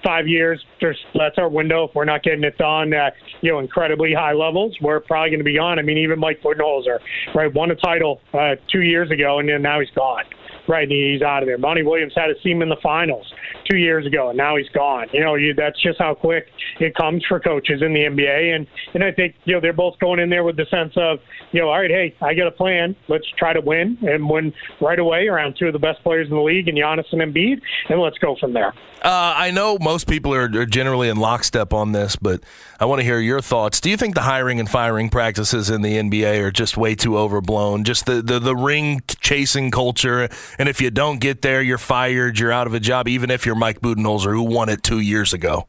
five 0.03 0.27
years, 0.27 0.63
there's, 0.79 0.97
that's 1.15 1.37
our 1.37 1.49
window. 1.49 1.85
If 1.85 1.95
we're 1.95 2.05
not 2.05 2.23
getting 2.23 2.43
it 2.43 2.57
done 2.57 2.93
at, 2.93 3.13
you 3.41 3.51
know, 3.51 3.59
incredibly 3.59 4.13
high 4.13 4.33
levels, 4.33 4.75
we're 4.81 4.99
probably 4.99 5.31
going 5.31 5.39
to 5.39 5.45
be 5.45 5.55
gone. 5.55 5.79
I 5.79 5.81
mean, 5.81 5.97
even 5.97 6.19
Mike 6.19 6.41
Budenholzer, 6.41 6.99
right, 7.35 7.53
won 7.53 7.71
a 7.71 7.75
title 7.75 8.21
uh, 8.33 8.55
two 8.71 8.81
years 8.81 9.11
ago, 9.11 9.39
and 9.39 9.49
then 9.49 9.61
now 9.61 9.79
he's 9.79 9.91
gone 9.91 10.23
right? 10.67 10.87
He's 10.87 11.23
out 11.23 11.41
of 11.41 11.47
there. 11.47 11.57
Monty 11.57 11.81
Williams 11.81 12.13
had 12.15 12.29
a 12.29 12.35
team 12.35 12.61
in 12.61 12.69
the 12.69 12.77
finals 12.83 13.25
two 13.69 13.77
years 13.77 14.05
ago, 14.05 14.29
and 14.29 14.37
now 14.37 14.55
he's 14.55 14.69
gone. 14.69 15.07
You 15.11 15.21
know, 15.21 15.35
you, 15.35 15.53
that's 15.53 15.81
just 15.81 15.99
how 15.99 16.13
quick 16.13 16.47
it 16.79 16.95
comes 16.95 17.23
for 17.25 17.39
coaches 17.39 17.81
in 17.81 17.93
the 17.93 18.01
NBA. 18.01 18.55
And 18.55 18.67
and 18.93 19.03
I 19.03 19.11
think 19.11 19.35
you 19.45 19.53
know 19.53 19.61
they're 19.61 19.73
both 19.73 19.99
going 19.99 20.19
in 20.19 20.29
there 20.29 20.43
with 20.43 20.57
the 20.57 20.65
sense 20.65 20.93
of 20.95 21.19
you 21.51 21.61
know, 21.61 21.69
all 21.69 21.79
right, 21.79 21.89
hey, 21.89 22.15
I 22.21 22.33
got 22.33 22.47
a 22.47 22.51
plan. 22.51 22.95
Let's 23.07 23.27
try 23.37 23.53
to 23.53 23.61
win 23.61 23.97
and 24.01 24.29
win 24.29 24.53
right 24.81 24.99
away 24.99 25.27
around 25.27 25.55
two 25.57 25.67
of 25.67 25.73
the 25.73 25.79
best 25.79 26.01
players 26.03 26.27
in 26.29 26.35
the 26.35 26.41
league, 26.41 26.67
and 26.67 26.77
Giannis 26.77 27.11
and 27.11 27.21
Embiid, 27.21 27.61
and 27.89 27.99
let's 27.99 28.17
go 28.17 28.35
from 28.39 28.53
there. 28.53 28.73
Uh, 29.01 29.33
I 29.35 29.51
know 29.51 29.77
most 29.79 30.07
people 30.07 30.33
are, 30.33 30.43
are 30.43 30.65
generally 30.65 31.07
in 31.07 31.17
lockstep 31.17 31.73
on 31.73 31.93
this, 31.93 32.17
but 32.17 32.43
I 32.81 32.85
want 32.85 32.99
to 32.99 33.05
hear 33.05 33.19
your 33.19 33.39
thoughts. 33.39 33.79
Do 33.79 33.89
you 33.89 33.95
think 33.95 34.13
the 34.13 34.21
hiring 34.21 34.59
and 34.59 34.69
firing 34.69 35.09
practices 35.09 35.69
in 35.69 35.81
the 35.81 35.95
NBA 35.95 36.41
are 36.41 36.51
just 36.51 36.75
way 36.75 36.95
too 36.95 37.17
overblown? 37.17 37.85
Just 37.85 38.05
the 38.05 38.21
the, 38.21 38.39
the 38.39 38.55
ring 38.55 39.01
chasing 39.21 39.71
culture 39.71 40.29
and 40.57 40.69
if 40.69 40.81
you 40.81 40.89
don't 40.89 41.19
get 41.19 41.41
there, 41.41 41.61
you're 41.61 41.77
fired, 41.77 42.39
you're 42.39 42.51
out 42.51 42.67
of 42.67 42.73
a 42.73 42.79
job, 42.79 43.07
even 43.07 43.29
if 43.31 43.45
you're 43.45 43.55
Mike 43.59 43.81
Budenholzer, 43.81 44.31
who 44.31 44.43
won 44.43 44.69
it 44.69 44.83
two 44.83 44.99
years 44.99 45.33
ago. 45.33 45.67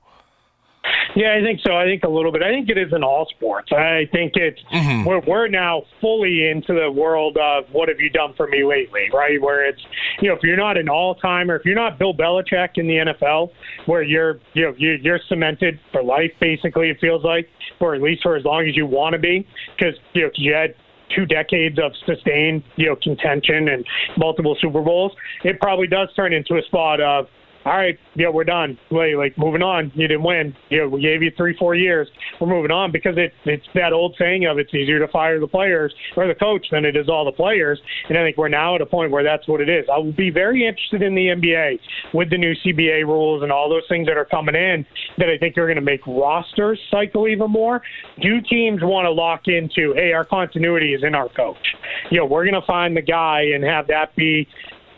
Yeah, 1.16 1.36
I 1.36 1.42
think 1.42 1.60
so. 1.64 1.76
I 1.76 1.84
think 1.84 2.04
a 2.04 2.08
little 2.08 2.30
bit. 2.30 2.42
I 2.42 2.50
think 2.50 2.68
it 2.68 2.78
is 2.78 2.92
in 2.92 3.02
all 3.02 3.26
sports. 3.36 3.72
I 3.72 4.08
think 4.12 4.32
it's 4.36 4.60
mm-hmm. 4.72 5.04
we're, 5.04 5.20
we're 5.20 5.48
now 5.48 5.82
fully 6.00 6.48
into 6.48 6.72
the 6.72 6.90
world 6.90 7.36
of 7.36 7.64
what 7.72 7.88
have 7.88 8.00
you 8.00 8.10
done 8.10 8.34
for 8.36 8.46
me 8.46 8.64
lately, 8.64 9.08
right? 9.12 9.40
Where 9.40 9.66
it's 9.66 9.80
you 10.20 10.28
know 10.28 10.34
if 10.34 10.42
you're 10.42 10.56
not 10.56 10.76
an 10.76 10.88
all 10.88 11.16
timer, 11.16 11.56
if 11.56 11.64
you're 11.64 11.74
not 11.74 11.98
Bill 11.98 12.14
Belichick 12.14 12.70
in 12.76 12.86
the 12.86 13.12
NFL, 13.12 13.50
where 13.86 14.02
you're 14.02 14.40
you 14.54 14.66
know 14.66 14.74
you're 14.78 15.20
cemented 15.28 15.80
for 15.92 16.02
life, 16.02 16.30
basically 16.40 16.90
it 16.90 16.98
feels 17.00 17.24
like, 17.24 17.48
or 17.80 17.94
at 17.94 18.02
least 18.02 18.22
for 18.22 18.36
as 18.36 18.44
long 18.44 18.66
as 18.68 18.76
you 18.76 18.86
want 18.86 19.14
to 19.14 19.18
be, 19.18 19.46
because 19.76 19.94
you 20.14 20.22
know 20.22 20.30
you 20.36 20.54
had 20.54 20.74
two 21.14 21.26
decades 21.26 21.78
of 21.78 21.92
sustained, 22.06 22.62
you 22.76 22.86
know, 22.86 22.96
contention 23.02 23.68
and 23.68 23.84
multiple 24.16 24.56
Super 24.60 24.80
Bowls, 24.80 25.12
it 25.42 25.60
probably 25.60 25.88
does 25.88 26.08
turn 26.14 26.32
into 26.32 26.56
a 26.56 26.62
spot 26.62 27.00
of 27.00 27.26
all 27.66 27.76
right, 27.76 27.98
yeah, 28.14 28.28
we're 28.30 28.44
done. 28.44 28.78
Like, 28.90 29.14
like 29.16 29.38
moving 29.38 29.62
on. 29.62 29.92
You 29.94 30.08
didn't 30.08 30.22
win. 30.22 30.54
Yeah, 30.70 30.86
we 30.86 31.02
gave 31.02 31.22
you 31.22 31.30
three, 31.36 31.54
four 31.58 31.74
years. 31.74 32.08
We're 32.40 32.48
moving 32.48 32.70
on 32.70 32.90
because 32.90 33.16
it, 33.18 33.34
it's 33.44 33.66
that 33.74 33.92
old 33.92 34.16
saying 34.18 34.46
of 34.46 34.58
it's 34.58 34.72
easier 34.72 34.98
to 34.98 35.08
fire 35.08 35.38
the 35.38 35.46
players 35.46 35.94
or 36.16 36.26
the 36.26 36.34
coach 36.34 36.66
than 36.70 36.86
it 36.86 36.96
is 36.96 37.08
all 37.08 37.26
the 37.26 37.32
players. 37.32 37.78
And 38.08 38.16
I 38.16 38.24
think 38.24 38.38
we're 38.38 38.48
now 38.48 38.76
at 38.76 38.80
a 38.80 38.86
point 38.86 39.10
where 39.10 39.22
that's 39.22 39.46
what 39.46 39.60
it 39.60 39.68
is. 39.68 39.84
I 39.92 39.98
will 39.98 40.12
be 40.12 40.30
very 40.30 40.66
interested 40.66 41.02
in 41.02 41.14
the 41.14 41.26
NBA 41.26 41.78
with 42.14 42.30
the 42.30 42.38
new 42.38 42.54
CBA 42.64 43.04
rules 43.04 43.42
and 43.42 43.52
all 43.52 43.68
those 43.68 43.86
things 43.90 44.06
that 44.06 44.16
are 44.16 44.24
coming 44.24 44.54
in 44.54 44.86
that 45.18 45.28
I 45.28 45.36
think 45.36 45.58
are 45.58 45.66
going 45.66 45.76
to 45.76 45.82
make 45.82 46.06
rosters 46.06 46.80
cycle 46.90 47.28
even 47.28 47.50
more. 47.50 47.82
Do 48.22 48.40
teams 48.40 48.80
want 48.82 49.04
to 49.04 49.10
lock 49.10 49.42
into, 49.46 49.92
hey, 49.94 50.12
our 50.12 50.24
continuity 50.24 50.94
is 50.94 51.04
in 51.04 51.14
our 51.14 51.28
coach? 51.28 51.58
You 52.10 52.20
know, 52.20 52.26
we're 52.26 52.44
going 52.44 52.60
to 52.60 52.66
find 52.66 52.96
the 52.96 53.02
guy 53.02 53.42
and 53.54 53.62
have 53.64 53.86
that 53.88 54.16
be 54.16 54.48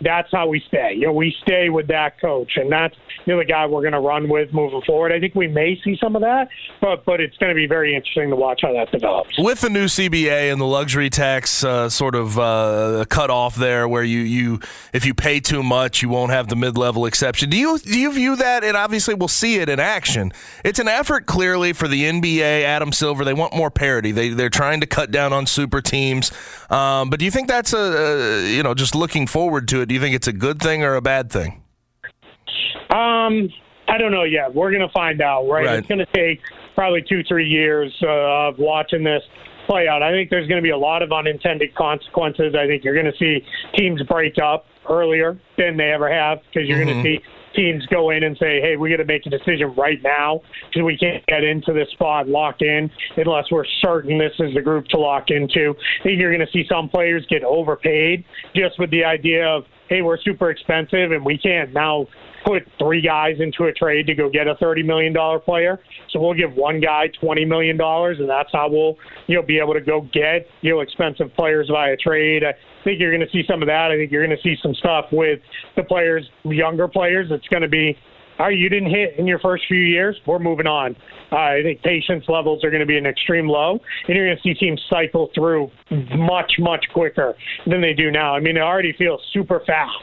that's 0.02 0.28
how 0.32 0.48
we 0.48 0.60
stay. 0.68 0.94
You 0.94 1.06
know, 1.06 1.12
we 1.12 1.34
stay 1.42 1.68
with 1.68 1.88
that 1.88 2.20
coach, 2.20 2.52
and 2.56 2.70
that's 2.70 2.96
you 3.26 3.34
know, 3.34 3.38
the 3.38 3.44
guy 3.44 3.66
we're 3.66 3.80
going 3.80 3.92
to 3.92 4.00
run 4.00 4.28
with 4.28 4.52
moving 4.52 4.82
forward. 4.82 5.12
I 5.12 5.20
think 5.20 5.34
we 5.34 5.48
may 5.48 5.80
see 5.82 5.96
some 6.00 6.16
of 6.16 6.22
that, 6.22 6.48
but 6.80 7.04
but 7.04 7.20
it's 7.20 7.36
going 7.38 7.50
to 7.50 7.54
be 7.54 7.66
very 7.66 7.94
interesting 7.94 8.30
to 8.30 8.36
watch 8.36 8.60
how 8.62 8.72
that 8.72 8.90
develops. 8.90 9.38
With 9.38 9.60
the 9.60 9.70
new 9.70 9.86
CBA 9.86 10.52
and 10.52 10.60
the 10.60 10.66
luxury 10.66 11.10
tax 11.10 11.62
uh, 11.64 11.88
sort 11.88 12.14
of 12.14 12.38
uh, 12.38 13.04
cut 13.08 13.30
off 13.30 13.54
there, 13.56 13.86
where 13.86 14.02
you 14.02 14.20
you 14.20 14.60
if 14.92 15.04
you 15.04 15.14
pay 15.14 15.40
too 15.40 15.62
much, 15.62 16.02
you 16.02 16.08
won't 16.08 16.32
have 16.32 16.48
the 16.48 16.56
mid 16.56 16.76
level 16.76 17.06
exception. 17.06 17.50
Do 17.50 17.56
you 17.56 17.78
do 17.78 17.98
you 17.98 18.12
view 18.12 18.36
that? 18.36 18.64
And 18.64 18.76
obviously, 18.76 19.14
we'll 19.14 19.28
see 19.28 19.56
it 19.56 19.68
in 19.68 19.80
action. 19.80 20.32
It's 20.64 20.78
an 20.78 20.88
effort 20.88 21.26
clearly 21.26 21.72
for 21.72 21.88
the 21.88 22.04
NBA. 22.04 22.64
Adam 22.64 22.92
Silver, 22.92 23.24
they 23.24 23.34
want 23.34 23.54
more 23.54 23.70
parity. 23.70 24.12
They 24.12 24.30
they're 24.30 24.50
trying 24.50 24.80
to 24.80 24.86
cut 24.86 25.10
down 25.10 25.32
on 25.32 25.46
super 25.46 25.80
teams. 25.80 26.32
Um, 26.70 27.10
but 27.10 27.18
do 27.18 27.24
you 27.24 27.30
think 27.30 27.48
that's 27.48 27.72
a, 27.72 27.78
a 27.78 28.50
you 28.50 28.62
know 28.62 28.74
just 28.74 28.94
looking 28.94 29.26
forward 29.26 29.68
to 29.68 29.82
it? 29.82 29.91
Do 29.92 29.94
you 29.96 30.00
think 30.00 30.14
it's 30.14 30.26
a 30.26 30.32
good 30.32 30.58
thing 30.58 30.82
or 30.82 30.94
a 30.94 31.02
bad 31.02 31.30
thing? 31.30 31.62
Um, 32.88 33.50
I 33.88 33.98
don't 33.98 34.10
know 34.10 34.22
yet. 34.22 34.54
We're 34.54 34.70
going 34.70 34.80
to 34.80 34.92
find 34.94 35.20
out, 35.20 35.46
right? 35.46 35.66
right. 35.66 35.78
It's 35.80 35.86
going 35.86 35.98
to 35.98 36.06
take 36.14 36.40
probably 36.74 37.02
two, 37.06 37.22
three 37.24 37.46
years 37.46 37.94
uh, 38.02 38.08
of 38.48 38.58
watching 38.58 39.04
this 39.04 39.22
play 39.66 39.88
out. 39.88 40.02
I 40.02 40.10
think 40.10 40.30
there's 40.30 40.48
going 40.48 40.56
to 40.56 40.62
be 40.62 40.70
a 40.70 40.78
lot 40.78 41.02
of 41.02 41.12
unintended 41.12 41.74
consequences. 41.74 42.54
I 42.58 42.66
think 42.66 42.84
you're 42.84 42.94
going 42.94 43.12
to 43.12 43.18
see 43.18 43.44
teams 43.76 44.02
break 44.04 44.38
up 44.38 44.64
earlier 44.88 45.38
than 45.58 45.76
they 45.76 45.92
ever 45.92 46.10
have 46.10 46.38
because 46.38 46.66
you're 46.66 46.78
mm-hmm. 46.78 47.02
going 47.02 47.04
to 47.04 47.18
see 47.18 47.24
teams 47.54 47.84
go 47.86 48.10
in 48.10 48.24
and 48.24 48.36
say, 48.38 48.60
hey, 48.60 48.76
we 48.76 48.90
got 48.90 48.96
to 48.96 49.04
make 49.04 49.26
a 49.26 49.30
decision 49.30 49.74
right 49.76 50.02
now 50.02 50.40
because 50.68 50.82
we 50.82 50.96
can't 50.96 51.24
get 51.26 51.44
into 51.44 51.72
this 51.72 51.88
spot 51.90 52.28
lock 52.28 52.62
in 52.62 52.90
unless 53.16 53.50
we're 53.50 53.66
certain 53.80 54.18
this 54.18 54.32
is 54.38 54.54
the 54.54 54.62
group 54.62 54.86
to 54.88 54.98
lock 54.98 55.30
into. 55.30 55.74
I 56.00 56.02
think 56.02 56.18
you're 56.18 56.34
going 56.34 56.46
to 56.46 56.52
see 56.52 56.64
some 56.68 56.88
players 56.88 57.26
get 57.28 57.44
overpaid 57.44 58.24
just 58.54 58.78
with 58.78 58.90
the 58.90 59.04
idea 59.04 59.46
of, 59.46 59.64
hey, 59.92 60.00
we're 60.00 60.16
super 60.18 60.50
expensive 60.50 61.12
and 61.12 61.22
we 61.22 61.36
can't 61.36 61.74
now 61.74 62.06
put 62.46 62.62
three 62.78 63.02
guys 63.02 63.36
into 63.40 63.64
a 63.64 63.72
trade 63.72 64.06
to 64.06 64.14
go 64.14 64.30
get 64.30 64.48
a 64.48 64.54
$30 64.54 64.84
million 64.84 65.14
player. 65.40 65.78
So 66.10 66.18
we'll 66.18 66.34
give 66.34 66.54
one 66.54 66.80
guy 66.80 67.10
$20 67.22 67.46
million, 67.46 67.78
and 67.80 68.28
that's 68.28 68.48
how 68.52 68.70
we'll, 68.70 68.96
you 69.26 69.36
know, 69.36 69.42
be 69.42 69.58
able 69.58 69.74
to 69.74 69.80
go 69.80 70.08
get, 70.12 70.46
you 70.62 70.72
know, 70.72 70.80
expensive 70.80 71.32
players 71.34 71.68
via 71.70 71.96
trade. 71.96 72.42
I 72.42 72.54
think 72.84 73.00
you're 73.00 73.14
going 73.14 73.26
to 73.26 73.30
see 73.32 73.44
some 73.46 73.60
of 73.62 73.68
that. 73.68 73.90
I 73.90 73.96
think 73.96 74.10
you're 74.10 74.26
going 74.26 74.36
to 74.36 74.42
see 74.42 74.56
some 74.62 74.74
stuff 74.74 75.06
with 75.12 75.40
the 75.76 75.84
players, 75.84 76.28
younger 76.44 76.88
players. 76.88 77.28
It's 77.30 77.46
going 77.48 77.62
to 77.62 77.68
be 77.68 77.96
all 78.42 78.48
right, 78.48 78.58
you 78.58 78.68
didn't 78.68 78.90
hit 78.90 79.20
in 79.20 79.26
your 79.28 79.38
first 79.38 79.62
few 79.68 79.78
years. 79.78 80.16
We're 80.26 80.40
moving 80.40 80.66
on. 80.66 80.96
Uh, 81.30 81.36
I 81.36 81.60
think 81.62 81.80
patience 81.82 82.24
levels 82.26 82.64
are 82.64 82.70
going 82.70 82.80
to 82.80 82.86
be 82.86 82.98
an 82.98 83.06
extreme 83.06 83.46
low, 83.46 83.78
and 84.08 84.16
you're 84.16 84.26
going 84.26 84.36
to 84.36 84.42
see 84.42 84.52
teams 84.52 84.82
cycle 84.90 85.30
through 85.32 85.70
much, 86.16 86.54
much 86.58 86.84
quicker 86.92 87.36
than 87.68 87.80
they 87.80 87.92
do 87.92 88.10
now. 88.10 88.34
I 88.34 88.40
mean, 88.40 88.56
it 88.56 88.60
already 88.60 88.94
feels 88.98 89.20
super 89.32 89.62
fast 89.64 89.94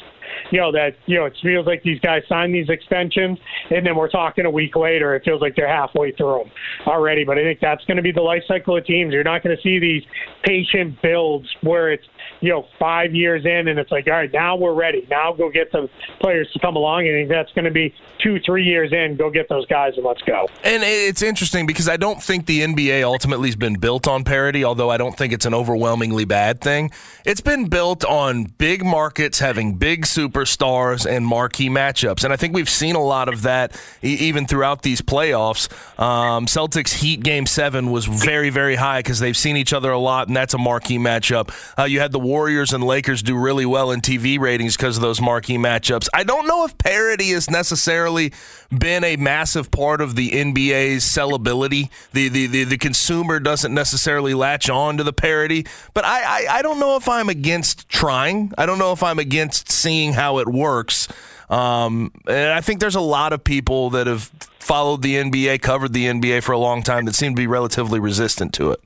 you 0.52 0.60
know, 0.60 0.72
that, 0.72 0.92
you 1.06 1.18
know, 1.18 1.26
it 1.26 1.34
feels 1.42 1.66
like 1.66 1.84
these 1.84 2.00
guys 2.00 2.22
sign 2.28 2.52
these 2.52 2.70
extensions 2.70 3.38
and 3.70 3.86
then 3.86 3.96
we're 3.96 4.10
talking 4.10 4.46
a 4.46 4.52
week 4.52 4.76
later, 4.76 5.16
it 5.16 5.24
feels 5.24 5.42
like 5.42 5.56
they're 5.56 5.68
halfway 5.68 6.12
through 6.14 6.44
them 6.44 6.52
already. 6.88 7.24
But 7.24 7.38
I 7.38 7.44
think 7.44 7.60
that's 7.62 7.84
going 7.86 7.98
to 7.98 8.04
be 8.04 8.12
the 8.12 8.22
life 8.22 8.44
cycle 8.48 8.78
of 8.78 8.86
teams. 8.86 9.14
You're 9.14 9.24
not 9.24 9.44
going 9.44 9.56
to 9.56 9.62
see 9.62 9.80
these 9.80 10.04
patient 10.44 11.02
builds 11.02 11.48
where 11.62 11.92
it's, 11.92 12.06
you 12.42 12.50
know, 12.50 12.66
five 12.78 13.14
years 13.14 13.46
in 13.46 13.68
and 13.68 13.80
it's 13.80 13.92
like, 13.92 14.08
all 14.08 14.14
right, 14.14 14.32
now 14.32 14.56
we're 14.56 14.74
ready. 14.74 15.06
Now 15.10 15.34
go 15.34 15.50
get 15.50 15.72
the 15.72 15.90
players 16.20 16.50
to 16.54 16.60
come 16.60 16.76
along. 16.76 17.08
And 17.08 17.30
that's 17.30 17.52
going 17.54 17.66
to 17.66 17.72
be 17.72 17.94
two, 18.20 18.40
three 18.46 18.64
years 18.64 18.92
in. 18.94 19.18
Go 19.18 19.30
get 19.30 19.50
those 19.50 19.66
guys 19.66 19.94
and 19.96 20.06
let's 20.06 20.22
go. 20.22 20.48
And 20.64 20.84
it's 20.84 21.22
interesting 21.22 21.66
because 21.66 21.90
I 21.90 21.98
don't 21.98 22.22
think 22.22 22.46
the 22.46 22.62
NBA 22.62 23.04
ultimately 23.04 23.50
has 23.50 23.56
been 23.56 23.76
built 23.76 24.08
on 24.08 24.24
parity, 24.24 24.64
although 24.64 24.90
I 24.90 24.98
don't 24.98 25.18
think 25.18 25.34
it's 25.34 25.46
an 25.46 25.54
overwhelmingly 25.54 26.26
bad 26.26 26.62
thing. 26.62 26.92
It's 27.26 27.42
been 27.42 27.68
built 27.68 28.06
on 28.06 28.46
big 28.46 28.86
markets 28.86 29.40
having 29.40 29.76
big 29.76 30.06
superstars 30.06 31.10
and 31.10 31.26
marquee 31.26 31.70
matchups. 31.70 32.24
And 32.24 32.32
I 32.32 32.38
think 32.38 32.54
we've 32.54 32.70
seen 32.70 32.96
a 32.96 33.04
lot 33.04 33.28
of 33.28 33.42
that 33.44 33.80
even 34.02 34.48
throughout 34.48 34.82
these 34.82 35.02
playoffs. 35.02 35.70
Um, 36.00 36.46
Celtics 36.46 36.94
Heat 36.94 37.22
game 37.22 37.46
seven 37.46 37.92
was 37.92 38.06
very, 38.06 38.50
very 38.50 38.76
high 38.76 39.00
because 39.00 39.20
they've 39.20 39.38
seen 39.38 39.58
each 39.58 39.74
other 39.74 39.92
a 39.92 40.00
lot, 40.00 40.28
and 40.28 40.36
that's 40.36 40.54
a 40.54 40.58
marquee 40.58 40.98
matchup. 40.98 41.50
Uh, 41.78 41.84
you 41.84 42.00
had 42.00 42.12
the 42.12 42.20
Warriors 42.30 42.74
and 42.74 42.84
Lakers 42.84 43.24
do 43.24 43.36
really 43.36 43.66
well 43.66 43.90
in 43.90 44.02
TV 44.02 44.38
ratings 44.38 44.78
because 44.78 44.98
of 44.98 45.02
those 45.02 45.20
marquee 45.20 45.58
matchups. 45.58 46.08
I 46.14 46.24
don't 46.24 46.46
know 46.46 46.64
if 46.64 46.78
parity 46.78 47.32
has 47.32 47.50
necessarily 47.50 48.32
been 48.70 49.04
a 49.04 49.16
massive 49.16 49.72
part 49.72 50.00
of 50.00 50.16
the 50.16 50.30
NBA's 50.30 51.04
sellability. 51.04 51.90
The, 52.14 52.30
the, 52.30 52.46
the, 52.46 52.64
the 52.66 52.78
consumer 52.78 53.40
doesn't 53.40 53.74
necessarily 53.74 54.36
latch 54.36 54.70
on 54.70 54.98
to 54.98 55.04
the 55.04 55.12
parity, 55.12 55.66
but 55.96 56.06
I, 56.06 56.22
I, 56.46 56.58
I 56.60 56.62
don't 56.62 56.80
know 56.80 56.98
if 56.98 57.10
I'm 57.10 57.30
against 57.30 57.90
trying. 57.90 58.52
I 58.60 58.68
don't 58.68 58.78
know 58.78 58.92
if 58.92 59.02
I'm 59.02 59.18
against 59.18 59.72
seeing 59.72 60.14
how 60.14 60.38
it 60.38 60.48
works. 60.48 61.08
Um, 61.50 62.12
and 62.28 62.54
I 62.54 62.62
think 62.62 62.80
there's 62.80 62.94
a 62.94 63.02
lot 63.02 63.34
of 63.34 63.44
people 63.44 63.90
that 63.90 64.06
have 64.06 64.32
followed 64.60 65.02
the 65.02 65.16
NBA, 65.16 65.64
covered 65.64 65.94
the 65.94 66.06
NBA 66.06 66.44
for 66.44 66.52
a 66.52 66.60
long 66.60 66.84
time 66.84 67.06
that 67.06 67.16
seem 67.16 67.34
to 67.34 67.42
be 67.42 67.48
relatively 67.48 68.00
resistant 68.00 68.54
to 68.54 68.70
it. 68.70 68.80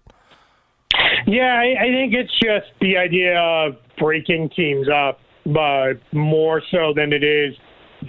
Yeah, 1.27 1.53
I, 1.53 1.75
I 1.79 1.88
think 1.91 2.13
it's 2.13 2.33
just 2.41 2.67
the 2.81 2.97
idea 2.97 3.39
of 3.39 3.75
breaking 3.97 4.49
teams 4.49 4.88
up, 4.89 5.19
but 5.45 5.93
more 6.12 6.62
so 6.71 6.93
than 6.95 7.13
it 7.13 7.23
is 7.23 7.55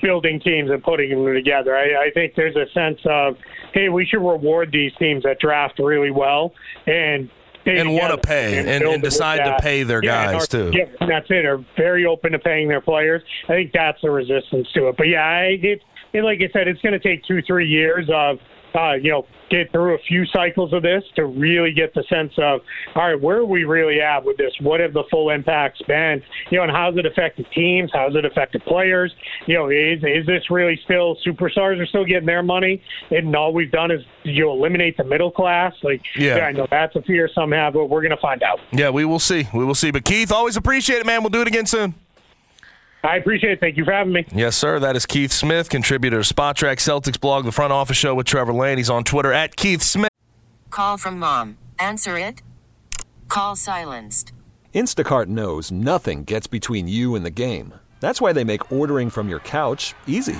building 0.03 0.40
teams 0.40 0.70
and 0.70 0.83
putting 0.83 1.11
them 1.11 1.33
together. 1.35 1.77
I, 1.77 2.07
I 2.07 2.11
think 2.12 2.35
there's 2.35 2.57
a 2.57 2.70
sense 2.72 2.98
of, 3.05 3.37
hey, 3.72 3.88
we 3.88 4.05
should 4.05 4.27
reward 4.27 4.70
these 4.72 4.92
teams 4.98 5.22
that 5.24 5.38
draft 5.40 5.79
really 5.79 6.11
well 6.11 6.53
and 6.87 7.31
and 7.66 7.94
want 7.94 8.11
to 8.11 8.18
pay 8.18 8.59
and, 8.59 8.68
and, 8.68 8.85
and 8.85 9.03
decide 9.03 9.38
to 9.38 9.57
pay 9.59 9.85
their 9.85 10.05
yeah, 10.05 10.33
guys 10.33 10.46
too. 10.46 10.70
Yeah, 10.74 10.85
that's 11.07 11.31
it. 11.31 11.46
Are 11.46 11.64
very 11.79 12.05
open 12.05 12.33
to 12.33 12.38
paying 12.38 12.68
their 12.68 12.83
players. 12.83 13.22
I 13.44 13.53
think 13.53 13.72
that's 13.72 13.98
the 14.03 14.11
resistance 14.11 14.70
to 14.74 14.88
it. 14.88 14.96
But 14.98 15.09
yeah, 15.09 15.24
I, 15.24 15.59
it, 15.62 15.81
it, 16.12 16.24
like 16.24 16.40
I 16.42 16.53
said, 16.53 16.68
it's 16.68 16.83
going 16.83 16.92
to 16.92 16.98
take 16.98 17.24
two, 17.24 17.40
three 17.40 17.66
years 17.66 18.11
of 18.12 18.38
uh, 18.74 18.94
you 18.94 19.11
know, 19.11 19.27
get 19.55 19.73
through 19.73 19.95
a 19.95 19.99
few 20.09 20.27
cycles 20.27 20.73
of 20.73 20.83
this 20.83 21.03
to 21.17 21.27
really 21.27 21.73
get 21.73 21.95
the 21.95 22.03
sense 22.09 22.33
of, 22.38 22.61
all 22.95 23.09
right, 23.09 23.21
where 23.21 23.38
are 23.38 23.45
we 23.45 23.64
really 23.64 24.01
at 24.01 24.25
with 24.25 24.37
this? 24.37 24.53
What 24.61 24.81
have 24.81 24.93
the 24.93 25.05
full 25.11 25.31
impacts 25.31 25.81
been? 25.83 26.23
You 26.51 26.59
know, 26.59 26.64
and 26.64 26.73
how's 26.73 26.97
it 26.97 27.07
affected 27.07 27.47
teams? 27.55 27.90
How's 27.93 28.17
it 28.17 28.25
affected 28.25 28.64
players? 28.64 29.12
You 29.47 29.55
know, 29.55 29.69
is 29.69 30.03
is 30.03 30.27
this 30.27 30.51
really 30.51 30.79
still 30.85 31.17
superstars 31.27 31.81
are 31.81 31.87
still 31.87 32.05
getting 32.05 32.27
their 32.27 32.43
money, 32.43 32.83
and 33.11 33.35
all 33.35 33.53
we've 33.53 33.71
done 33.71 33.90
is 33.90 34.01
you 34.25 34.51
eliminate 34.51 34.97
the 34.97 35.05
middle 35.05 35.31
class? 35.31 35.73
Like, 35.83 36.03
yeah. 36.17 36.37
yeah, 36.37 36.47
I 36.47 36.53
know 36.53 36.67
that's 36.71 36.97
a 36.97 37.03
fear 37.03 37.29
some 37.35 37.53
have, 37.53 37.75
but 37.75 37.87
we're 37.87 38.03
going 38.03 38.11
to 38.11 38.17
find 38.17 38.43
out. 38.43 38.61
Yeah, 38.73 38.90
we 38.90 39.05
will 39.05 39.19
see. 39.19 39.49
We 39.55 39.64
will 39.64 39.75
see. 39.75 39.90
But 39.90 40.05
Keith, 40.05 40.33
always 40.33 40.57
appreciate 40.57 40.99
it, 40.99 41.07
man. 41.07 41.23
We'll 41.23 41.31
do 41.31 41.43
it 41.43 41.49
again 41.49 41.67
soon. 41.67 41.95
I 43.05 43.17
appreciate 43.17 43.53
it. 43.53 43.61
Thank 43.61 43.77
you 43.77 43.85
for 43.85 43.93
having 43.93 44.14
me. 44.14 44.25
Yes, 44.35 44.57
sir. 44.57 44.79
That 44.81 44.97
is 44.97 45.05
Keith 45.05 45.31
Smith, 45.31 45.69
contributor 45.69 46.23
to 46.23 46.35
Spotrac 46.35 46.77
Celtics 46.79 47.21
blog, 47.21 47.45
The 47.45 47.53
Front 47.53 47.73
Office 47.73 47.99
Show 47.99 48.14
with 48.14 48.27
Trevor 48.27 48.55
Lane. 48.55 48.79
He's 48.79 48.88
on 48.88 49.05
Twitter 49.05 49.31
at 49.31 49.57
Keith 49.57 49.83
Smith. 49.83 50.11
Call 50.71 50.97
from 50.97 51.19
mom. 51.19 51.59
Answer 51.79 52.17
it. 52.17 52.40
Call 53.29 53.57
silenced. 53.57 54.33
Instacart 54.75 55.27
knows 55.27 55.71
nothing 55.71 56.25
gets 56.25 56.47
between 56.47 56.88
you 56.88 57.14
and 57.14 57.25
the 57.27 57.31
game. 57.31 57.75
That's 58.01 58.21
why 58.21 58.33
they 58.33 58.43
make 58.43 58.73
ordering 58.73 59.11
from 59.11 59.29
your 59.29 59.38
couch 59.40 59.95
easy. 60.07 60.37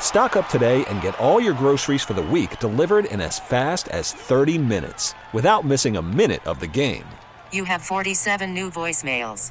Stock 0.00 0.36
up 0.36 0.48
today 0.48 0.84
and 0.86 1.02
get 1.02 1.18
all 1.18 1.40
your 1.40 1.54
groceries 1.54 2.04
for 2.04 2.14
the 2.14 2.22
week 2.22 2.58
delivered 2.60 3.04
in 3.06 3.20
as 3.20 3.38
fast 3.40 3.88
as 3.88 4.12
30 4.12 4.58
minutes 4.58 5.14
without 5.32 5.66
missing 5.66 5.96
a 5.96 6.02
minute 6.02 6.46
of 6.46 6.60
the 6.60 6.68
game. 6.68 7.04
You 7.52 7.64
have 7.64 7.82
47 7.82 8.54
new 8.54 8.70
voicemails. 8.70 9.50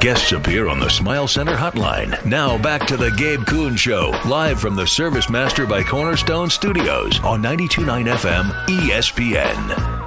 Guests 0.00 0.32
appear 0.32 0.68
on 0.68 0.78
the 0.78 0.90
Smile 0.90 1.26
Center 1.26 1.54
hotline. 1.56 2.22
Now 2.24 2.58
back 2.58 2.86
to 2.86 2.96
the 2.96 3.10
Gabe 3.12 3.44
Kuhn 3.46 3.76
Show, 3.76 4.12
live 4.26 4.60
from 4.60 4.76
the 4.76 4.86
Service 4.86 5.30
Master 5.30 5.66
by 5.66 5.82
Cornerstone 5.82 6.50
Studios 6.50 7.18
on 7.20 7.42
92.9 7.42 8.06
FM 8.06 8.52
ESPN. 8.66 10.04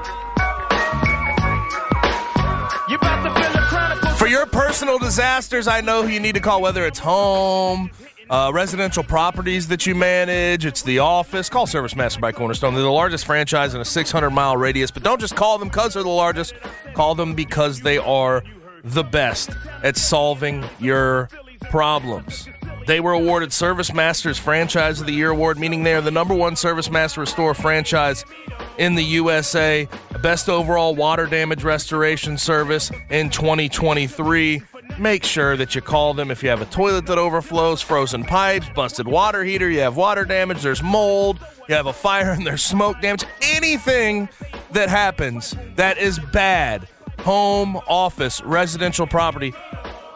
For 4.17 4.27
your 4.27 4.45
personal 4.45 4.99
disasters, 4.99 5.67
I 5.67 5.81
know 5.81 6.03
who 6.03 6.09
you 6.09 6.19
need 6.19 6.35
to 6.35 6.41
call, 6.41 6.61
whether 6.61 6.85
it's 6.85 6.99
home, 6.99 7.89
uh, 8.29 8.51
residential 8.53 9.03
properties 9.03 9.67
that 9.69 9.87
you 9.87 9.95
manage, 9.95 10.65
it's 10.65 10.83
the 10.83 10.99
office. 10.99 11.49
Call 11.49 11.65
Service 11.65 11.95
Master 11.95 12.19
by 12.21 12.31
Cornerstone. 12.31 12.75
They're 12.75 12.83
the 12.83 12.91
largest 12.91 13.25
franchise 13.25 13.73
in 13.73 13.81
a 13.81 13.85
600 13.85 14.29
mile 14.29 14.55
radius, 14.55 14.91
but 14.91 15.01
don't 15.01 15.19
just 15.19 15.35
call 15.35 15.57
them 15.57 15.69
because 15.69 15.95
they're 15.95 16.03
the 16.03 16.09
largest. 16.09 16.53
Call 16.93 17.15
them 17.15 17.33
because 17.33 17.81
they 17.81 17.97
are 17.97 18.43
the 18.83 19.03
best 19.03 19.49
at 19.83 19.97
solving 19.97 20.63
your 20.79 21.29
problems. 21.69 22.47
They 22.87 22.99
were 22.99 23.11
awarded 23.11 23.53
Service 23.53 23.93
Masters 23.93 24.39
Franchise 24.39 24.99
of 24.99 25.05
the 25.05 25.13
Year 25.13 25.29
award, 25.29 25.59
meaning 25.59 25.83
they 25.83 25.93
are 25.93 26.01
the 26.01 26.09
number 26.09 26.33
one 26.33 26.55
Service 26.55 26.89
Master 26.89 27.21
Restore 27.21 27.53
franchise 27.53 28.25
in 28.79 28.95
the 28.95 29.03
USA. 29.03 29.87
Best 30.23 30.49
overall 30.49 30.95
water 30.95 31.27
damage 31.27 31.63
restoration 31.63 32.37
service 32.37 32.89
in 33.11 33.29
2023. 33.29 34.63
Make 34.97 35.23
sure 35.23 35.55
that 35.55 35.75
you 35.75 35.81
call 35.81 36.15
them 36.15 36.31
if 36.31 36.41
you 36.41 36.49
have 36.49 36.61
a 36.63 36.65
toilet 36.65 37.05
that 37.05 37.19
overflows, 37.19 37.81
frozen 37.81 38.23
pipes, 38.23 38.67
busted 38.75 39.07
water 39.07 39.43
heater, 39.43 39.69
you 39.69 39.81
have 39.81 39.95
water 39.95 40.25
damage, 40.25 40.61
there's 40.61 40.81
mold, 40.81 41.39
you 41.67 41.75
have 41.75 41.85
a 41.85 41.93
fire 41.93 42.31
and 42.31 42.45
there's 42.45 42.63
smoke 42.63 42.99
damage, 43.01 43.23
anything 43.41 44.27
that 44.71 44.89
happens 44.89 45.55
that 45.75 45.99
is 45.99 46.19
bad, 46.33 46.87
home, 47.19 47.77
office, 47.87 48.41
residential 48.41 49.07
property, 49.07 49.53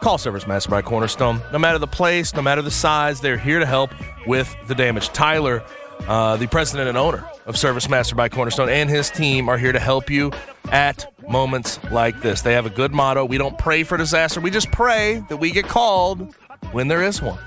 Call 0.00 0.18
Service 0.18 0.46
Master 0.46 0.70
by 0.70 0.82
Cornerstone. 0.82 1.40
No 1.52 1.58
matter 1.58 1.78
the 1.78 1.86
place, 1.86 2.34
no 2.34 2.42
matter 2.42 2.60
the 2.60 2.70
size, 2.70 3.20
they're 3.20 3.38
here 3.38 3.58
to 3.58 3.66
help 3.66 3.90
with 4.26 4.54
the 4.66 4.74
damage. 4.74 5.08
Tyler, 5.08 5.62
uh, 6.06 6.36
the 6.36 6.46
president 6.46 6.88
and 6.88 6.98
owner 6.98 7.26
of 7.46 7.56
Service 7.56 7.88
Master 7.88 8.14
by 8.14 8.28
Cornerstone, 8.28 8.68
and 8.68 8.90
his 8.90 9.10
team 9.10 9.48
are 9.48 9.56
here 9.56 9.72
to 9.72 9.80
help 9.80 10.10
you 10.10 10.30
at 10.70 11.10
moments 11.28 11.78
like 11.90 12.20
this. 12.20 12.42
They 12.42 12.52
have 12.52 12.66
a 12.66 12.70
good 12.70 12.92
motto. 12.92 13.24
We 13.24 13.38
don't 13.38 13.56
pray 13.56 13.82
for 13.82 13.96
disaster, 13.96 14.40
we 14.40 14.50
just 14.50 14.70
pray 14.72 15.24
that 15.28 15.38
we 15.38 15.50
get 15.50 15.66
called 15.66 16.34
when 16.72 16.88
there 16.88 17.02
is 17.02 17.22
one. 17.22 17.38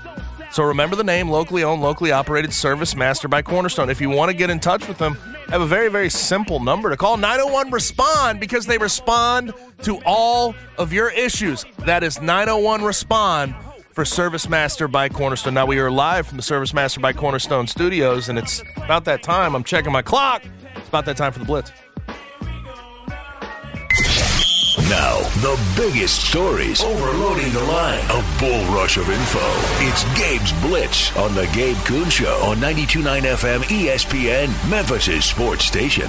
So 0.50 0.64
remember 0.64 0.96
the 0.96 1.04
name, 1.04 1.28
locally 1.28 1.62
owned, 1.62 1.82
locally 1.82 2.10
operated 2.10 2.52
Service 2.52 2.96
Master 2.96 3.28
by 3.28 3.42
Cornerstone. 3.42 3.90
If 3.90 4.00
you 4.00 4.08
want 4.08 4.30
to 4.30 4.36
get 4.36 4.48
in 4.50 4.60
touch 4.60 4.88
with 4.88 4.98
them, 4.98 5.14
have 5.48 5.60
a 5.60 5.66
very, 5.66 5.88
very 5.88 6.08
simple 6.08 6.58
number 6.60 6.90
to 6.90 6.96
call 6.96 7.16
901 7.16 7.70
Respond 7.70 8.40
because 8.40 8.66
they 8.66 8.78
respond 8.78 9.52
to 9.82 9.98
all 10.04 10.54
of 10.78 10.92
your 10.92 11.10
issues. 11.10 11.64
That 11.80 12.02
is 12.02 12.20
901 12.20 12.82
Respond 12.82 13.54
for 13.92 14.04
Service 14.04 14.48
Master 14.48 14.88
by 14.88 15.08
Cornerstone. 15.08 15.54
Now, 15.54 15.66
we 15.66 15.78
are 15.80 15.90
live 15.90 16.26
from 16.26 16.36
the 16.36 16.42
Service 16.42 16.72
Master 16.72 17.00
by 17.00 17.12
Cornerstone 17.12 17.66
studios, 17.66 18.28
and 18.28 18.38
it's 18.38 18.62
about 18.76 19.04
that 19.04 19.22
time. 19.22 19.54
I'm 19.54 19.64
checking 19.64 19.92
my 19.92 20.02
clock. 20.02 20.44
It's 20.76 20.88
about 20.88 21.04
that 21.06 21.16
time 21.16 21.32
for 21.32 21.40
the 21.40 21.44
Blitz. 21.44 21.72
Now, 24.88 25.18
the 25.42 25.60
biggest 25.76 26.30
stories 26.30 26.82
overloading 26.82 27.52
the 27.52 27.62
line. 27.64 28.02
A 28.04 28.24
bull 28.40 28.64
rush 28.74 28.96
of 28.96 29.10
info. 29.10 29.38
It's 29.86 30.04
Gabe's 30.18 30.50
Blitz 30.62 31.14
on 31.14 31.34
the 31.34 31.46
Gabe 31.52 31.76
Kuhn 31.84 32.08
Show 32.08 32.40
on 32.42 32.56
92.9 32.56 33.20
FM 33.20 33.60
ESPN, 33.64 34.70
Memphis' 34.70 35.26
sports 35.26 35.66
station. 35.66 36.08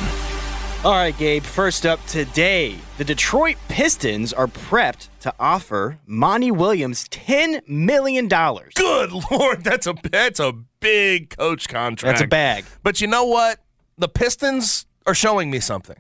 All 0.86 0.94
right, 0.94 1.18
Gabe. 1.18 1.44
First 1.44 1.86
up 1.86 2.04
today, 2.06 2.78
the 2.98 3.04
Detroit 3.04 3.58
Pistons 3.68 4.32
are 4.32 4.48
prepped 4.48 5.10
to 5.20 5.34
offer 5.38 6.00
Monty 6.06 6.50
Williams 6.52 7.06
ten 7.10 7.60
million 7.68 8.30
dollars. 8.30 8.76
Good 8.76 9.12
lord, 9.32 9.66
that's 9.66 9.88
a 9.88 9.96
that's 10.10 10.40
a 10.40 10.54
big 10.80 11.36
coach 11.36 11.68
contract. 11.68 12.20
That's 12.20 12.26
a 12.26 12.30
bag. 12.30 12.64
But 12.82 13.02
you 13.02 13.08
know 13.08 13.26
what? 13.26 13.60
The 13.98 14.08
Pistons 14.08 14.86
are 15.06 15.14
showing 15.14 15.52
me 15.52 15.60
something. 15.60 15.98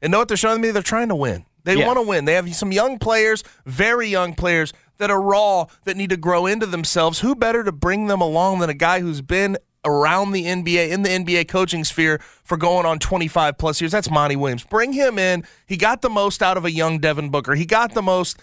And 0.00 0.10
know 0.10 0.20
what 0.20 0.28
they're 0.28 0.38
showing 0.38 0.62
me? 0.62 0.70
They're 0.70 0.82
trying 0.82 1.08
to 1.08 1.14
win. 1.14 1.44
They 1.64 1.76
Yeah. 1.76 1.86
want 1.86 1.98
to 1.98 2.02
win. 2.02 2.24
They 2.24 2.34
have 2.34 2.54
some 2.54 2.72
young 2.72 2.98
players, 2.98 3.42
very 3.66 4.08
young 4.08 4.34
players 4.34 4.72
that 4.98 5.10
are 5.10 5.20
raw 5.20 5.66
that 5.84 5.96
need 5.96 6.10
to 6.10 6.16
grow 6.16 6.46
into 6.46 6.66
themselves. 6.66 7.20
Who 7.20 7.34
better 7.34 7.64
to 7.64 7.72
bring 7.72 8.06
them 8.06 8.20
along 8.20 8.60
than 8.60 8.70
a 8.70 8.74
guy 8.74 9.00
who's 9.00 9.20
been 9.22 9.56
around 9.86 10.32
the 10.32 10.46
NBA 10.46 10.90
in 10.90 11.02
the 11.02 11.10
NBA 11.10 11.44
coaching 11.48 11.84
sphere 11.84 12.20
for 12.44 12.56
going 12.56 12.86
on 12.86 12.98
25 12.98 13.58
plus 13.58 13.80
years? 13.80 13.92
That's 13.92 14.10
Monty 14.10 14.36
Williams. 14.36 14.64
Bring 14.64 14.92
him 14.92 15.18
in. 15.18 15.44
He 15.66 15.76
got 15.76 16.00
the 16.02 16.10
most 16.10 16.42
out 16.42 16.56
of 16.56 16.64
a 16.64 16.70
young 16.70 16.98
Devin 17.00 17.30
Booker. 17.30 17.54
He 17.54 17.66
got 17.66 17.94
the 17.94 18.02
most 18.02 18.38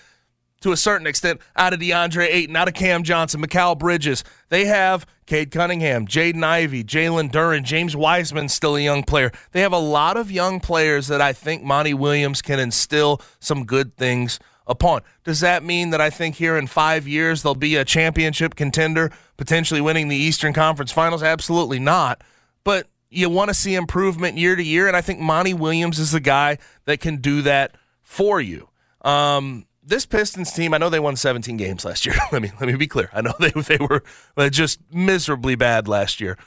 to 0.62 0.72
a 0.72 0.78
certain 0.78 1.08
extent 1.08 1.42
out 1.56 1.74
of 1.74 1.80
DeAndre 1.80 2.28
Ayton, 2.28 2.56
out 2.56 2.68
of 2.68 2.74
Cam 2.74 3.04
Johnson, 3.04 3.42
Mikal 3.42 3.78
Bridges. 3.78 4.24
They 4.50 4.66
have 4.66 5.06
Cade 5.26 5.52
Cunningham, 5.52 6.08
Jaden 6.08 6.44
Ivey, 6.44 6.84
Jalen 6.84 7.32
Duren, 7.32 7.64
James 7.64 7.96
Wiseman, 7.96 8.50
still 8.50 8.76
a 8.76 8.82
young 8.82 9.04
player. 9.04 9.32
They 9.52 9.62
have 9.62 9.74
a 9.74 9.80
lot 9.80 10.18
of 10.18 10.32
young 10.32 10.60
players 10.60 11.08
that 11.08 11.22
I 11.22 11.34
think 11.34 11.64
Monty 11.64 11.94
Williams 11.94 12.42
can 12.42 12.60
instill 12.60 13.22
some 13.40 13.66
good 13.66 13.98
things 13.98 14.40
upon. 14.68 15.02
Does 15.24 15.40
that 15.42 15.64
mean 15.64 15.90
that 15.90 16.02
I 16.02 16.10
think 16.10 16.36
here 16.36 16.58
in 16.58 16.68
five 16.68 17.08
years 17.08 17.44
they'll 17.44 17.56
be 17.56 17.76
a 17.76 17.86
championship 17.86 18.56
contender, 18.56 19.12
potentially 19.38 19.82
winning 19.82 20.08
the 20.08 20.16
Eastern 20.16 20.54
Conference 20.54 20.92
Finals? 20.92 21.24
Absolutely 21.24 21.80
not. 21.80 22.24
But 22.64 22.88
you 23.10 23.30
want 23.30 23.50
to 23.50 23.54
see 23.54 23.76
improvement 23.76 24.38
year 24.38 24.56
to 24.56 24.64
year, 24.64 24.88
and 24.88 24.96
I 24.96 25.02
think 25.02 25.20
Monty 25.20 25.54
Williams 25.54 26.00
is 26.00 26.12
the 26.12 26.20
guy 26.20 26.58
that 26.86 27.02
can 27.02 27.18
do 27.18 27.42
that 27.42 27.76
for 28.04 28.40
you. 28.40 28.70
Um, 29.04 29.66
this 29.92 30.06
Pistons 30.06 30.54
team, 30.54 30.74
I 30.74 30.78
know 30.78 30.90
they 30.90 31.02
won 31.02 31.18
17 31.18 31.58
games 31.58 31.84
last 31.84 32.06
year. 32.06 32.16
let 32.32 32.42
me 32.42 32.52
let 32.60 32.68
me 32.68 32.76
be 32.76 32.88
clear. 32.88 33.10
I 33.14 33.22
know 33.22 33.34
they 33.40 33.52
they 33.52 33.78
were 33.78 34.04
uh, 34.36 34.50
just 34.50 34.80
miserably 34.92 35.56
bad 35.56 35.88
last 35.88 36.20
year. 36.20 36.38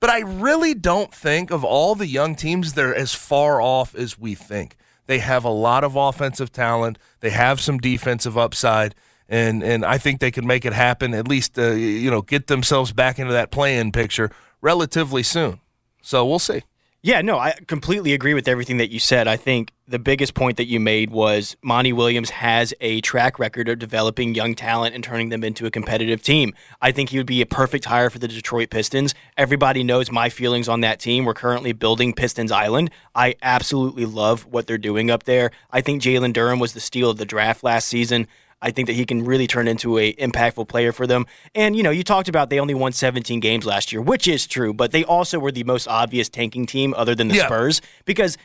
But 0.00 0.10
I 0.10 0.20
really 0.20 0.74
don't 0.74 1.14
think 1.14 1.50
of 1.50 1.64
all 1.64 1.94
the 1.94 2.06
young 2.06 2.34
teams 2.34 2.72
they're 2.72 2.94
as 2.94 3.14
far 3.14 3.60
off 3.60 3.94
as 3.94 4.18
we 4.18 4.34
think. 4.34 4.76
They 5.06 5.18
have 5.18 5.44
a 5.44 5.50
lot 5.50 5.84
of 5.84 5.96
offensive 5.96 6.50
talent. 6.50 6.98
They 7.20 7.30
have 7.30 7.60
some 7.60 7.78
defensive 7.78 8.38
upside, 8.38 8.94
and 9.28 9.62
and 9.62 9.84
I 9.84 9.98
think 9.98 10.20
they 10.20 10.30
can 10.30 10.46
make 10.46 10.64
it 10.64 10.72
happen. 10.72 11.12
At 11.12 11.28
least 11.28 11.58
uh, 11.58 11.72
you 11.72 12.10
know 12.10 12.22
get 12.22 12.46
themselves 12.46 12.92
back 12.92 13.18
into 13.18 13.34
that 13.34 13.50
play-in 13.50 13.92
picture 13.92 14.30
relatively 14.62 15.22
soon. 15.22 15.60
So 16.00 16.24
we'll 16.24 16.38
see. 16.38 16.62
Yeah, 17.02 17.20
no, 17.20 17.38
I 17.38 17.54
completely 17.66 18.14
agree 18.14 18.32
with 18.32 18.48
everything 18.48 18.78
that 18.78 18.90
you 18.90 18.98
said. 18.98 19.28
I 19.28 19.36
think 19.36 19.73
the 19.86 19.98
biggest 19.98 20.32
point 20.32 20.56
that 20.56 20.64
you 20.66 20.80
made 20.80 21.10
was 21.10 21.56
Monty 21.62 21.92
Williams 21.92 22.30
has 22.30 22.72
a 22.80 23.02
track 23.02 23.38
record 23.38 23.68
of 23.68 23.78
developing 23.78 24.34
young 24.34 24.54
talent 24.54 24.94
and 24.94 25.04
turning 25.04 25.28
them 25.28 25.44
into 25.44 25.66
a 25.66 25.70
competitive 25.70 26.22
team. 26.22 26.54
I 26.80 26.90
think 26.90 27.10
he 27.10 27.18
would 27.18 27.26
be 27.26 27.42
a 27.42 27.46
perfect 27.46 27.84
hire 27.84 28.08
for 28.08 28.18
the 28.18 28.26
Detroit 28.28 28.70
Pistons. 28.70 29.14
Everybody 29.36 29.82
knows 29.84 30.10
my 30.10 30.30
feelings 30.30 30.68
on 30.68 30.80
that 30.80 31.00
team. 31.00 31.26
We're 31.26 31.34
currently 31.34 31.72
building 31.72 32.14
Pistons 32.14 32.50
Island. 32.50 32.90
I 33.14 33.34
absolutely 33.42 34.06
love 34.06 34.46
what 34.46 34.66
they're 34.66 34.78
doing 34.78 35.10
up 35.10 35.24
there. 35.24 35.50
I 35.70 35.82
think 35.82 36.00
Jalen 36.00 36.32
Duren 36.32 36.60
was 36.60 36.72
the 36.72 36.80
steal 36.80 37.10
of 37.10 37.18
the 37.18 37.26
draft 37.26 37.62
last 37.62 37.86
season. 37.86 38.26
I 38.62 38.70
think 38.70 38.86
that 38.86 38.94
he 38.94 39.04
can 39.04 39.26
really 39.26 39.46
turn 39.46 39.68
into 39.68 39.98
a 39.98 40.14
impactful 40.14 40.68
player 40.68 40.90
for 40.92 41.06
them. 41.06 41.26
And 41.54 41.76
you 41.76 41.82
know, 41.82 41.90
you 41.90 42.02
talked 42.02 42.30
about 42.30 42.48
they 42.48 42.58
only 42.58 42.72
won 42.72 42.92
17 42.92 43.38
games 43.40 43.66
last 43.66 43.92
year, 43.92 44.00
which 44.00 44.26
is 44.26 44.46
true, 44.46 44.72
but 44.72 44.90
they 44.90 45.04
also 45.04 45.38
were 45.38 45.52
the 45.52 45.64
most 45.64 45.86
obvious 45.86 46.30
tanking 46.30 46.64
team 46.64 46.94
other 46.96 47.14
than 47.14 47.28
the 47.28 47.34
Yeah. 47.34 47.44
Spurs 47.44 47.82
because 48.06 48.38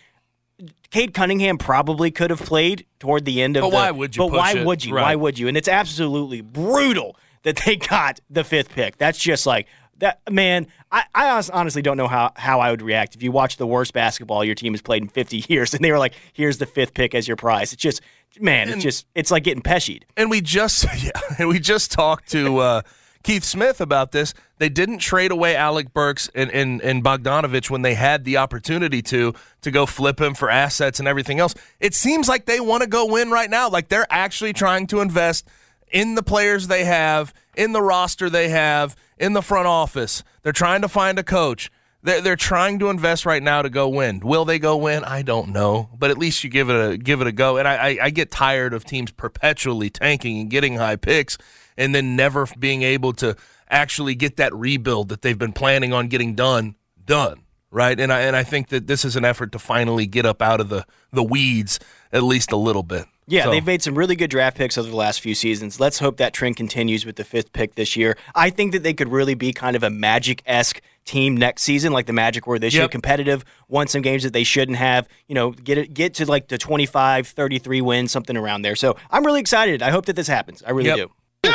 Cade 0.91 1.13
Cunningham 1.13 1.57
probably 1.57 2.11
could 2.11 2.29
have 2.31 2.39
played 2.41 2.85
toward 2.99 3.25
the 3.25 3.41
end 3.41 3.57
of 3.57 3.61
But 3.61 3.69
the, 3.69 3.75
why 3.75 3.91
would 3.91 4.15
you 4.15 4.23
But 4.23 4.31
why 4.31 4.53
it? 4.57 4.65
would 4.65 4.83
you? 4.83 4.95
Right. 4.95 5.03
Why 5.03 5.15
would 5.15 5.37
you? 5.39 5.47
And 5.47 5.55
it's 5.55 5.67
absolutely 5.67 6.41
brutal 6.41 7.15
that 7.43 7.57
they 7.65 7.75
got 7.89 8.19
the 8.29 8.43
fifth 8.43 8.69
pick. 8.69 8.97
That's 8.97 9.17
just 9.19 9.45
like 9.45 9.67
that 9.99 10.19
man, 10.29 10.67
I, 10.91 11.03
I 11.13 11.43
honestly 11.53 11.81
don't 11.81 11.97
know 11.97 12.07
how, 12.07 12.31
how 12.35 12.59
I 12.61 12.71
would 12.71 12.81
react 12.81 13.15
if 13.15 13.21
you 13.23 13.31
watch 13.31 13.57
the 13.57 13.67
worst 13.67 13.93
basketball 13.93 14.43
your 14.43 14.55
team 14.55 14.73
has 14.73 14.81
played 14.81 15.03
in 15.03 15.09
50 15.09 15.45
years 15.49 15.73
and 15.73 15.83
they 15.83 15.91
were 15.91 15.99
like, 15.99 16.13
here's 16.33 16.57
the 16.57 16.65
fifth 16.65 16.93
pick 16.93 17.13
as 17.13 17.27
your 17.27 17.37
prize. 17.37 17.73
It's 17.73 17.81
just, 17.81 18.01
man, 18.39 18.69
it's 18.69 18.81
just, 18.83 19.05
it's 19.13 19.29
like 19.29 19.43
getting 19.43 19.61
peshied. 19.61 20.03
And 20.17 20.29
we 20.29 20.41
just 20.41 20.85
yeah, 21.03 21.11
and 21.37 21.49
we 21.49 21.59
just 21.59 21.91
talked 21.91 22.31
to 22.31 22.57
uh, 22.59 22.81
Keith 23.23 23.43
Smith 23.43 23.81
about 23.81 24.11
this. 24.11 24.33
They 24.57 24.69
didn't 24.69 24.99
trade 24.99 25.31
away 25.31 25.55
Alec 25.55 25.93
Burks 25.93 26.29
and, 26.33 26.49
and 26.51 26.81
and 26.81 27.03
Bogdanovich 27.03 27.69
when 27.69 27.81
they 27.81 27.95
had 27.95 28.23
the 28.23 28.37
opportunity 28.37 29.01
to 29.03 29.33
to 29.61 29.71
go 29.71 29.85
flip 29.85 30.19
him 30.21 30.33
for 30.33 30.49
assets 30.49 30.99
and 30.99 31.07
everything 31.07 31.39
else. 31.39 31.53
It 31.79 31.93
seems 31.93 32.29
like 32.29 32.45
they 32.45 32.59
want 32.59 32.83
to 32.83 32.89
go 32.89 33.05
win 33.05 33.29
right 33.29 33.49
now. 33.49 33.69
Like 33.69 33.89
they're 33.89 34.07
actually 34.09 34.53
trying 34.53 34.87
to 34.87 35.01
invest 35.01 35.47
in 35.91 36.15
the 36.15 36.23
players 36.23 36.67
they 36.67 36.85
have, 36.85 37.33
in 37.55 37.71
the 37.73 37.81
roster 37.81 38.29
they 38.29 38.49
have, 38.49 38.95
in 39.17 39.33
the 39.33 39.41
front 39.41 39.67
office. 39.67 40.23
They're 40.43 40.53
trying 40.53 40.81
to 40.81 40.89
find 40.89 41.19
a 41.19 41.23
coach. 41.23 41.71
They're, 42.01 42.21
they're 42.21 42.35
trying 42.35 42.79
to 42.79 42.89
invest 42.89 43.25
right 43.25 43.43
now 43.43 43.61
to 43.61 43.69
go 43.69 43.89
win. 43.89 44.21
Will 44.21 44.45
they 44.45 44.57
go 44.59 44.77
win? 44.77 45.03
I 45.03 45.21
don't 45.21 45.49
know, 45.49 45.89
but 45.97 46.11
at 46.11 46.17
least 46.17 46.43
you 46.43 46.49
give 46.49 46.69
it 46.69 46.91
a 46.91 46.97
give 46.97 47.21
it 47.21 47.27
a 47.27 47.31
go. 47.31 47.57
And 47.57 47.67
I, 47.67 47.75
I, 47.75 47.97
I 48.03 48.09
get 48.09 48.31
tired 48.31 48.73
of 48.73 48.85
teams 48.85 49.11
perpetually 49.11 49.89
tanking 49.89 50.39
and 50.39 50.49
getting 50.49 50.75
high 50.77 50.95
picks, 50.95 51.37
and 51.77 51.93
then 51.93 52.15
never 52.15 52.47
being 52.57 52.83
able 52.83 53.13
to 53.13 53.35
actually 53.69 54.15
get 54.15 54.37
that 54.37 54.53
rebuild 54.53 55.09
that 55.09 55.21
they've 55.21 55.37
been 55.37 55.53
planning 55.53 55.91
on 55.93 56.07
getting 56.07 56.35
done 56.35 56.75
done. 57.05 57.43
Right, 57.71 57.99
and 57.99 58.11
I 58.11 58.21
and 58.21 58.35
I 58.35 58.43
think 58.43 58.69
that 58.69 58.87
this 58.87 59.05
is 59.05 59.15
an 59.15 59.23
effort 59.23 59.51
to 59.51 59.59
finally 59.59 60.07
get 60.07 60.25
up 60.25 60.41
out 60.41 60.59
of 60.59 60.69
the 60.69 60.85
the 61.11 61.21
weeds 61.21 61.79
at 62.11 62.23
least 62.23 62.51
a 62.51 62.57
little 62.57 62.81
bit. 62.81 63.05
Yeah, 63.27 63.43
So- 63.43 63.51
they've 63.51 63.65
made 63.65 63.83
some 63.83 63.93
really 63.93 64.15
good 64.15 64.31
draft 64.31 64.57
picks 64.57 64.75
over 64.75 64.89
the 64.89 64.95
last 64.95 65.21
few 65.21 65.35
seasons. 65.35 65.79
Let's 65.79 65.99
hope 65.99 66.17
that 66.17 66.33
trend 66.33 66.55
continues 66.55 67.05
with 67.05 67.15
the 67.15 67.23
fifth 67.23 67.53
pick 67.53 67.75
this 67.75 67.95
year. 67.95 68.17
I 68.33 68.49
think 68.49 68.71
that 68.71 68.81
they 68.81 68.93
could 68.95 69.09
really 69.09 69.35
be 69.35 69.53
kind 69.53 69.75
of 69.75 69.83
a 69.83 69.91
Magic 69.91 70.41
esque 70.47 70.81
team 71.09 71.35
next 71.35 71.63
season, 71.63 71.91
like 71.91 72.05
the 72.05 72.13
Magic 72.13 72.45
were 72.45 72.59
this 72.59 72.73
year, 72.73 72.87
competitive, 72.87 73.43
won 73.67 73.87
some 73.87 74.01
games 74.01 74.23
that 74.23 74.31
they 74.33 74.43
shouldn't 74.43 74.77
have, 74.77 75.07
you 75.27 75.35
know, 75.35 75.51
get 75.51 75.77
it, 75.77 75.93
get 75.93 76.13
to 76.15 76.25
like 76.25 76.47
the 76.47 76.57
25, 76.57 77.27
33 77.27 77.81
wins, 77.81 78.11
something 78.11 78.37
around 78.37 78.61
there. 78.61 78.75
So 78.75 78.95
I'm 79.09 79.25
really 79.25 79.39
excited. 79.41 79.81
I 79.81 79.89
hope 79.89 80.05
that 80.05 80.15
this 80.15 80.27
happens. 80.27 80.61
I 80.65 80.71
really 80.71 80.89
Yep. 80.89 81.09
do. 81.43 81.51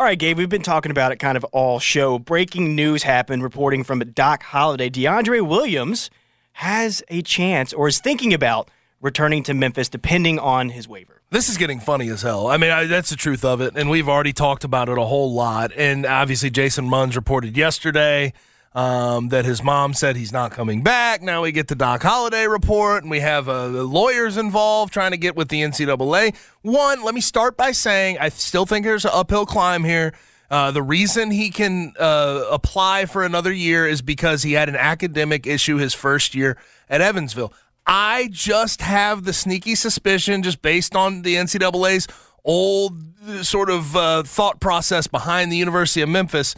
All 0.00 0.06
right, 0.06 0.18
Gabe, 0.18 0.38
we've 0.38 0.48
been 0.48 0.62
talking 0.62 0.90
about 0.92 1.10
it 1.10 1.16
kind 1.16 1.36
of 1.36 1.42
all 1.46 1.80
show. 1.80 2.18
Breaking 2.20 2.76
news 2.76 3.02
happened 3.02 3.42
reporting 3.42 3.82
from 3.82 3.98
Doc 4.00 4.44
Holliday. 4.44 4.90
DeAndre 4.90 5.44
Williams 5.46 6.08
has 6.52 7.02
a 7.08 7.20
chance 7.22 7.72
or 7.72 7.88
is 7.88 7.98
thinking 8.00 8.32
about 8.32 8.70
returning 9.00 9.42
to 9.44 9.54
Memphis 9.54 9.88
depending 9.88 10.38
on 10.38 10.70
his 10.70 10.86
waiver. 10.88 11.17
This 11.30 11.50
is 11.50 11.58
getting 11.58 11.78
funny 11.78 12.08
as 12.08 12.22
hell. 12.22 12.46
I 12.46 12.56
mean, 12.56 12.70
I, 12.70 12.86
that's 12.86 13.10
the 13.10 13.16
truth 13.16 13.44
of 13.44 13.60
it. 13.60 13.76
And 13.76 13.90
we've 13.90 14.08
already 14.08 14.32
talked 14.32 14.64
about 14.64 14.88
it 14.88 14.96
a 14.96 15.04
whole 15.04 15.34
lot. 15.34 15.72
And 15.76 16.06
obviously, 16.06 16.48
Jason 16.48 16.88
Munz 16.88 17.16
reported 17.16 17.54
yesterday 17.54 18.32
um, 18.74 19.28
that 19.28 19.44
his 19.44 19.62
mom 19.62 19.92
said 19.92 20.16
he's 20.16 20.32
not 20.32 20.52
coming 20.52 20.82
back. 20.82 21.20
Now 21.20 21.42
we 21.42 21.52
get 21.52 21.68
the 21.68 21.74
Doc 21.74 22.02
Holliday 22.02 22.46
report, 22.46 23.02
and 23.02 23.10
we 23.10 23.20
have 23.20 23.46
uh, 23.46 23.66
lawyers 23.66 24.38
involved 24.38 24.94
trying 24.94 25.10
to 25.10 25.18
get 25.18 25.36
with 25.36 25.48
the 25.48 25.60
NCAA. 25.60 26.34
One, 26.62 27.02
let 27.02 27.14
me 27.14 27.20
start 27.20 27.58
by 27.58 27.72
saying 27.72 28.16
I 28.18 28.30
still 28.30 28.64
think 28.64 28.86
there's 28.86 29.04
an 29.04 29.10
uphill 29.12 29.44
climb 29.44 29.84
here. 29.84 30.14
Uh, 30.50 30.70
the 30.70 30.82
reason 30.82 31.30
he 31.30 31.50
can 31.50 31.92
uh, 31.98 32.46
apply 32.50 33.04
for 33.04 33.22
another 33.22 33.52
year 33.52 33.86
is 33.86 34.00
because 34.00 34.44
he 34.44 34.54
had 34.54 34.70
an 34.70 34.76
academic 34.76 35.46
issue 35.46 35.76
his 35.76 35.92
first 35.92 36.34
year 36.34 36.56
at 36.88 37.02
Evansville. 37.02 37.52
I 37.88 38.28
just 38.30 38.82
have 38.82 39.24
the 39.24 39.32
sneaky 39.32 39.74
suspicion, 39.74 40.42
just 40.42 40.60
based 40.60 40.94
on 40.94 41.22
the 41.22 41.36
NCAA's 41.36 42.06
old 42.44 43.02
sort 43.42 43.70
of 43.70 43.96
uh, 43.96 44.22
thought 44.24 44.60
process 44.60 45.06
behind 45.06 45.50
the 45.50 45.56
University 45.56 46.02
of 46.02 46.08
Memphis, 46.10 46.54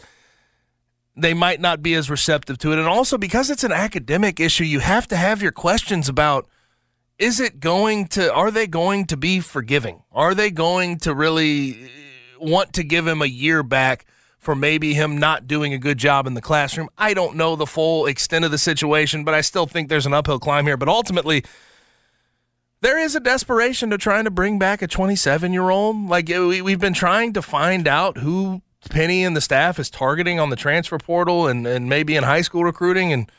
they 1.15 1.33
might 1.33 1.61
not 1.61 1.81
be 1.81 1.93
as 1.93 2.09
receptive 2.09 2.57
to 2.59 2.73
it. 2.73 2.79
And 2.79 2.87
also 2.87 3.17
because 3.17 3.49
it's 3.49 3.63
an 3.63 3.71
academic 3.71 4.39
issue, 4.41 4.65
you 4.65 4.79
have 4.79 5.07
to 5.07 5.15
have 5.15 5.41
your 5.41 5.51
questions 5.53 6.09
about 6.09 6.47
is 7.17 7.39
it 7.39 7.59
going 7.59 8.07
to, 8.07 8.33
are 8.33 8.51
they 8.51 8.67
going 8.67 9.05
to 9.05 9.15
be 9.15 9.39
forgiving? 9.39 10.01
Are 10.11 10.33
they 10.33 10.49
going 10.49 10.97
to 10.99 11.13
really 11.13 11.89
want 12.39 12.73
to 12.73 12.83
give 12.83 13.05
him 13.07 13.21
a 13.21 13.27
year 13.27 13.61
back 13.63 14.05
for 14.41 14.55
maybe 14.55 14.95
him 14.95 15.17
not 15.17 15.47
doing 15.47 15.71
a 15.71 15.77
good 15.77 15.99
job 15.99 16.27
in 16.27 16.33
the 16.33 16.41
classroom? 16.41 16.89
I 16.97 17.13
don't 17.13 17.37
know 17.37 17.55
the 17.55 17.67
full 17.67 18.07
extent 18.07 18.43
of 18.43 18.51
the 18.51 18.57
situation, 18.57 19.23
but 19.23 19.33
I 19.33 19.41
still 19.41 19.67
think 19.67 19.87
there's 19.87 20.07
an 20.07 20.13
uphill 20.13 20.39
climb 20.39 20.65
here. 20.65 20.75
But 20.75 20.89
ultimately, 20.89 21.45
there 22.81 22.97
is 22.97 23.15
a 23.15 23.19
desperation 23.19 23.91
to 23.91 23.97
trying 23.97 24.25
to 24.25 24.31
bring 24.31 24.59
back 24.59 24.81
a 24.81 24.87
27 24.87 25.53
year 25.53 25.69
old. 25.69 26.09
Like 26.09 26.27
we, 26.27 26.61
we've 26.61 26.79
been 26.79 26.93
trying 26.93 27.33
to 27.33 27.41
find 27.41 27.87
out 27.87 28.17
who 28.17 28.63
Penny 28.89 29.23
and 29.23 29.37
the 29.37 29.41
staff 29.41 29.79
is 29.79 29.89
targeting 29.91 30.39
on 30.39 30.49
the 30.49 30.55
transfer 30.55 30.97
portal 30.97 31.47
and, 31.47 31.67
and 31.67 31.87
maybe 31.87 32.15
in 32.15 32.23
high 32.23 32.41
school 32.41 32.63
recruiting. 32.63 33.13
And 33.13 33.31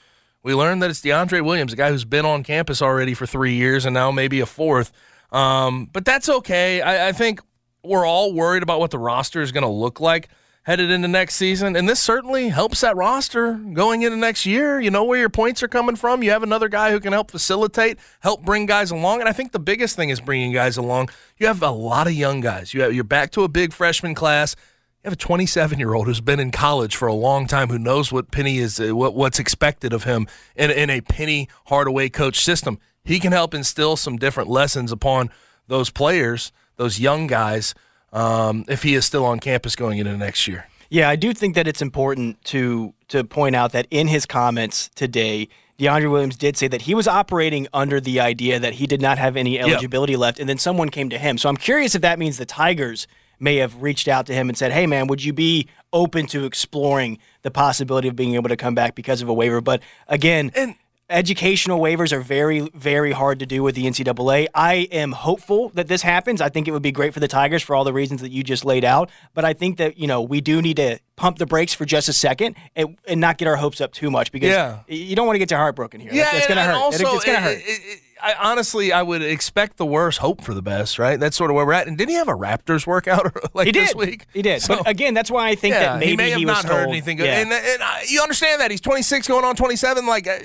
we 0.44 0.55
learned 0.55 0.82
that 0.82 0.90
it's 0.90 1.00
DeAndre 1.00 1.44
Williams, 1.44 1.72
a 1.72 1.76
guy 1.76 1.90
who's 1.90 2.05
been 2.05 2.24
on 2.24 2.44
campus 2.44 2.80
already 2.80 3.14
for 3.14 3.26
three 3.26 3.55
years 3.55 3.84
and 3.84 3.92
now 3.92 4.12
maybe 4.12 4.38
a 4.38 4.46
fourth. 4.46 4.92
Um, 5.32 5.88
but 5.92 6.05
that's 6.05 6.28
okay. 6.28 6.80
I, 6.80 7.09
I 7.09 7.12
think 7.12 7.40
we're 7.82 8.07
all 8.07 8.32
worried 8.32 8.62
about 8.62 8.78
what 8.78 8.92
the 8.92 8.98
roster 8.98 9.42
is 9.42 9.50
going 9.50 9.62
to 9.62 9.68
look 9.68 10.00
like 10.00 10.28
headed 10.64 10.90
into 10.90 11.08
next 11.08 11.34
season. 11.34 11.74
And 11.74 11.88
this 11.88 12.00
certainly 12.00 12.48
helps 12.48 12.82
that 12.82 12.96
roster 12.96 13.54
going 13.54 14.02
into 14.02 14.16
next 14.16 14.46
year. 14.46 14.80
You 14.80 14.90
know 14.90 15.04
where 15.04 15.18
your 15.18 15.28
points 15.28 15.62
are 15.62 15.68
coming 15.68 15.96
from. 15.96 16.22
You 16.22 16.30
have 16.30 16.42
another 16.42 16.68
guy 16.68 16.92
who 16.92 17.00
can 17.00 17.12
help 17.12 17.30
facilitate, 17.30 17.98
help 18.20 18.44
bring 18.44 18.66
guys 18.66 18.90
along. 18.90 19.20
And 19.20 19.28
I 19.28 19.32
think 19.32 19.52
the 19.52 19.58
biggest 19.58 19.96
thing 19.96 20.10
is 20.10 20.20
bringing 20.20 20.52
guys 20.52 20.76
along. 20.76 21.10
You 21.36 21.48
have 21.48 21.62
a 21.62 21.70
lot 21.70 22.06
of 22.06 22.12
young 22.12 22.40
guys. 22.40 22.72
You 22.72 22.82
have, 22.82 22.94
you're 22.94 23.04
back 23.04 23.32
to 23.32 23.42
a 23.42 23.48
big 23.48 23.72
freshman 23.72 24.14
class. 24.14 24.54
You 25.02 25.08
have 25.08 25.14
a 25.14 25.16
27 25.16 25.80
year 25.80 25.94
old 25.94 26.06
who's 26.06 26.20
been 26.20 26.38
in 26.38 26.52
college 26.52 26.94
for 26.94 27.08
a 27.08 27.14
long 27.14 27.48
time, 27.48 27.68
who 27.68 27.78
knows 27.78 28.12
what 28.12 28.30
Penny 28.30 28.58
is, 28.58 28.78
uh, 28.78 28.94
what, 28.94 29.14
what's 29.14 29.40
expected 29.40 29.92
of 29.92 30.04
him 30.04 30.28
in, 30.54 30.70
in 30.70 30.90
a 30.90 31.00
Penny 31.00 31.48
Hardaway 31.66 32.08
coach 32.08 32.38
system. 32.38 32.78
He 33.04 33.18
can 33.18 33.32
help 33.32 33.52
instill 33.52 33.96
some 33.96 34.16
different 34.16 34.48
lessons 34.48 34.92
upon 34.92 35.30
those 35.66 35.90
players, 35.90 36.52
those 36.76 37.00
young 37.00 37.26
guys, 37.26 37.74
um, 38.12 38.64
if 38.68 38.82
he 38.82 38.94
is 38.94 39.04
still 39.04 39.24
on 39.24 39.40
campus 39.40 39.76
going 39.76 39.98
into 39.98 40.16
next 40.16 40.46
year. 40.46 40.66
Yeah, 40.90 41.08
I 41.08 41.16
do 41.16 41.32
think 41.32 41.54
that 41.54 41.66
it's 41.66 41.80
important 41.80 42.42
to 42.46 42.92
to 43.08 43.24
point 43.24 43.56
out 43.56 43.72
that 43.72 43.86
in 43.90 44.08
his 44.08 44.26
comments 44.26 44.90
today, 44.94 45.48
DeAndre 45.78 46.10
Williams 46.10 46.36
did 46.36 46.56
say 46.56 46.68
that 46.68 46.82
he 46.82 46.94
was 46.94 47.08
operating 47.08 47.66
under 47.72 47.98
the 47.98 48.20
idea 48.20 48.58
that 48.58 48.74
he 48.74 48.86
did 48.86 49.00
not 49.00 49.16
have 49.16 49.36
any 49.36 49.58
eligibility 49.58 50.12
yep. 50.12 50.20
left, 50.20 50.38
and 50.38 50.48
then 50.48 50.58
someone 50.58 50.90
came 50.90 51.08
to 51.08 51.18
him. 51.18 51.38
So 51.38 51.48
I'm 51.48 51.56
curious 51.56 51.94
if 51.94 52.02
that 52.02 52.18
means 52.18 52.36
the 52.36 52.44
Tigers 52.44 53.06
may 53.40 53.56
have 53.56 53.82
reached 53.82 54.06
out 54.06 54.26
to 54.26 54.34
him 54.34 54.50
and 54.50 54.58
said, 54.58 54.70
"Hey, 54.70 54.86
man, 54.86 55.06
would 55.06 55.24
you 55.24 55.32
be 55.32 55.66
open 55.94 56.26
to 56.26 56.44
exploring 56.44 57.18
the 57.40 57.50
possibility 57.50 58.08
of 58.08 58.14
being 58.14 58.34
able 58.34 58.50
to 58.50 58.56
come 58.56 58.74
back 58.74 58.94
because 58.94 59.22
of 59.22 59.28
a 59.30 59.34
waiver?" 59.34 59.62
But 59.62 59.82
again, 60.08 60.52
and 60.54 60.74
educational 61.12 61.78
waivers 61.78 62.12
are 62.12 62.20
very, 62.20 62.60
very 62.74 63.12
hard 63.12 63.38
to 63.40 63.46
do 63.46 63.62
with 63.62 63.74
the 63.74 63.84
NCAA. 63.84 64.46
I 64.54 64.88
am 64.90 65.12
hopeful 65.12 65.68
that 65.74 65.86
this 65.88 66.02
happens. 66.02 66.40
I 66.40 66.48
think 66.48 66.66
it 66.66 66.72
would 66.72 66.82
be 66.82 66.92
great 66.92 67.14
for 67.14 67.20
the 67.20 67.28
Tigers 67.28 67.62
for 67.62 67.76
all 67.76 67.84
the 67.84 67.92
reasons 67.92 68.22
that 68.22 68.30
you 68.30 68.42
just 68.42 68.64
laid 68.64 68.84
out. 68.84 69.10
But 69.34 69.44
I 69.44 69.52
think 69.52 69.78
that, 69.78 69.98
you 69.98 70.06
know, 70.06 70.22
we 70.22 70.40
do 70.40 70.62
need 70.62 70.76
to 70.76 70.98
pump 71.16 71.38
the 71.38 71.46
brakes 71.46 71.74
for 71.74 71.84
just 71.84 72.08
a 72.08 72.12
second 72.12 72.56
and, 72.74 72.96
and 73.06 73.20
not 73.20 73.38
get 73.38 73.46
our 73.46 73.56
hopes 73.56 73.80
up 73.80 73.92
too 73.92 74.10
much 74.10 74.32
because 74.32 74.50
yeah. 74.50 74.80
you 74.88 75.14
don't 75.14 75.26
want 75.26 75.34
to 75.34 75.38
get 75.38 75.50
your 75.50 75.60
heart 75.60 75.76
broken 75.76 76.00
here. 76.00 76.12
Yeah, 76.12 76.30
it's 76.32 76.46
going 76.46 76.56
to 76.56 76.64
hurt. 76.64 76.74
Also, 76.74 77.14
it's 77.14 77.24
going 77.24 77.36
to 77.36 77.42
hurt. 77.42 77.58
It, 77.58 77.62
it, 77.66 78.00
I, 78.22 78.34
honestly, 78.40 78.92
I 78.92 79.02
would 79.02 79.20
expect 79.20 79.76
the 79.76 79.86
worst, 79.86 80.18
hope 80.18 80.42
for 80.42 80.54
the 80.54 80.62
best, 80.62 80.98
right? 80.98 81.18
That's 81.18 81.36
sort 81.36 81.50
of 81.50 81.56
where 81.56 81.66
we're 81.66 81.72
at. 81.72 81.88
And 81.88 81.98
didn't 81.98 82.10
he 82.10 82.16
have 82.16 82.28
a 82.28 82.34
Raptors 82.34 82.86
workout 82.86 83.36
like 83.54 83.66
he 83.66 83.72
did. 83.72 83.88
this 83.88 83.94
week? 83.96 84.26
He 84.32 84.42
did. 84.42 84.62
So, 84.62 84.76
but 84.76 84.88
again, 84.88 85.12
that's 85.12 85.30
why 85.30 85.48
I 85.48 85.56
think 85.56 85.74
yeah, 85.74 85.80
that 85.80 85.98
maybe 85.98 86.10
he 86.10 86.16
may 86.16 86.30
have 86.30 86.38
he 86.38 86.44
not 86.44 86.64
heard 86.64 86.84
told, 86.84 86.88
anything 86.88 87.16
good. 87.16 87.26
Yeah. 87.26 87.40
And, 87.40 87.52
and 87.52 87.82
uh, 87.82 87.98
you 88.06 88.22
understand 88.22 88.60
that 88.60 88.70
he's 88.70 88.80
26, 88.80 89.26
going 89.26 89.44
on 89.44 89.56
27. 89.56 90.06
Like 90.06 90.28
uh, 90.28 90.38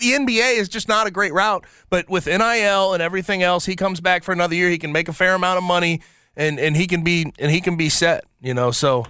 the 0.00 0.12
NBA 0.12 0.58
is 0.58 0.68
just 0.68 0.88
not 0.88 1.06
a 1.06 1.10
great 1.10 1.32
route. 1.32 1.64
But 1.90 2.08
with 2.08 2.26
NIL 2.26 2.94
and 2.94 3.02
everything 3.02 3.42
else, 3.42 3.66
he 3.66 3.76
comes 3.76 4.00
back 4.00 4.22
for 4.22 4.32
another 4.32 4.54
year. 4.54 4.68
He 4.68 4.78
can 4.78 4.92
make 4.92 5.08
a 5.08 5.12
fair 5.12 5.34
amount 5.34 5.58
of 5.58 5.64
money, 5.64 6.00
and 6.36 6.58
and 6.58 6.76
he 6.76 6.86
can 6.86 7.02
be 7.02 7.32
and 7.38 7.50
he 7.50 7.60
can 7.60 7.76
be 7.76 7.88
set. 7.88 8.24
You 8.40 8.54
know, 8.54 8.70
so 8.70 9.04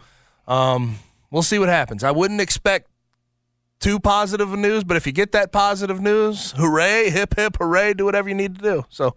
um, 0.47 0.97
we'll 1.31 1.43
see 1.43 1.59
what 1.59 1.69
happens. 1.69 2.05
I 2.05 2.11
wouldn't 2.11 2.41
expect 2.41 2.89
too 3.81 4.01
positive 4.01 4.51
news, 4.51 4.85
but 4.85 4.97
if 4.97 5.07
you 5.07 5.13
get 5.13 5.33
that 5.33 5.53
positive 5.53 6.01
news, 6.01 6.53
hooray, 6.57 7.11
hip 7.11 7.37
hip, 7.37 7.57
hooray, 7.59 7.95
do 7.95 8.05
whatever 8.05 8.29
you 8.29 8.35
need 8.35 8.57
to 8.57 8.63
do. 8.63 8.85
So 8.89 9.15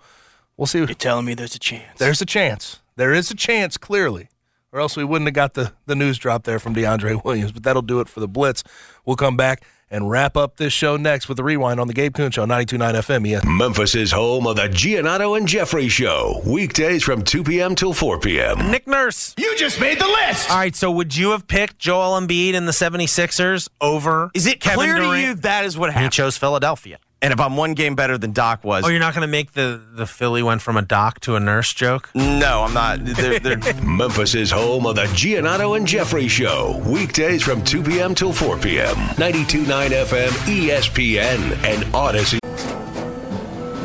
we'll 0.57 0.67
see. 0.67 0.79
You're 0.79 0.87
telling 0.87 1.25
me 1.25 1.33
there's 1.33 1.55
a 1.55 1.59
chance. 1.59 1.97
There's 1.97 2.21
a 2.21 2.25
chance. 2.25 2.79
There 2.95 3.13
is 3.13 3.31
a 3.31 3.35
chance, 3.35 3.77
clearly. 3.77 4.29
Or 4.73 4.79
else 4.79 4.95
we 4.95 5.03
wouldn't 5.03 5.27
have 5.27 5.33
got 5.33 5.53
the, 5.53 5.73
the 5.85 5.95
news 5.95 6.17
drop 6.17 6.43
there 6.43 6.59
from 6.59 6.73
DeAndre 6.73 7.23
Williams. 7.25 7.51
But 7.51 7.63
that'll 7.63 7.81
do 7.81 7.99
it 7.99 8.07
for 8.07 8.19
the 8.19 8.27
Blitz. 8.27 8.63
We'll 9.05 9.15
come 9.15 9.35
back 9.35 9.63
and 9.91 10.09
wrap 10.09 10.35
up 10.37 10.55
this 10.57 10.73
show 10.73 10.97
next 10.97 11.27
with 11.29 11.37
a 11.37 11.43
rewind 11.43 11.79
on 11.79 11.87
the 11.87 11.93
Gabe 11.93 12.15
Kuhn 12.15 12.31
Show, 12.31 12.45
92.9 12.45 12.93
FM. 12.95 13.27
Yes. 13.29 13.43
Memphis 13.45 13.93
is 13.93 14.11
home 14.13 14.47
of 14.47 14.55
the 14.55 14.63
Giannotto 14.69 15.37
and 15.37 15.47
Jeffrey 15.47 15.89
Show, 15.89 16.41
weekdays 16.45 17.03
from 17.03 17.21
2 17.23 17.43
p.m. 17.43 17.75
till 17.75 17.93
4 17.93 18.19
p.m. 18.19 18.71
Nick 18.71 18.87
Nurse. 18.87 19.35
You 19.37 19.55
just 19.57 19.79
made 19.79 19.99
the 19.99 20.07
list. 20.07 20.49
All 20.49 20.57
right, 20.57 20.75
so 20.75 20.89
would 20.89 21.15
you 21.15 21.31
have 21.31 21.47
picked 21.47 21.77
Joel 21.77 22.19
Embiid 22.19 22.55
and 22.55 22.67
the 22.67 22.71
76ers 22.71 23.67
over 23.81 24.31
Is 24.33 24.47
it 24.47 24.59
Kevin 24.61 24.79
clear 24.79 24.95
Durant? 24.95 25.13
to 25.13 25.19
you 25.27 25.33
that 25.35 25.65
is 25.65 25.77
what 25.77 25.91
happened? 25.91 26.13
He 26.13 26.17
chose 26.17 26.37
Philadelphia. 26.37 26.97
And 27.23 27.31
if 27.31 27.39
I'm 27.39 27.55
one 27.55 27.75
game 27.75 27.93
better 27.95 28.17
than 28.17 28.31
Doc 28.31 28.63
was, 28.63 28.83
Oh, 28.83 28.87
you're 28.87 28.99
not 28.99 29.13
going 29.13 29.21
to 29.21 29.27
make 29.31 29.51
the, 29.53 29.79
the 29.93 30.07
Philly 30.07 30.41
went 30.41 30.63
from 30.63 30.75
a 30.75 30.81
doc 30.81 31.19
to 31.21 31.35
a 31.35 31.39
nurse 31.39 31.71
joke? 31.71 32.09
no, 32.15 32.63
I'm 32.63 32.73
not. 32.73 33.05
They're, 33.05 33.39
they're, 33.39 33.73
Memphis 33.83 34.33
is 34.33 34.49
home 34.49 34.87
of 34.87 34.95
the 34.95 35.03
Giannotto 35.03 35.77
and 35.77 35.85
Jeffrey 35.87 36.27
Show, 36.27 36.81
weekdays 36.87 37.43
from 37.43 37.63
2 37.63 37.83
p.m. 37.83 38.15
till 38.15 38.33
4 38.33 38.57
p.m. 38.57 38.95
92.9 39.17 39.65
FM, 40.05 40.29
ESPN, 40.29 41.63
and 41.63 41.83
Audacy. 41.93 42.39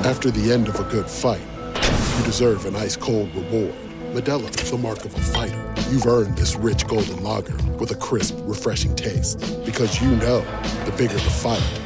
After 0.07 0.31
the 0.31 0.51
end 0.53 0.69
of 0.69 0.81
a 0.81 0.85
good 0.85 1.09
fight, 1.09 1.41
you 2.19 2.25
deserve 2.25 2.65
an 2.65 2.75
ice 2.77 2.97
cold 2.97 3.35
reward. 3.35 3.75
Modelo 4.15 4.49
is 4.63 4.71
the 4.71 4.79
mark 4.79 5.05
of 5.05 5.15
a 5.15 5.21
fighter. 5.21 5.75
You've 5.91 6.07
earned 6.07 6.39
this 6.39 6.57
rich 6.57 6.87
golden 6.87 7.23
lager 7.23 7.57
with 7.75 7.91
a 7.91 7.97
crisp, 7.97 8.35
refreshing 8.43 8.95
taste. 8.97 9.39
Because 9.67 10.01
you 10.01 10.09
know 10.17 10.41
the 10.87 10.95
bigger 10.97 11.13
the 11.15 11.21
fight, 11.21 11.63
the 11.85 11.86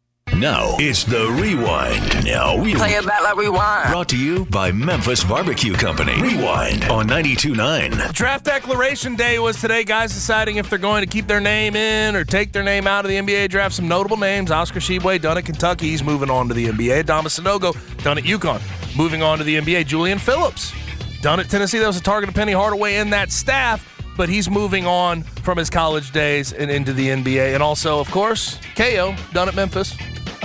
Now 0.37 0.75
it's 0.79 1.03
the 1.03 1.29
rewind. 1.29 2.25
Now 2.25 2.55
we 2.55 2.73
Play 2.73 2.93
it 2.93 3.05
back 3.05 3.21
like 3.21 3.35
rewind. 3.35 3.89
Brought 3.91 4.09
to 4.09 4.17
you 4.17 4.45
by 4.45 4.71
Memphis 4.71 5.23
Barbecue 5.23 5.73
Company. 5.73 6.19
Rewind 6.21 6.85
on 6.85 7.07
92.9. 7.07 8.13
Draft 8.13 8.45
declaration 8.45 9.15
day 9.15 9.39
was 9.39 9.59
today. 9.59 9.83
Guys 9.83 10.13
deciding 10.13 10.55
if 10.55 10.69
they're 10.69 10.79
going 10.79 11.03
to 11.03 11.07
keep 11.07 11.27
their 11.27 11.41
name 11.41 11.75
in 11.75 12.15
or 12.15 12.23
take 12.23 12.53
their 12.53 12.63
name 12.63 12.87
out 12.87 13.03
of 13.03 13.09
the 13.09 13.17
NBA 13.17 13.49
draft. 13.49 13.75
Some 13.75 13.87
notable 13.87 14.17
names: 14.17 14.51
Oscar 14.51 14.79
Tshiebwe, 14.79 15.21
done 15.21 15.37
at 15.37 15.45
Kentucky. 15.45 15.89
He's 15.89 16.03
moving 16.03 16.29
on 16.29 16.47
to 16.47 16.53
the 16.53 16.67
NBA. 16.67 17.03
Adama 17.03 17.27
Sanogo, 17.27 17.75
done 18.03 18.17
at 18.17 18.23
UConn, 18.23 18.61
moving 18.97 19.21
on 19.21 19.37
to 19.37 19.43
the 19.43 19.57
NBA. 19.57 19.85
Julian 19.85 20.17
Phillips, 20.17 20.73
done 21.21 21.39
at 21.39 21.49
Tennessee. 21.49 21.79
That 21.79 21.87
was 21.87 21.97
a 21.97 22.01
target 22.01 22.29
of 22.29 22.35
Penny 22.35 22.53
Hardaway 22.53 22.95
in 22.95 23.09
that 23.09 23.31
staff, 23.31 23.85
but 24.15 24.29
he's 24.29 24.49
moving 24.49 24.87
on 24.87 25.23
from 25.23 25.57
his 25.57 25.69
college 25.69 26.11
days 26.11 26.53
and 26.53 26.71
into 26.71 26.93
the 26.93 27.09
NBA. 27.09 27.53
And 27.53 27.61
also, 27.61 27.99
of 27.99 28.09
course, 28.09 28.57
KO, 28.75 29.13
done 29.33 29.49
at 29.49 29.55
Memphis. 29.55 29.95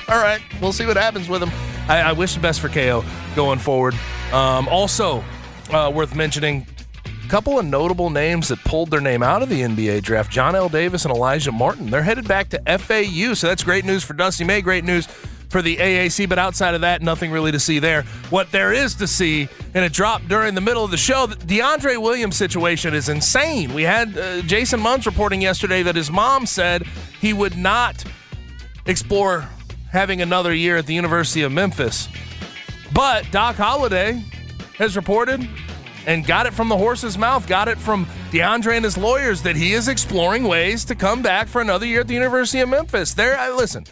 All 0.09 0.19
right, 0.19 0.41
we'll 0.61 0.73
see 0.73 0.87
what 0.87 0.97
happens 0.97 1.29
with 1.29 1.43
him. 1.43 1.51
I, 1.89 2.01
I 2.01 2.13
wish 2.13 2.35
the 2.35 2.41
best 2.41 2.61
for 2.61 2.69
KO 2.69 3.05
going 3.35 3.59
forward. 3.59 3.95
Um, 4.33 4.69
also, 4.69 5.25
uh, 5.71 5.91
worth 5.93 6.15
mentioning, 6.15 6.67
a 7.25 7.29
couple 7.29 7.59
of 7.59 7.67
notable 7.67 8.11
names 8.11 8.49
that 8.49 8.61
pulled 8.61 8.91
their 8.91 9.01
name 9.01 9.23
out 9.23 9.43
of 9.43 9.49
the 9.49 9.63
NBA 9.63 10.03
draft 10.03 10.31
Johnell 10.31 10.71
Davis 10.71 11.05
and 11.05 11.13
Alijah 11.13 11.53
Martin. 11.53 11.91
They're 11.91 12.05
headed 12.05 12.29
back 12.29 12.51
to 12.51 12.79
FAU, 12.79 13.35
so 13.35 13.49
that's 13.49 13.65
great 13.65 13.85
news 13.85 14.05
for 14.05 14.15
Dusty 14.15 14.45
May, 14.45 14.61
great 14.61 14.85
news 14.85 15.09
for 15.49 15.61
the 15.61 15.77
AAC, 15.77 16.29
but 16.29 16.39
outside 16.39 16.75
of 16.75 16.83
that, 16.83 17.03
nothing 17.03 17.33
really 17.33 17.51
to 17.51 17.59
see 17.59 17.81
there. 17.81 18.03
What 18.31 18.53
there 18.53 18.73
is 18.73 18.95
to 18.97 19.09
see, 19.09 19.49
and 19.75 19.85
it 19.85 19.93
dropped 19.93 20.29
during 20.29 20.55
the 20.55 20.61
middle 20.61 20.85
of 20.85 20.93
the 20.93 20.97
show, 20.97 21.27
the 21.27 21.35
DeAndre 21.35 22.01
Williams 22.01 22.37
situation 22.37 22.95
is 22.95 23.09
insane. 23.09 23.75
We 23.75 23.83
had 23.83 24.17
uh, 24.17 24.43
Jason 24.43 24.81
Munz 24.81 25.07
reporting 25.07 25.43
yesterday 25.43 25.83
that 25.83 25.97
his 25.97 26.11
mom 26.11 26.47
said 26.47 26.85
he 27.21 27.33
would 27.33 27.57
not 27.57 28.05
explore 28.87 29.49
having 29.97 30.20
another 30.20 30.55
year 30.55 30.76
at 30.76 30.86
the 30.86 30.94
University 30.94 31.42
of 31.42 31.51
Memphis. 31.51 32.09
But 32.92 33.30
Doc 33.30 33.57
Holliday 33.57 34.22
has 34.76 34.94
reported 34.94 35.49
and 36.07 36.24
got 36.24 36.47
it 36.47 36.53
from 36.53 36.68
the 36.68 36.76
horse's 36.76 37.18
mouth, 37.18 37.49
got 37.49 37.66
it 37.66 37.78
from 37.78 38.07
DeAndre 38.30 38.76
and 38.76 38.84
his 38.84 38.97
lawyers 38.97 39.42
that 39.42 39.57
he 39.57 39.72
is 39.72 39.88
exploring 39.88 40.44
ways 40.44 40.84
to 40.84 40.94
come 40.94 41.22
back 41.22 41.49
for 41.49 41.61
another 41.61 41.86
year 41.86 42.01
at 42.01 42.09
the 42.09 42.14
University 42.14 42.61
of 42.61 42.68
Memphis. 42.68 43.14
There, 43.14 43.36
I, 43.38 43.51
listen, 43.51 43.84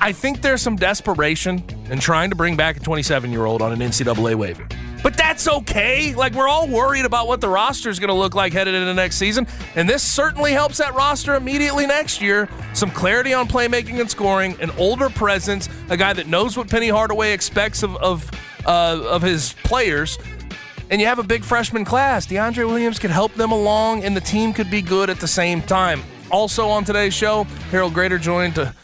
I 0.00 0.12
think 0.12 0.40
there's 0.40 0.62
some 0.62 0.76
desperation 0.76 1.64
in 1.90 1.98
trying 1.98 2.30
to 2.30 2.36
bring 2.36 2.56
back 2.56 2.76
a 2.76 2.80
27 2.80 3.30
year 3.30 3.44
old 3.44 3.60
on 3.60 3.72
an 3.72 3.80
NCAA 3.80 4.36
waiver. 4.36 4.66
But 5.04 5.18
that's 5.18 5.46
okay. 5.46 6.14
Like, 6.14 6.32
we're 6.32 6.48
all 6.48 6.66
worried 6.66 7.04
about 7.04 7.28
what 7.28 7.42
the 7.42 7.48
roster 7.48 7.90
is 7.90 7.98
going 7.98 8.08
to 8.08 8.14
look 8.14 8.34
like 8.34 8.54
headed 8.54 8.74
into 8.74 8.94
next 8.94 9.16
season. 9.16 9.46
And 9.76 9.86
this 9.86 10.02
certainly 10.02 10.52
helps 10.52 10.78
that 10.78 10.94
roster 10.94 11.34
immediately 11.34 11.86
next 11.86 12.22
year. 12.22 12.48
Some 12.72 12.90
clarity 12.90 13.34
on 13.34 13.46
playmaking 13.46 14.00
and 14.00 14.10
scoring, 14.10 14.56
an 14.62 14.70
older 14.78 15.10
presence, 15.10 15.68
a 15.90 15.96
guy 15.98 16.14
that 16.14 16.26
knows 16.26 16.56
what 16.56 16.70
Penny 16.70 16.88
Hardaway 16.88 17.32
expects 17.32 17.82
of, 17.82 17.94
of, 17.96 18.30
uh, 18.64 18.98
of 19.04 19.20
his 19.20 19.54
players. 19.62 20.18
And 20.90 21.02
you 21.02 21.06
have 21.06 21.18
a 21.18 21.22
big 21.22 21.44
freshman 21.44 21.84
class. 21.84 22.26
DeAndre 22.26 22.66
Williams 22.66 22.98
could 22.98 23.10
help 23.10 23.34
them 23.34 23.52
along, 23.52 24.04
and 24.04 24.16
the 24.16 24.22
team 24.22 24.54
could 24.54 24.70
be 24.70 24.80
good 24.80 25.10
at 25.10 25.20
the 25.20 25.28
same 25.28 25.60
time. 25.60 26.02
Also 26.30 26.66
on 26.66 26.82
today's 26.82 27.12
show, 27.12 27.44
Harold 27.70 27.92
Graeter 27.92 28.18
joined 28.18 28.54
to 28.54 28.74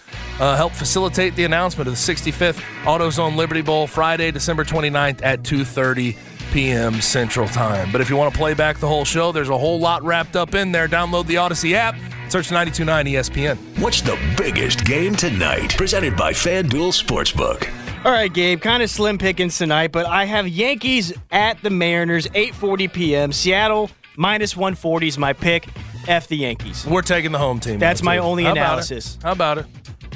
uh, 0.41 0.57
help 0.57 0.73
facilitate 0.73 1.37
the 1.37 1.45
announcement 1.45 1.87
of 1.87 1.95
the 1.95 1.99
65th 2.15 2.61
AutoZone 2.83 3.37
Liberty 3.37 3.63
Bowl 3.63 3.87
Friday, 3.87 4.31
December 4.31 4.65
29th 4.65 5.21
at 5.23 5.43
2:30 5.43 6.17
p.m. 6.53 7.01
Central 7.01 7.47
Time. 7.47 7.93
But 7.93 8.01
if 8.01 8.11
you 8.11 8.17
want 8.17 8.33
to 8.33 8.39
play 8.39 8.55
back 8.55 8.79
the 8.79 8.89
whole 8.89 9.05
show, 9.05 9.31
there's 9.31 9.51
a 9.51 9.59
whole 9.59 9.79
lot 9.79 10.03
wrapped 10.03 10.35
up 10.35 10.55
in 10.55 10.73
there. 10.73 10.89
Download 10.89 11.27
the 11.27 11.37
Audacy 11.37 11.75
app. 11.75 11.95
Search 12.29 12.51
929 12.51 13.07
ESPN. 13.07 13.57
What's 13.81 14.01
the 14.03 14.19
biggest 14.37 14.85
game 14.85 15.15
tonight? 15.15 15.77
Presented 15.77 16.17
by 16.17 16.33
FanDuel 16.33 16.93
Sportsbook. 16.93 17.69
All 18.05 18.13
right, 18.13 18.33
Gabe, 18.33 18.61
kind 18.61 18.83
of 18.83 18.89
slim 18.89 19.19
pickings 19.19 19.59
tonight, 19.59 19.93
but 19.93 20.07
I 20.07 20.25
have 20.25 20.49
Yankees 20.49 21.13
at 21.31 21.61
the 21.63 21.71
Mariners, 21.71 22.27
8:40 22.29 22.93
p.m. 22.93 23.33
Seattle 23.33 23.91
minus 24.17 24.57
140 24.57 25.09
is 25.09 25.19
my 25.19 25.33
pick. 25.33 25.69
F 26.09 26.29
the 26.29 26.37
Yankees. 26.37 26.87
We're 26.87 27.03
taking 27.03 27.31
the 27.31 27.39
home 27.39 27.61
team. 27.61 27.79
That's 27.79 28.03
my 28.03 28.17
too. 28.17 28.23
only 28.23 28.45
How 28.45 28.53
analysis. 28.53 29.17
it? 29.17 29.23
How 29.23 29.33
about 29.33 29.59
it? 29.59 29.67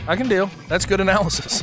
I 0.07 0.17
can 0.17 0.29
deal. 0.29 0.51
That's 0.69 0.87
good 0.87 1.01
analysis. 1.01 1.63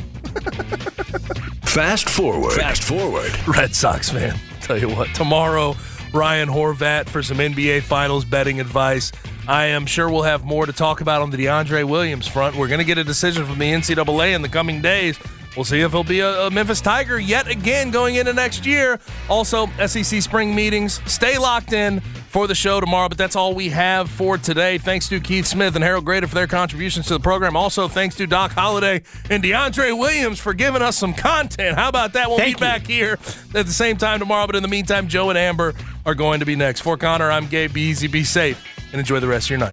Fast 1.62 2.08
forward. 2.08 2.52
Fast 2.52 2.82
forward. 2.82 3.30
Red 3.46 3.74
Sox 3.74 4.10
fan. 4.10 4.38
Tell 4.60 4.78
you 4.78 4.88
what, 4.88 5.08
tomorrow, 5.14 5.74
Ryan 6.12 6.48
Horvat 6.48 7.08
for 7.08 7.22
some 7.22 7.38
NBA 7.38 7.82
Finals 7.82 8.24
betting 8.24 8.60
advice. 8.60 9.12
I 9.48 9.66
am 9.66 9.86
sure 9.86 10.08
we'll 10.10 10.22
have 10.22 10.44
more 10.44 10.66
to 10.66 10.72
talk 10.72 11.00
about 11.00 11.22
on 11.22 11.30
the 11.30 11.36
DeAndre 11.36 11.84
Williams 11.88 12.28
front. 12.28 12.56
We're 12.56 12.68
going 12.68 12.78
to 12.78 12.84
get 12.84 12.98
a 12.98 13.04
decision 13.04 13.44
from 13.44 13.58
the 13.58 13.72
NCAA 13.72 14.34
in 14.34 14.42
the 14.42 14.48
coming 14.48 14.80
days. 14.80 15.18
We'll 15.56 15.64
see 15.64 15.80
if 15.80 15.92
he'll 15.92 16.04
be 16.04 16.20
a, 16.20 16.50
Memphis 16.50 16.80
Tiger 16.80 17.18
yet 17.18 17.46
again 17.46 17.90
going 17.90 18.14
into 18.14 18.32
next 18.32 18.64
year. 18.64 18.98
Also, 19.28 19.66
SEC 19.86 20.22
spring 20.22 20.54
meetings. 20.54 21.00
Stay 21.10 21.36
locked 21.36 21.72
in 21.72 22.00
for 22.00 22.46
the 22.46 22.54
show 22.54 22.80
tomorrow, 22.80 23.08
but 23.10 23.18
that's 23.18 23.36
all 23.36 23.54
we 23.54 23.68
have 23.68 24.10
for 24.10 24.38
today. 24.38 24.78
Thanks 24.78 25.08
to 25.10 25.20
Keith 25.20 25.46
Smith 25.46 25.74
and 25.74 25.84
Harold 25.84 26.06
Graeter 26.06 26.26
for 26.26 26.34
their 26.34 26.46
contributions 26.46 27.06
to 27.08 27.14
the 27.14 27.20
program. 27.20 27.54
Also, 27.56 27.88
thanks 27.88 28.16
to 28.16 28.26
Doc 28.26 28.52
Holliday 28.52 29.02
and 29.28 29.44
DeAndre 29.44 29.98
Williams 29.98 30.38
for 30.38 30.54
giving 30.54 30.80
us 30.80 30.96
some 30.96 31.12
content. 31.12 31.76
How 31.76 31.90
about 31.90 32.14
that? 32.14 32.28
We'll 32.28 32.38
Thank 32.38 32.58
be 32.58 32.64
you. 32.64 32.70
back 32.70 32.86
here 32.86 33.12
at 33.54 33.66
the 33.66 33.72
same 33.72 33.98
time 33.98 34.18
tomorrow, 34.20 34.46
but 34.46 34.56
in 34.56 34.62
the 34.62 34.68
meantime, 34.68 35.06
Joe 35.06 35.28
and 35.28 35.38
Amber 35.38 35.74
are 36.06 36.14
going 36.14 36.40
to 36.40 36.46
be 36.46 36.56
next. 36.56 36.80
For 36.80 36.96
Connor, 36.96 37.30
I'm 37.30 37.46
Gabe. 37.46 37.74
Be 37.74 37.82
easy, 37.82 38.06
be 38.06 38.24
safe, 38.24 38.64
and 38.92 38.98
enjoy 39.00 39.20
the 39.20 39.28
rest 39.28 39.46
of 39.46 39.50
your 39.50 39.58
night. 39.58 39.72